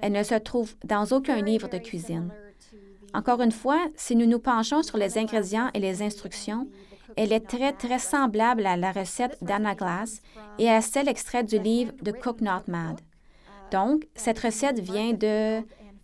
Elle 0.00 0.12
ne 0.12 0.22
se 0.22 0.36
trouve 0.36 0.74
dans 0.84 1.04
aucun 1.06 1.42
livre 1.42 1.68
de 1.68 1.78
cuisine. 1.78 2.30
Encore 3.14 3.40
une 3.40 3.52
fois, 3.52 3.80
si 3.96 4.16
nous 4.16 4.26
nous 4.26 4.38
penchons 4.38 4.82
sur 4.82 4.98
les 4.98 5.18
ingrédients 5.18 5.70
et 5.74 5.80
les 5.80 6.02
instructions, 6.02 6.68
elle 7.16 7.32
est 7.32 7.46
très, 7.46 7.72
très 7.72 7.98
semblable 7.98 8.66
à 8.66 8.76
la 8.76 8.92
recette 8.92 9.36
d'Anna 9.42 9.74
Glass 9.74 10.20
et 10.58 10.70
à 10.70 10.80
celle 10.80 11.08
extraite 11.08 11.48
du 11.48 11.58
livre 11.58 11.92
de 12.02 12.12
Cook 12.12 12.40
Not 12.40 12.62
Mad. 12.68 13.00
Donc, 13.70 14.06
cette 14.14 14.38
recette 14.38 14.78
vient 14.78 15.12
de... 15.12 15.62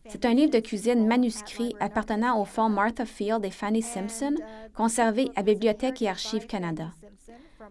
C'est 0.08 0.24
un 0.24 0.34
livre 0.34 0.50
de 0.50 0.58
cuisine 0.58 1.06
manuscrit 1.06 1.74
appartenant 1.78 2.40
au 2.40 2.44
fonds 2.44 2.68
Martha 2.68 3.04
Field 3.04 3.44
et 3.44 3.50
Fanny 3.50 3.82
Simpson, 3.82 4.34
conservé 4.74 5.30
à 5.36 5.42
Bibliothèque 5.42 6.02
et 6.02 6.08
Archives 6.08 6.46
Canada. 6.46 6.90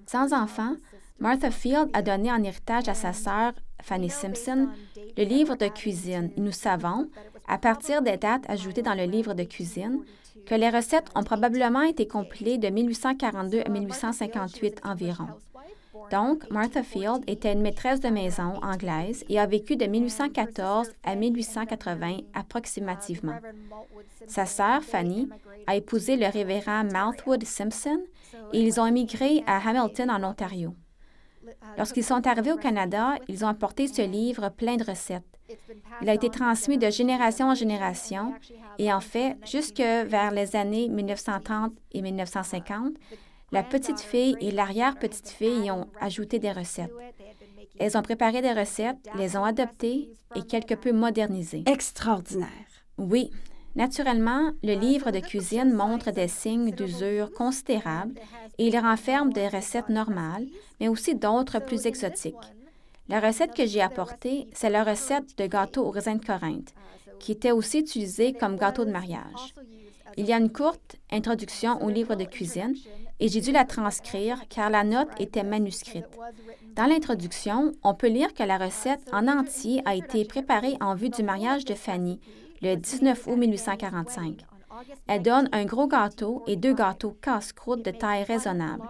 Sans 0.06 0.32
enfant, 0.32 0.76
Martha 1.20 1.52
Field 1.52 1.90
a 1.92 2.02
donné 2.02 2.32
en 2.32 2.42
héritage 2.42 2.88
à 2.88 2.94
sa 2.94 3.12
sœur, 3.12 3.54
Fanny 3.82 4.10
Simpson, 4.10 4.70
le 5.18 5.24
livre 5.24 5.56
de 5.56 5.68
cuisine. 5.68 6.32
Nous 6.38 6.52
savons, 6.52 7.10
à 7.48 7.58
partir 7.58 8.02
des 8.02 8.16
dates 8.16 8.50
ajoutées 8.50 8.84
dans 8.84 8.94
le 8.94 9.04
livre 9.06 9.34
de 9.34 9.44
cuisine, 9.44 10.00
que 10.50 10.56
les 10.56 10.70
recettes 10.70 11.12
ont 11.14 11.22
probablement 11.22 11.84
été 11.84 12.08
compilées 12.08 12.58
de 12.58 12.70
1842 12.70 13.62
à 13.64 13.70
1858 13.70 14.82
environ. 14.84 15.28
Donc, 16.12 16.50
Martha 16.50 16.82
Field 16.82 17.24
était 17.28 17.54
une 17.54 17.62
maîtresse 17.62 18.00
de 18.00 18.10
maison 18.10 18.56
anglaise 18.64 19.24
et 19.30 19.40
a 19.40 19.46
vécu 19.46 19.76
de 19.76 19.86
1814 19.86 20.90
à 21.04 21.16
1880 21.16 22.22
approximativement. 22.34 23.38
Sa 24.26 24.48
sœur, 24.48 24.82
Fanny, 24.82 25.30
a 25.68 25.76
épousé 25.76 26.16
le 26.16 26.26
révérend 26.26 26.84
Mouthwood 26.84 27.44
Simpson 27.44 28.00
et 28.52 28.60
ils 28.60 28.80
ont 28.80 28.88
émigré 28.88 29.44
à 29.46 29.58
Hamilton, 29.58 30.10
en 30.10 30.24
Ontario. 30.24 30.74
Lorsqu'ils 31.78 32.04
sont 32.04 32.26
arrivés 32.28 32.52
au 32.52 32.58
Canada, 32.58 33.16
ils 33.28 33.46
ont 33.46 33.48
apporté 33.48 33.88
ce 33.88 34.02
livre 34.02 34.50
plein 34.50 34.76
de 34.76 34.84
recettes. 34.84 35.24
Il 36.02 36.10
a 36.10 36.14
été 36.14 36.30
transmis 36.30 36.78
de 36.78 36.90
génération 36.90 37.50
en 37.50 37.56
génération 37.56 38.34
et 38.78 38.94
en 38.94 39.02
fait, 39.02 39.38
jusque 39.46 39.80
vers 39.80 40.32
les 40.32 40.56
années 40.56 40.88
1930 40.90 41.74
et 41.92 42.02
1950, 42.02 42.94
la 43.52 43.64
petite 43.64 44.00
fille 44.00 44.36
et 44.40 44.52
l'arrière-petite 44.52 45.30
fille 45.30 45.66
y 45.66 45.72
ont 45.72 45.88
ajouté 46.00 46.38
des 46.40 46.52
recettes. 46.52 46.94
Elles 47.80 47.98
ont 47.98 48.02
préparé 48.02 48.42
des 48.42 48.54
recettes, 48.54 49.10
les 49.16 49.38
ont 49.38 49.44
adoptées 49.44 50.12
et 50.36 50.44
quelque 50.44 50.76
peu 50.76 50.92
modernisées. 50.92 51.64
Extraordinaire. 51.66 52.48
Oui, 52.98 53.32
Naturellement, 53.76 54.52
le 54.64 54.74
livre 54.74 55.12
de 55.12 55.20
cuisine 55.20 55.74
montre 55.74 56.12
des 56.12 56.28
signes 56.28 56.72
d'usure 56.72 57.32
considérables 57.32 58.20
et 58.58 58.68
il 58.68 58.78
renferme 58.78 59.32
des 59.32 59.48
recettes 59.48 59.90
normales, 59.90 60.48
mais 60.80 60.88
aussi 60.88 61.16
d'autres 61.16 61.60
plus 61.60 61.86
exotiques. 61.86 62.36
La 63.08 63.20
recette 63.20 63.56
que 63.56 63.66
j'ai 63.66 63.82
apportée, 63.82 64.48
c'est 64.54 64.70
la 64.70 64.84
recette 64.84 65.38
de 65.38 65.48
gâteau 65.48 65.86
au 65.86 65.92
raisin 65.92 66.16
de 66.16 66.26
Corinthe, 66.26 66.74
qui 67.20 67.32
était 67.32 67.52
aussi 67.52 67.80
utilisée 67.80 68.34
comme 68.34 68.58
gâteau 68.58 68.86
de 68.86 68.92
mariage. 68.92 69.54
Il 70.18 70.26
y 70.26 70.34
a 70.34 70.38
une 70.38 70.52
courte 70.52 70.98
introduction 71.12 71.82
au 71.84 71.90
livre 71.90 72.16
de 72.16 72.24
cuisine 72.24 72.76
et 73.20 73.28
j'ai 73.28 73.42
dû 73.42 73.52
la 73.52 73.66
transcrire 73.66 74.42
car 74.50 74.70
la 74.70 74.84
note 74.84 75.10
était 75.20 75.44
manuscrite. 75.44 76.06
Dans 76.76 76.86
l'introduction, 76.86 77.72
on 77.84 77.94
peut 77.94 78.08
lire 78.08 78.34
que 78.34 78.44
la 78.44 78.58
recette 78.58 79.02
en 79.12 79.28
entier 79.28 79.82
a 79.86 79.96
été 79.96 80.26
préparée 80.26 80.78
en 80.82 80.96
vue 80.96 81.10
du 81.10 81.24
mariage 81.24 81.66
de 81.66 81.74
Fanny, 81.74 82.20
le 82.62 82.76
19 82.76 83.28
août 83.28 83.36
1845. 83.36 84.46
Elle 85.08 85.22
donne 85.22 85.50
un 85.52 85.66
gros 85.66 85.88
gâteau 85.88 86.44
et 86.48 86.56
deux 86.56 86.74
gâteaux 86.74 87.18
casse-croûte 87.22 87.84
de 87.84 87.92
taille 87.92 88.24
raisonnable. 88.24 88.88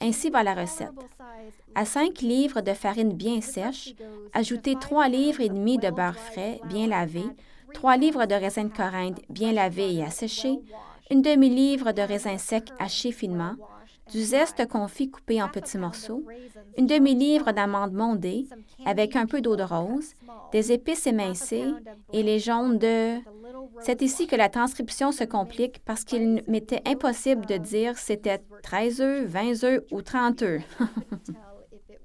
Ainsi 0.00 0.30
va 0.30 0.42
la 0.42 0.54
recette. 0.54 0.90
À 1.74 1.84
5 1.84 2.20
livres 2.20 2.60
de 2.60 2.72
farine 2.72 3.12
bien 3.12 3.40
sèche, 3.40 3.94
ajoutez 4.32 4.76
3 4.76 5.08
livres 5.08 5.40
et 5.40 5.48
demi 5.48 5.78
de 5.78 5.90
beurre 5.90 6.18
frais 6.18 6.60
bien 6.66 6.86
lavé, 6.86 7.24
3 7.74 7.96
livres 7.96 8.26
de 8.26 8.34
raisin 8.34 8.64
de 8.64 8.72
Corinthe 8.72 9.20
bien 9.28 9.52
lavé 9.52 9.94
et 9.94 10.02
asséché, 10.02 10.58
une 11.10 11.22
demi-livre 11.22 11.92
de 11.92 12.02
raisin 12.02 12.38
sec 12.38 12.70
haché 12.78 13.12
finement, 13.12 13.54
du 14.12 14.22
zeste 14.22 14.66
confit 14.68 15.10
coupé 15.10 15.42
en 15.42 15.48
petits 15.48 15.78
morceaux, 15.78 16.24
une 16.78 16.86
demi-livre 16.86 17.52
d'amandes 17.52 17.92
mondées 17.92 18.46
avec 18.84 19.16
un 19.16 19.26
peu 19.26 19.40
d'eau 19.40 19.56
de 19.56 19.62
rose, 19.62 20.12
des 20.52 20.72
épices 20.72 21.06
émincées 21.06 21.64
et 22.12 22.22
les 22.22 22.38
jaunes 22.38 22.78
de... 22.78 23.18
C'est 23.80 24.02
ici 24.02 24.26
que 24.26 24.36
la 24.36 24.48
transcription 24.48 25.12
se 25.12 25.24
complique 25.24 25.80
parce 25.84 26.04
qu'il 26.04 26.42
m'était 26.46 26.82
impossible 26.86 27.46
de 27.46 27.56
dire 27.56 27.98
c'était 27.98 28.40
13 28.62 29.00
œufs, 29.00 29.26
20 29.26 29.64
œufs 29.64 29.82
ou 29.90 30.02
30 30.02 30.42
œufs. 30.42 30.62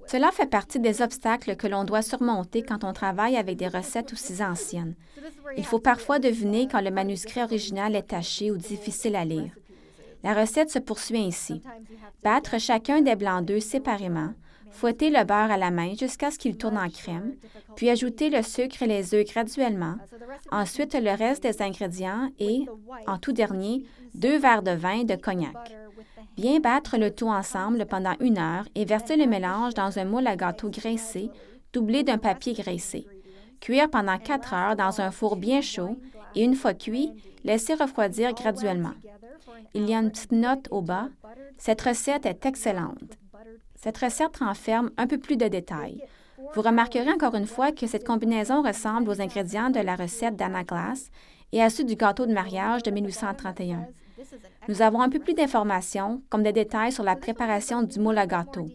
Cela 0.07 0.31
fait 0.31 0.49
partie 0.49 0.79
des 0.79 1.01
obstacles 1.01 1.55
que 1.55 1.67
l'on 1.67 1.85
doit 1.85 2.01
surmonter 2.01 2.63
quand 2.63 2.83
on 2.83 2.91
travaille 2.91 3.37
avec 3.37 3.55
des 3.55 3.69
recettes 3.69 4.11
aussi 4.11 4.43
anciennes. 4.43 4.95
Il 5.55 5.65
faut 5.65 5.79
parfois 5.79 6.19
deviner 6.19 6.67
quand 6.67 6.81
le 6.81 6.91
manuscrit 6.91 7.41
original 7.41 7.95
est 7.95 8.09
taché 8.09 8.51
ou 8.51 8.57
difficile 8.57 9.15
à 9.15 9.23
lire. 9.23 9.51
La 10.23 10.33
recette 10.33 10.69
se 10.69 10.79
poursuit 10.79 11.17
ainsi. 11.17 11.61
Battre 12.23 12.59
chacun 12.59 13.01
des 13.01 13.15
blancs 13.15 13.45
d'œufs 13.45 13.63
séparément, 13.63 14.33
fouetter 14.69 15.09
le 15.09 15.23
beurre 15.23 15.51
à 15.51 15.57
la 15.57 15.71
main 15.71 15.93
jusqu'à 15.95 16.31
ce 16.31 16.37
qu'il 16.37 16.57
tourne 16.57 16.77
en 16.77 16.89
crème, 16.89 17.35
puis 17.75 17.89
ajouter 17.89 18.29
le 18.29 18.41
sucre 18.41 18.83
et 18.83 18.87
les 18.87 19.13
œufs 19.13 19.25
graduellement, 19.25 19.95
ensuite 20.51 20.93
le 20.93 21.15
reste 21.15 21.43
des 21.43 21.61
ingrédients 21.61 22.29
et, 22.39 22.65
en 23.07 23.17
tout 23.17 23.33
dernier, 23.33 23.83
deux 24.13 24.37
verres 24.37 24.63
de 24.63 24.71
vin 24.71 25.03
de 25.03 25.15
cognac. 25.15 25.75
Bien 26.37 26.59
battre 26.59 26.97
le 26.97 27.11
tout 27.13 27.27
ensemble 27.27 27.85
pendant 27.85 28.15
une 28.19 28.37
heure 28.37 28.65
et 28.75 28.85
verser 28.85 29.17
le 29.17 29.25
mélange 29.25 29.73
dans 29.73 29.99
un 29.99 30.05
moule 30.05 30.27
à 30.27 30.35
gâteau 30.35 30.69
graissé, 30.69 31.29
doublé 31.73 32.03
d'un 32.03 32.17
papier 32.17 32.53
graissé. 32.53 33.05
Cuire 33.59 33.89
pendant 33.89 34.17
quatre 34.17 34.53
heures 34.53 34.75
dans 34.75 35.01
un 35.01 35.11
four 35.11 35.35
bien 35.35 35.61
chaud 35.61 35.97
et 36.35 36.43
une 36.43 36.55
fois 36.55 36.73
cuit, 36.73 37.11
laisser 37.43 37.73
refroidir 37.73 38.33
graduellement. 38.33 38.93
Il 39.73 39.89
y 39.89 39.93
a 39.93 39.99
une 39.99 40.11
petite 40.11 40.31
note 40.31 40.67
au 40.71 40.81
bas. 40.81 41.09
Cette 41.57 41.81
recette 41.81 42.25
est 42.25 42.45
excellente. 42.45 43.17
Cette 43.75 43.97
recette 43.97 44.37
renferme 44.37 44.91
un 44.97 45.07
peu 45.07 45.17
plus 45.17 45.37
de 45.37 45.47
détails. 45.47 46.03
Vous 46.53 46.61
remarquerez 46.61 47.11
encore 47.11 47.35
une 47.35 47.47
fois 47.47 47.71
que 47.71 47.87
cette 47.87 48.05
combinaison 48.05 48.61
ressemble 48.61 49.09
aux 49.09 49.21
ingrédients 49.21 49.69
de 49.69 49.79
la 49.79 49.95
recette 49.95 50.35
d'Anna 50.35 50.63
Glass 50.63 51.09
et 51.51 51.61
à 51.61 51.69
ceux 51.69 51.83
du 51.83 51.95
gâteau 51.95 52.25
de 52.25 52.33
mariage 52.33 52.83
de 52.83 52.91
1831. 52.91 53.87
Nous 54.67 54.81
avons 54.81 55.01
un 55.01 55.09
peu 55.09 55.19
plus 55.19 55.33
d'informations, 55.33 56.21
comme 56.29 56.43
des 56.43 56.53
détails 56.53 56.91
sur 56.91 57.03
la 57.03 57.15
préparation 57.15 57.81
du 57.81 57.99
moule 57.99 58.17
à 58.17 58.27
gâteau. 58.27 58.67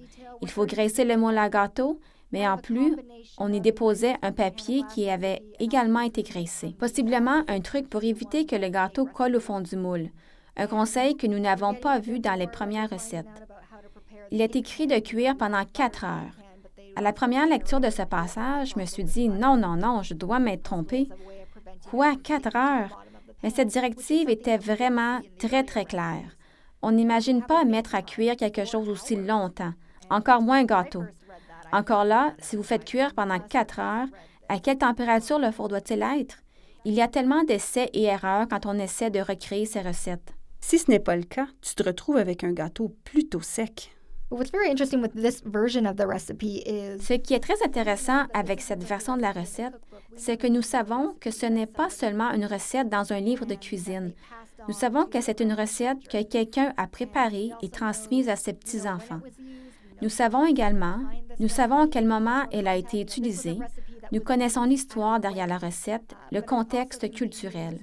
Il 0.43 0.51
faut 0.51 0.67
graisser 0.67 1.05
le 1.05 1.17
moule 1.17 1.39
à 1.39 1.49
gâteau, 1.49 2.01
mais 2.33 2.47
en 2.49 2.59
plus, 2.59 2.97
on 3.39 3.53
y 3.53 3.61
déposait 3.61 4.17
un 4.23 4.33
papier 4.33 4.83
qui 4.93 5.09
avait 5.09 5.43
également 5.61 6.01
été 6.01 6.23
graissé. 6.23 6.75
Possiblement 6.79 7.43
un 7.47 7.61
truc 7.61 7.89
pour 7.89 8.03
éviter 8.03 8.47
que 8.47 8.57
le 8.57 8.69
gâteau 8.69 9.07
colle 9.07 9.37
au 9.37 9.41
fond 9.41 9.61
du 9.61 9.77
moule 9.77 10.11
un 10.57 10.67
conseil 10.67 11.17
que 11.17 11.27
nous 11.27 11.39
n'avons 11.39 11.75
pas 11.75 11.99
vu 11.99 12.19
dans 12.19 12.35
les 12.35 12.47
premières 12.47 12.91
recettes. 12.91 13.27
Il 14.31 14.41
est 14.41 14.57
écrit 14.57 14.87
de 14.87 14.99
cuire 14.99 15.37
pendant 15.37 15.65
quatre 15.65 16.05
heures. 16.05 16.35
À 16.97 17.03
la 17.03 17.13
première 17.13 17.47
lecture 17.47 17.81
de 17.81 17.91
ce 17.91 18.03
passage, 18.03 18.73
je 18.75 18.81
me 18.81 18.87
suis 18.87 19.05
dit 19.05 19.29
non, 19.29 19.57
non, 19.57 19.77
non, 19.77 20.03
je 20.03 20.15
dois 20.15 20.39
m'être 20.39 20.63
trompée. 20.63 21.09
Quoi, 21.91 22.15
quatre 22.17 22.57
heures? 22.57 23.05
Mais 23.43 23.51
cette 23.51 23.69
directive 23.69 24.31
était 24.31 24.57
vraiment 24.57 25.21
très, 25.39 25.63
très 25.63 25.85
claire. 25.85 26.37
On 26.81 26.93
n'imagine 26.93 27.43
pas 27.43 27.65
mettre 27.65 27.95
à 27.95 28.03
cuire 28.03 28.37
quelque 28.37 28.65
chose 28.65 28.89
aussi 28.89 29.17
longtemps, 29.17 29.73
encore 30.09 30.41
moins 30.41 30.61
un 30.61 30.65
gâteau. 30.65 31.05
Encore 31.73 32.05
là, 32.05 32.33
si 32.39 32.57
vous 32.57 32.63
faites 32.63 32.85
cuire 32.85 33.15
pendant 33.15 33.39
quatre 33.39 33.79
heures, 33.79 34.09
à 34.49 34.59
quelle 34.59 34.79
température 34.79 35.39
le 35.39 35.51
four 35.51 35.69
doit-il 35.69 36.03
être? 36.03 36.39
Il 36.85 36.95
y 36.95 37.03
a 37.03 37.09
tellement 37.09 37.43
d'essais 37.43 37.91
et 37.93 38.05
erreurs 38.05 38.47
quand 38.49 38.65
on 38.65 38.79
essaie 38.79 39.11
de 39.11 39.21
recréer 39.21 39.67
ces 39.67 39.81
recettes. 39.81 40.36
Si 40.69 40.81
ce 40.81 40.91
n'est 40.91 40.99
pas 40.99 41.15
le 41.15 41.23
cas, 41.23 41.47
tu 41.63 41.77
te 41.77 41.85
retrouves 41.85 42.17
avec 42.17 42.43
un 42.43 42.51
gâteau 42.51 42.93
plutôt 43.05 43.41
sec. 43.41 43.97
Ce 44.33 44.43
qui 47.15 47.35
est 47.35 47.39
très 47.39 47.63
intéressant 47.65 48.25
avec 48.35 48.61
cette 48.61 48.83
version 48.83 49.17
de 49.17 49.23
la 49.23 49.31
recette, 49.31 49.75
c'est 50.17 50.37
que 50.37 50.49
nous 50.49 50.63
savons 50.63 51.15
que 51.21 51.31
ce 51.31 51.47
n'est 51.47 51.69
pas 51.69 51.89
seulement 51.89 52.33
une 52.33 52.47
recette 52.47 52.89
dans 52.89 53.13
un 53.13 53.21
livre 53.21 53.47
de 53.47 53.55
cuisine. 53.55 54.13
Nous 54.67 54.75
savons 54.75 55.05
que 55.05 55.21
c'est 55.21 55.39
une 55.39 55.53
recette 55.53 56.09
que 56.09 56.25
quelqu'un 56.25 56.75
a 56.77 56.89
préparée 56.89 57.53
et 57.63 57.69
transmise 57.69 58.29
à 58.29 58.35
ses 58.35 58.53
petits-enfants. 58.53 59.21
Nous 60.03 60.09
savons 60.09 60.47
également, 60.47 60.99
nous 61.39 61.47
savons 61.47 61.83
à 61.83 61.87
quel 61.87 62.07
moment 62.07 62.43
elle 62.51 62.67
a 62.67 62.75
été 62.75 63.01
utilisée, 63.01 63.61
nous 64.11 64.21
connaissons 64.21 64.65
l'histoire 64.65 65.21
derrière 65.21 65.47
la 65.47 65.59
recette, 65.59 66.17
le 66.33 66.41
contexte 66.41 67.09
culturel. 67.13 67.79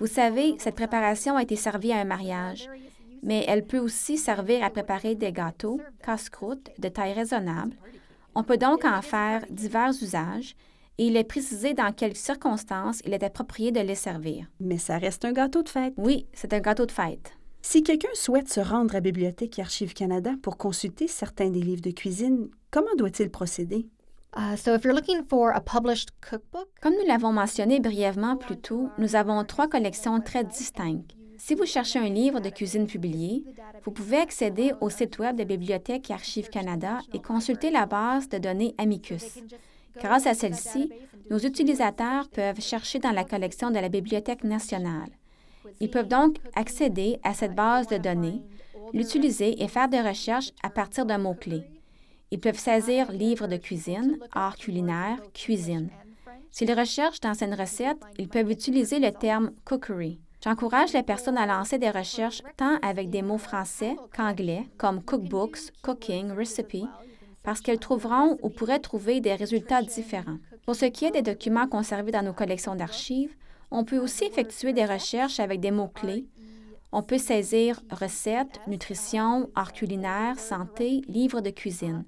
Vous 0.00 0.06
savez, 0.06 0.54
cette 0.58 0.76
préparation 0.76 1.36
a 1.36 1.42
été 1.42 1.56
servie 1.56 1.92
à 1.92 1.98
un 1.98 2.04
mariage, 2.04 2.68
mais 3.22 3.44
elle 3.46 3.66
peut 3.66 3.78
aussi 3.78 4.16
servir 4.16 4.64
à 4.64 4.70
préparer 4.70 5.14
des 5.14 5.30
gâteaux, 5.30 5.78
casse-croûtes 6.02 6.70
de 6.78 6.88
taille 6.88 7.12
raisonnable. 7.12 7.76
On 8.34 8.42
peut 8.42 8.56
donc 8.56 8.86
en 8.86 9.02
faire 9.02 9.44
divers 9.50 9.92
usages 10.02 10.56
et 10.96 11.06
il 11.06 11.16
est 11.18 11.24
précisé 11.24 11.74
dans 11.74 11.92
quelles 11.92 12.16
circonstances 12.16 13.02
il 13.04 13.12
est 13.12 13.22
approprié 13.22 13.72
de 13.72 13.80
les 13.80 13.94
servir. 13.94 14.46
Mais 14.58 14.78
ça 14.78 14.96
reste 14.96 15.26
un 15.26 15.32
gâteau 15.32 15.62
de 15.62 15.68
fête. 15.68 15.92
Oui, 15.98 16.26
c'est 16.32 16.54
un 16.54 16.60
gâteau 16.60 16.86
de 16.86 16.92
fête. 16.92 17.32
Si 17.60 17.82
quelqu'un 17.82 18.08
souhaite 18.14 18.50
se 18.50 18.60
rendre 18.60 18.96
à 18.96 19.00
Bibliothèque 19.00 19.58
et 19.58 19.62
Archives 19.62 19.92
Canada 19.92 20.32
pour 20.42 20.56
consulter 20.56 21.08
certains 21.08 21.50
des 21.50 21.60
livres 21.60 21.82
de 21.82 21.90
cuisine, 21.90 22.48
comment 22.70 22.94
doit-il 22.96 23.30
procéder? 23.30 23.86
Comme 26.80 26.94
nous 26.94 27.06
l'avons 27.06 27.32
mentionné 27.32 27.80
brièvement 27.80 28.36
plus 28.36 28.56
tôt, 28.56 28.88
nous 28.96 29.16
avons 29.16 29.44
trois 29.44 29.66
collections 29.66 30.20
très 30.20 30.44
distinctes. 30.44 31.16
Si 31.36 31.54
vous 31.54 31.66
cherchez 31.66 31.98
un 31.98 32.08
livre 32.08 32.38
de 32.38 32.50
cuisine 32.50 32.86
publié, 32.86 33.44
vous 33.84 33.90
pouvez 33.90 34.18
accéder 34.18 34.72
au 34.80 34.88
site 34.88 35.18
Web 35.18 35.36
de 35.36 35.44
Bibliothèque 35.44 36.10
et 36.10 36.12
Archives 36.12 36.50
Canada 36.50 36.98
et 37.12 37.20
consulter 37.20 37.70
la 37.70 37.86
base 37.86 38.28
de 38.28 38.38
données 38.38 38.74
Amicus. 38.78 39.38
Grâce 39.96 40.26
à 40.26 40.34
celle-ci, 40.34 40.92
nos 41.28 41.38
utilisateurs 41.38 42.28
peuvent 42.28 42.60
chercher 42.60 43.00
dans 43.00 43.12
la 43.12 43.24
collection 43.24 43.70
de 43.70 43.78
la 43.78 43.88
Bibliothèque 43.88 44.44
nationale. 44.44 45.10
Ils 45.80 45.90
peuvent 45.90 46.08
donc 46.08 46.36
accéder 46.54 47.18
à 47.24 47.34
cette 47.34 47.54
base 47.54 47.88
de 47.88 47.96
données, 47.96 48.42
l'utiliser 48.92 49.62
et 49.62 49.68
faire 49.68 49.88
des 49.88 50.00
recherches 50.00 50.52
à 50.62 50.70
partir 50.70 51.04
d'un 51.04 51.18
mot-clé. 51.18 51.64
Ils 52.30 52.40
peuvent 52.40 52.58
saisir 52.58 53.10
livres 53.10 53.48
de 53.48 53.56
cuisine, 53.56 54.18
art 54.32 54.56
culinaire, 54.56 55.18
cuisine. 55.34 55.90
S'ils 56.52 56.72
recherchent 56.72 57.20
dans 57.20 57.34
une 57.34 57.54
recette, 57.54 57.98
ils 58.18 58.28
peuvent 58.28 58.50
utiliser 58.50 58.98
le 58.98 59.12
terme 59.12 59.52
cookery. 59.64 60.20
J'encourage 60.42 60.92
les 60.92 61.02
personnes 61.02 61.36
à 61.36 61.46
lancer 61.46 61.78
des 61.78 61.90
recherches 61.90 62.42
tant 62.56 62.78
avec 62.82 63.10
des 63.10 63.22
mots 63.22 63.38
français 63.38 63.96
qu'anglais, 64.16 64.66
comme 64.78 65.02
cookbooks, 65.02 65.72
cooking, 65.82 66.32
recipe, 66.32 66.86
parce 67.42 67.60
qu'elles 67.60 67.78
trouveront 67.78 68.38
ou 68.42 68.48
pourraient 68.48 68.78
trouver 68.78 69.20
des 69.20 69.34
résultats 69.34 69.82
différents. 69.82 70.38
Pour 70.64 70.76
ce 70.76 70.86
qui 70.86 71.04
est 71.04 71.10
des 71.10 71.22
documents 71.22 71.66
conservés 71.66 72.12
dans 72.12 72.22
nos 72.22 72.32
collections 72.32 72.74
d'archives, 72.74 73.34
on 73.70 73.84
peut 73.84 73.98
aussi 73.98 74.24
effectuer 74.24 74.72
des 74.72 74.84
recherches 74.84 75.40
avec 75.40 75.60
des 75.60 75.70
mots-clés 75.70 76.26
on 76.92 77.02
peut 77.02 77.18
saisir 77.18 77.80
recettes, 77.90 78.60
nutrition, 78.66 79.50
art 79.54 79.72
culinaire, 79.72 80.38
santé, 80.38 81.02
livres 81.08 81.40
de 81.40 81.50
cuisine. 81.50 82.04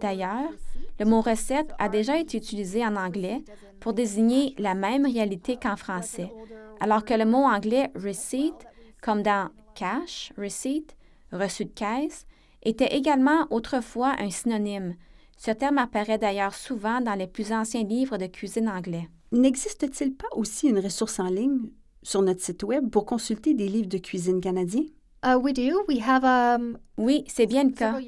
D'ailleurs, 0.00 0.50
le 0.98 1.04
mot 1.04 1.20
recette 1.20 1.72
a 1.78 1.88
déjà 1.88 2.18
été 2.18 2.36
utilisé 2.36 2.84
en 2.84 2.96
anglais 2.96 3.44
pour 3.80 3.92
désigner 3.92 4.54
la 4.58 4.74
même 4.74 5.06
réalité 5.06 5.56
qu'en 5.56 5.76
français, 5.76 6.32
alors 6.80 7.04
que 7.04 7.14
le 7.14 7.24
mot 7.24 7.44
anglais 7.44 7.90
receipt, 7.94 8.54
comme 9.00 9.22
dans 9.22 9.50
cash, 9.74 10.32
receipt, 10.36 10.96
reçu 11.32 11.64
de 11.64 11.70
caisse, 11.70 12.26
était 12.62 12.96
également 12.96 13.46
autrefois 13.50 14.16
un 14.18 14.30
synonyme. 14.30 14.96
Ce 15.36 15.52
terme 15.52 15.78
apparaît 15.78 16.18
d'ailleurs 16.18 16.54
souvent 16.54 17.00
dans 17.00 17.14
les 17.14 17.28
plus 17.28 17.52
anciens 17.52 17.84
livres 17.84 18.16
de 18.16 18.26
cuisine 18.26 18.68
anglais. 18.68 19.08
N'existe-t-il 19.30 20.14
pas 20.14 20.26
aussi 20.32 20.68
une 20.68 20.80
ressource 20.80 21.20
en 21.20 21.28
ligne 21.28 21.70
sur 22.02 22.22
notre 22.22 22.40
site 22.40 22.62
Web 22.62 22.90
pour 22.90 23.06
consulter 23.06 23.54
des 23.54 23.68
livres 23.68 23.88
de 23.88 23.98
cuisine 23.98 24.40
canadiens? 24.40 24.84
Uh, 25.24 25.36
we 25.36 25.52
do. 25.52 25.84
We 25.88 26.00
have 26.00 26.24
um, 26.24 26.78
Oui, 26.96 27.24
c'est 27.26 27.46
bien 27.46 27.64
le 27.64 27.70
cas. 27.70 27.98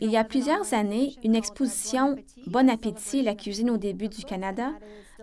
Il 0.00 0.10
y 0.10 0.16
a 0.16 0.22
plusieurs 0.22 0.72
années, 0.72 1.16
une 1.24 1.34
exposition 1.34 2.16
Bon 2.46 2.70
appétit, 2.70 3.22
la 3.22 3.34
cuisine 3.34 3.70
au 3.70 3.76
début 3.76 4.08
du 4.08 4.24
Canada 4.24 4.70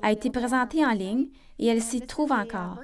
a 0.02 0.12
été 0.12 0.30
présentée 0.30 0.86
en 0.86 0.92
ligne 0.92 1.28
et 1.60 1.68
elle 1.68 1.82
s'y 1.82 2.02
trouve 2.02 2.32
encore. 2.32 2.82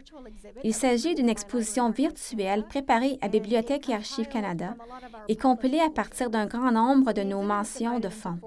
Il 0.64 0.74
s'agit 0.74 1.14
d'une 1.14 1.30
exposition 1.30 1.92
virtuelle 1.92 2.66
préparée 2.66 3.18
à 3.22 3.28
Bibliothèque 3.28 3.90
et 3.90 3.94
Archives 3.94 4.30
Canada 4.30 4.76
et 5.28 5.36
compilée 5.36 5.80
à 5.80 5.90
partir 5.90 6.30
d'un 6.30 6.46
grand 6.46 6.72
nombre 6.72 7.14
de 7.14 7.22
nos 7.22 7.42
mentions 7.42 8.00
de 8.00 8.10
fond. 8.10 8.40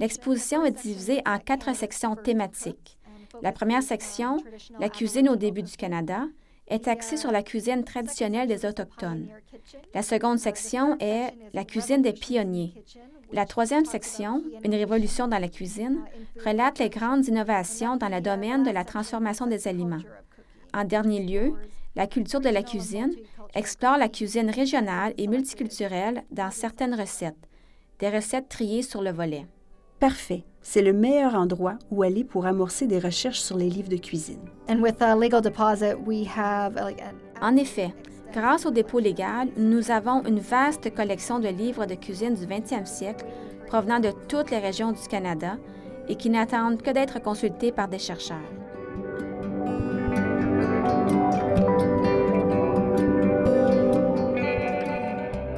L'exposition 0.00 0.64
est 0.64 0.82
divisée 0.82 1.22
en 1.26 1.38
quatre 1.38 1.74
sections 1.74 2.16
thématiques. 2.16 2.97
La 3.42 3.52
première 3.52 3.82
section, 3.82 4.38
La 4.78 4.88
cuisine 4.88 5.28
au 5.28 5.36
début 5.36 5.62
du 5.62 5.76
Canada, 5.76 6.26
est 6.68 6.88
axée 6.88 7.16
sur 7.16 7.30
la 7.30 7.42
cuisine 7.42 7.84
traditionnelle 7.84 8.48
des 8.48 8.66
Autochtones. 8.66 9.28
La 9.94 10.02
seconde 10.02 10.38
section 10.38 10.96
est 11.00 11.32
La 11.54 11.64
cuisine 11.64 12.02
des 12.02 12.12
pionniers. 12.12 12.74
La 13.32 13.46
troisième 13.46 13.84
section, 13.84 14.42
Une 14.64 14.74
révolution 14.74 15.28
dans 15.28 15.38
la 15.38 15.48
cuisine, 15.48 16.04
relate 16.44 16.78
les 16.78 16.90
grandes 16.90 17.26
innovations 17.26 17.96
dans 17.96 18.08
le 18.08 18.20
domaine 18.20 18.64
de 18.64 18.70
la 18.70 18.84
transformation 18.84 19.46
des 19.46 19.68
aliments. 19.68 20.02
En 20.74 20.84
dernier 20.84 21.22
lieu, 21.22 21.54
La 21.96 22.06
culture 22.06 22.40
de 22.40 22.48
la 22.48 22.62
cuisine 22.62 23.14
explore 23.54 23.96
la 23.96 24.08
cuisine 24.08 24.50
régionale 24.50 25.14
et 25.16 25.26
multiculturelle 25.26 26.22
dans 26.30 26.50
certaines 26.50 26.94
recettes, 26.94 27.48
des 27.98 28.10
recettes 28.10 28.48
triées 28.48 28.82
sur 28.82 29.02
le 29.02 29.10
volet. 29.10 29.46
Parfait. 30.00 30.44
C'est 30.62 30.82
le 30.82 30.92
meilleur 30.92 31.34
endroit 31.34 31.76
où 31.90 32.02
aller 32.02 32.24
pour 32.24 32.46
amorcer 32.46 32.86
des 32.86 32.98
recherches 32.98 33.40
sur 33.40 33.56
les 33.56 33.68
livres 33.70 33.88
de 33.88 33.96
cuisine. 33.96 34.38
and 34.68 34.80
with 34.80 35.00
a 35.00 35.16
legal 35.16 35.40
deposit, 35.40 35.96
we 36.06 36.26
have 36.36 36.76
uh, 36.76 36.84
like 36.84 37.00
an 37.00 37.14
En 37.40 37.56
effet, 37.56 37.92
grâce 38.32 38.66
au 38.66 38.70
dépôt 38.70 38.98
légal, 39.00 39.48
nous 39.56 39.90
avons 39.90 40.22
une 40.26 40.40
vaste 40.40 40.94
collection 40.94 41.38
de 41.38 41.48
livres 41.48 41.86
de 41.86 41.94
cuisine 41.94 42.34
du 42.34 42.44
20e 42.46 42.84
siècle 42.86 43.24
provenant 43.66 43.98
de 44.00 44.12
toutes 44.28 44.50
les 44.50 44.58
régions 44.58 44.92
du 44.92 45.08
Canada 45.08 45.56
et 46.08 46.16
qui 46.16 46.28
n'attendent 46.30 46.82
que 46.82 46.90
d'être 46.90 47.20
consultés 47.22 47.72
par 47.72 47.88
des 47.88 47.98
chercheurs. 47.98 48.36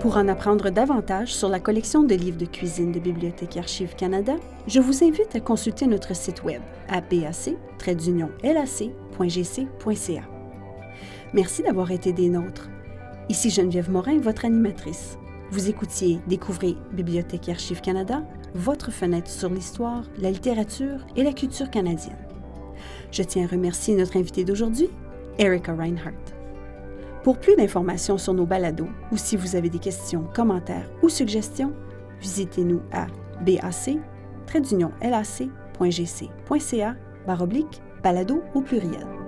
Pour 0.01 0.17
en 0.17 0.29
apprendre 0.29 0.71
davantage 0.71 1.35
sur 1.35 1.51
la 1.51 1.61
collection 1.61 2.03
de 2.03 2.15
livres 2.15 2.39
de 2.39 2.47
cuisine 2.47 2.91
de 2.91 2.99
Bibliothèque 2.99 3.57
et 3.57 3.59
Archives 3.59 3.95
Canada, 3.95 4.37
je 4.67 4.81
vous 4.81 5.05
invite 5.05 5.37
à 5.37 5.41
consulter 5.41 5.87
notre 5.87 6.17
site 6.17 6.43
web 6.43 6.63
à 6.89 7.03
bac-lac.gc.ca. 7.03 7.53
Merci 11.35 11.63
d'avoir 11.63 11.91
été 11.91 12.15
des 12.15 12.31
nôtres. 12.31 12.71
Ici 13.29 13.51
Geneviève 13.51 13.91
Morin, 13.91 14.19
votre 14.19 14.47
animatrice. 14.47 15.19
Vous 15.51 15.69
écoutiez 15.69 16.19
Découvrez 16.27 16.77
Bibliothèque 16.93 17.51
et 17.51 17.53
Archives 17.53 17.83
Canada, 17.83 18.23
votre 18.55 18.91
fenêtre 18.91 19.31
sur 19.31 19.51
l'histoire, 19.51 20.05
la 20.17 20.31
littérature 20.31 21.01
et 21.15 21.23
la 21.23 21.35
culture 21.35 21.69
canadienne. 21.71 22.17
Je 23.13 23.23
tiens 23.23 23.45
à 23.45 23.49
remercier 23.49 23.95
notre 23.97 24.17
invité 24.17 24.45
d'aujourd'hui, 24.45 24.89
Erica 25.39 25.75
Reinhardt. 25.75 26.40
Pour 27.23 27.39
plus 27.39 27.55
d'informations 27.57 28.17
sur 28.19 28.33
nos 28.33 28.47
balados 28.47 28.89
ou 29.13 29.17
si 29.17 29.37
vous 29.37 29.55
avez 29.55 29.69
des 29.69 29.79
questions, 29.79 30.25
commentaires 30.35 30.91
ou 31.03 31.09
suggestions, 31.09 31.75
visitez-nous 32.21 32.81
à 32.93 33.07
bac-lac.gc.ca 33.45 33.87
balado 38.03 38.43
au 38.55 38.63
pluriel. 38.63 39.20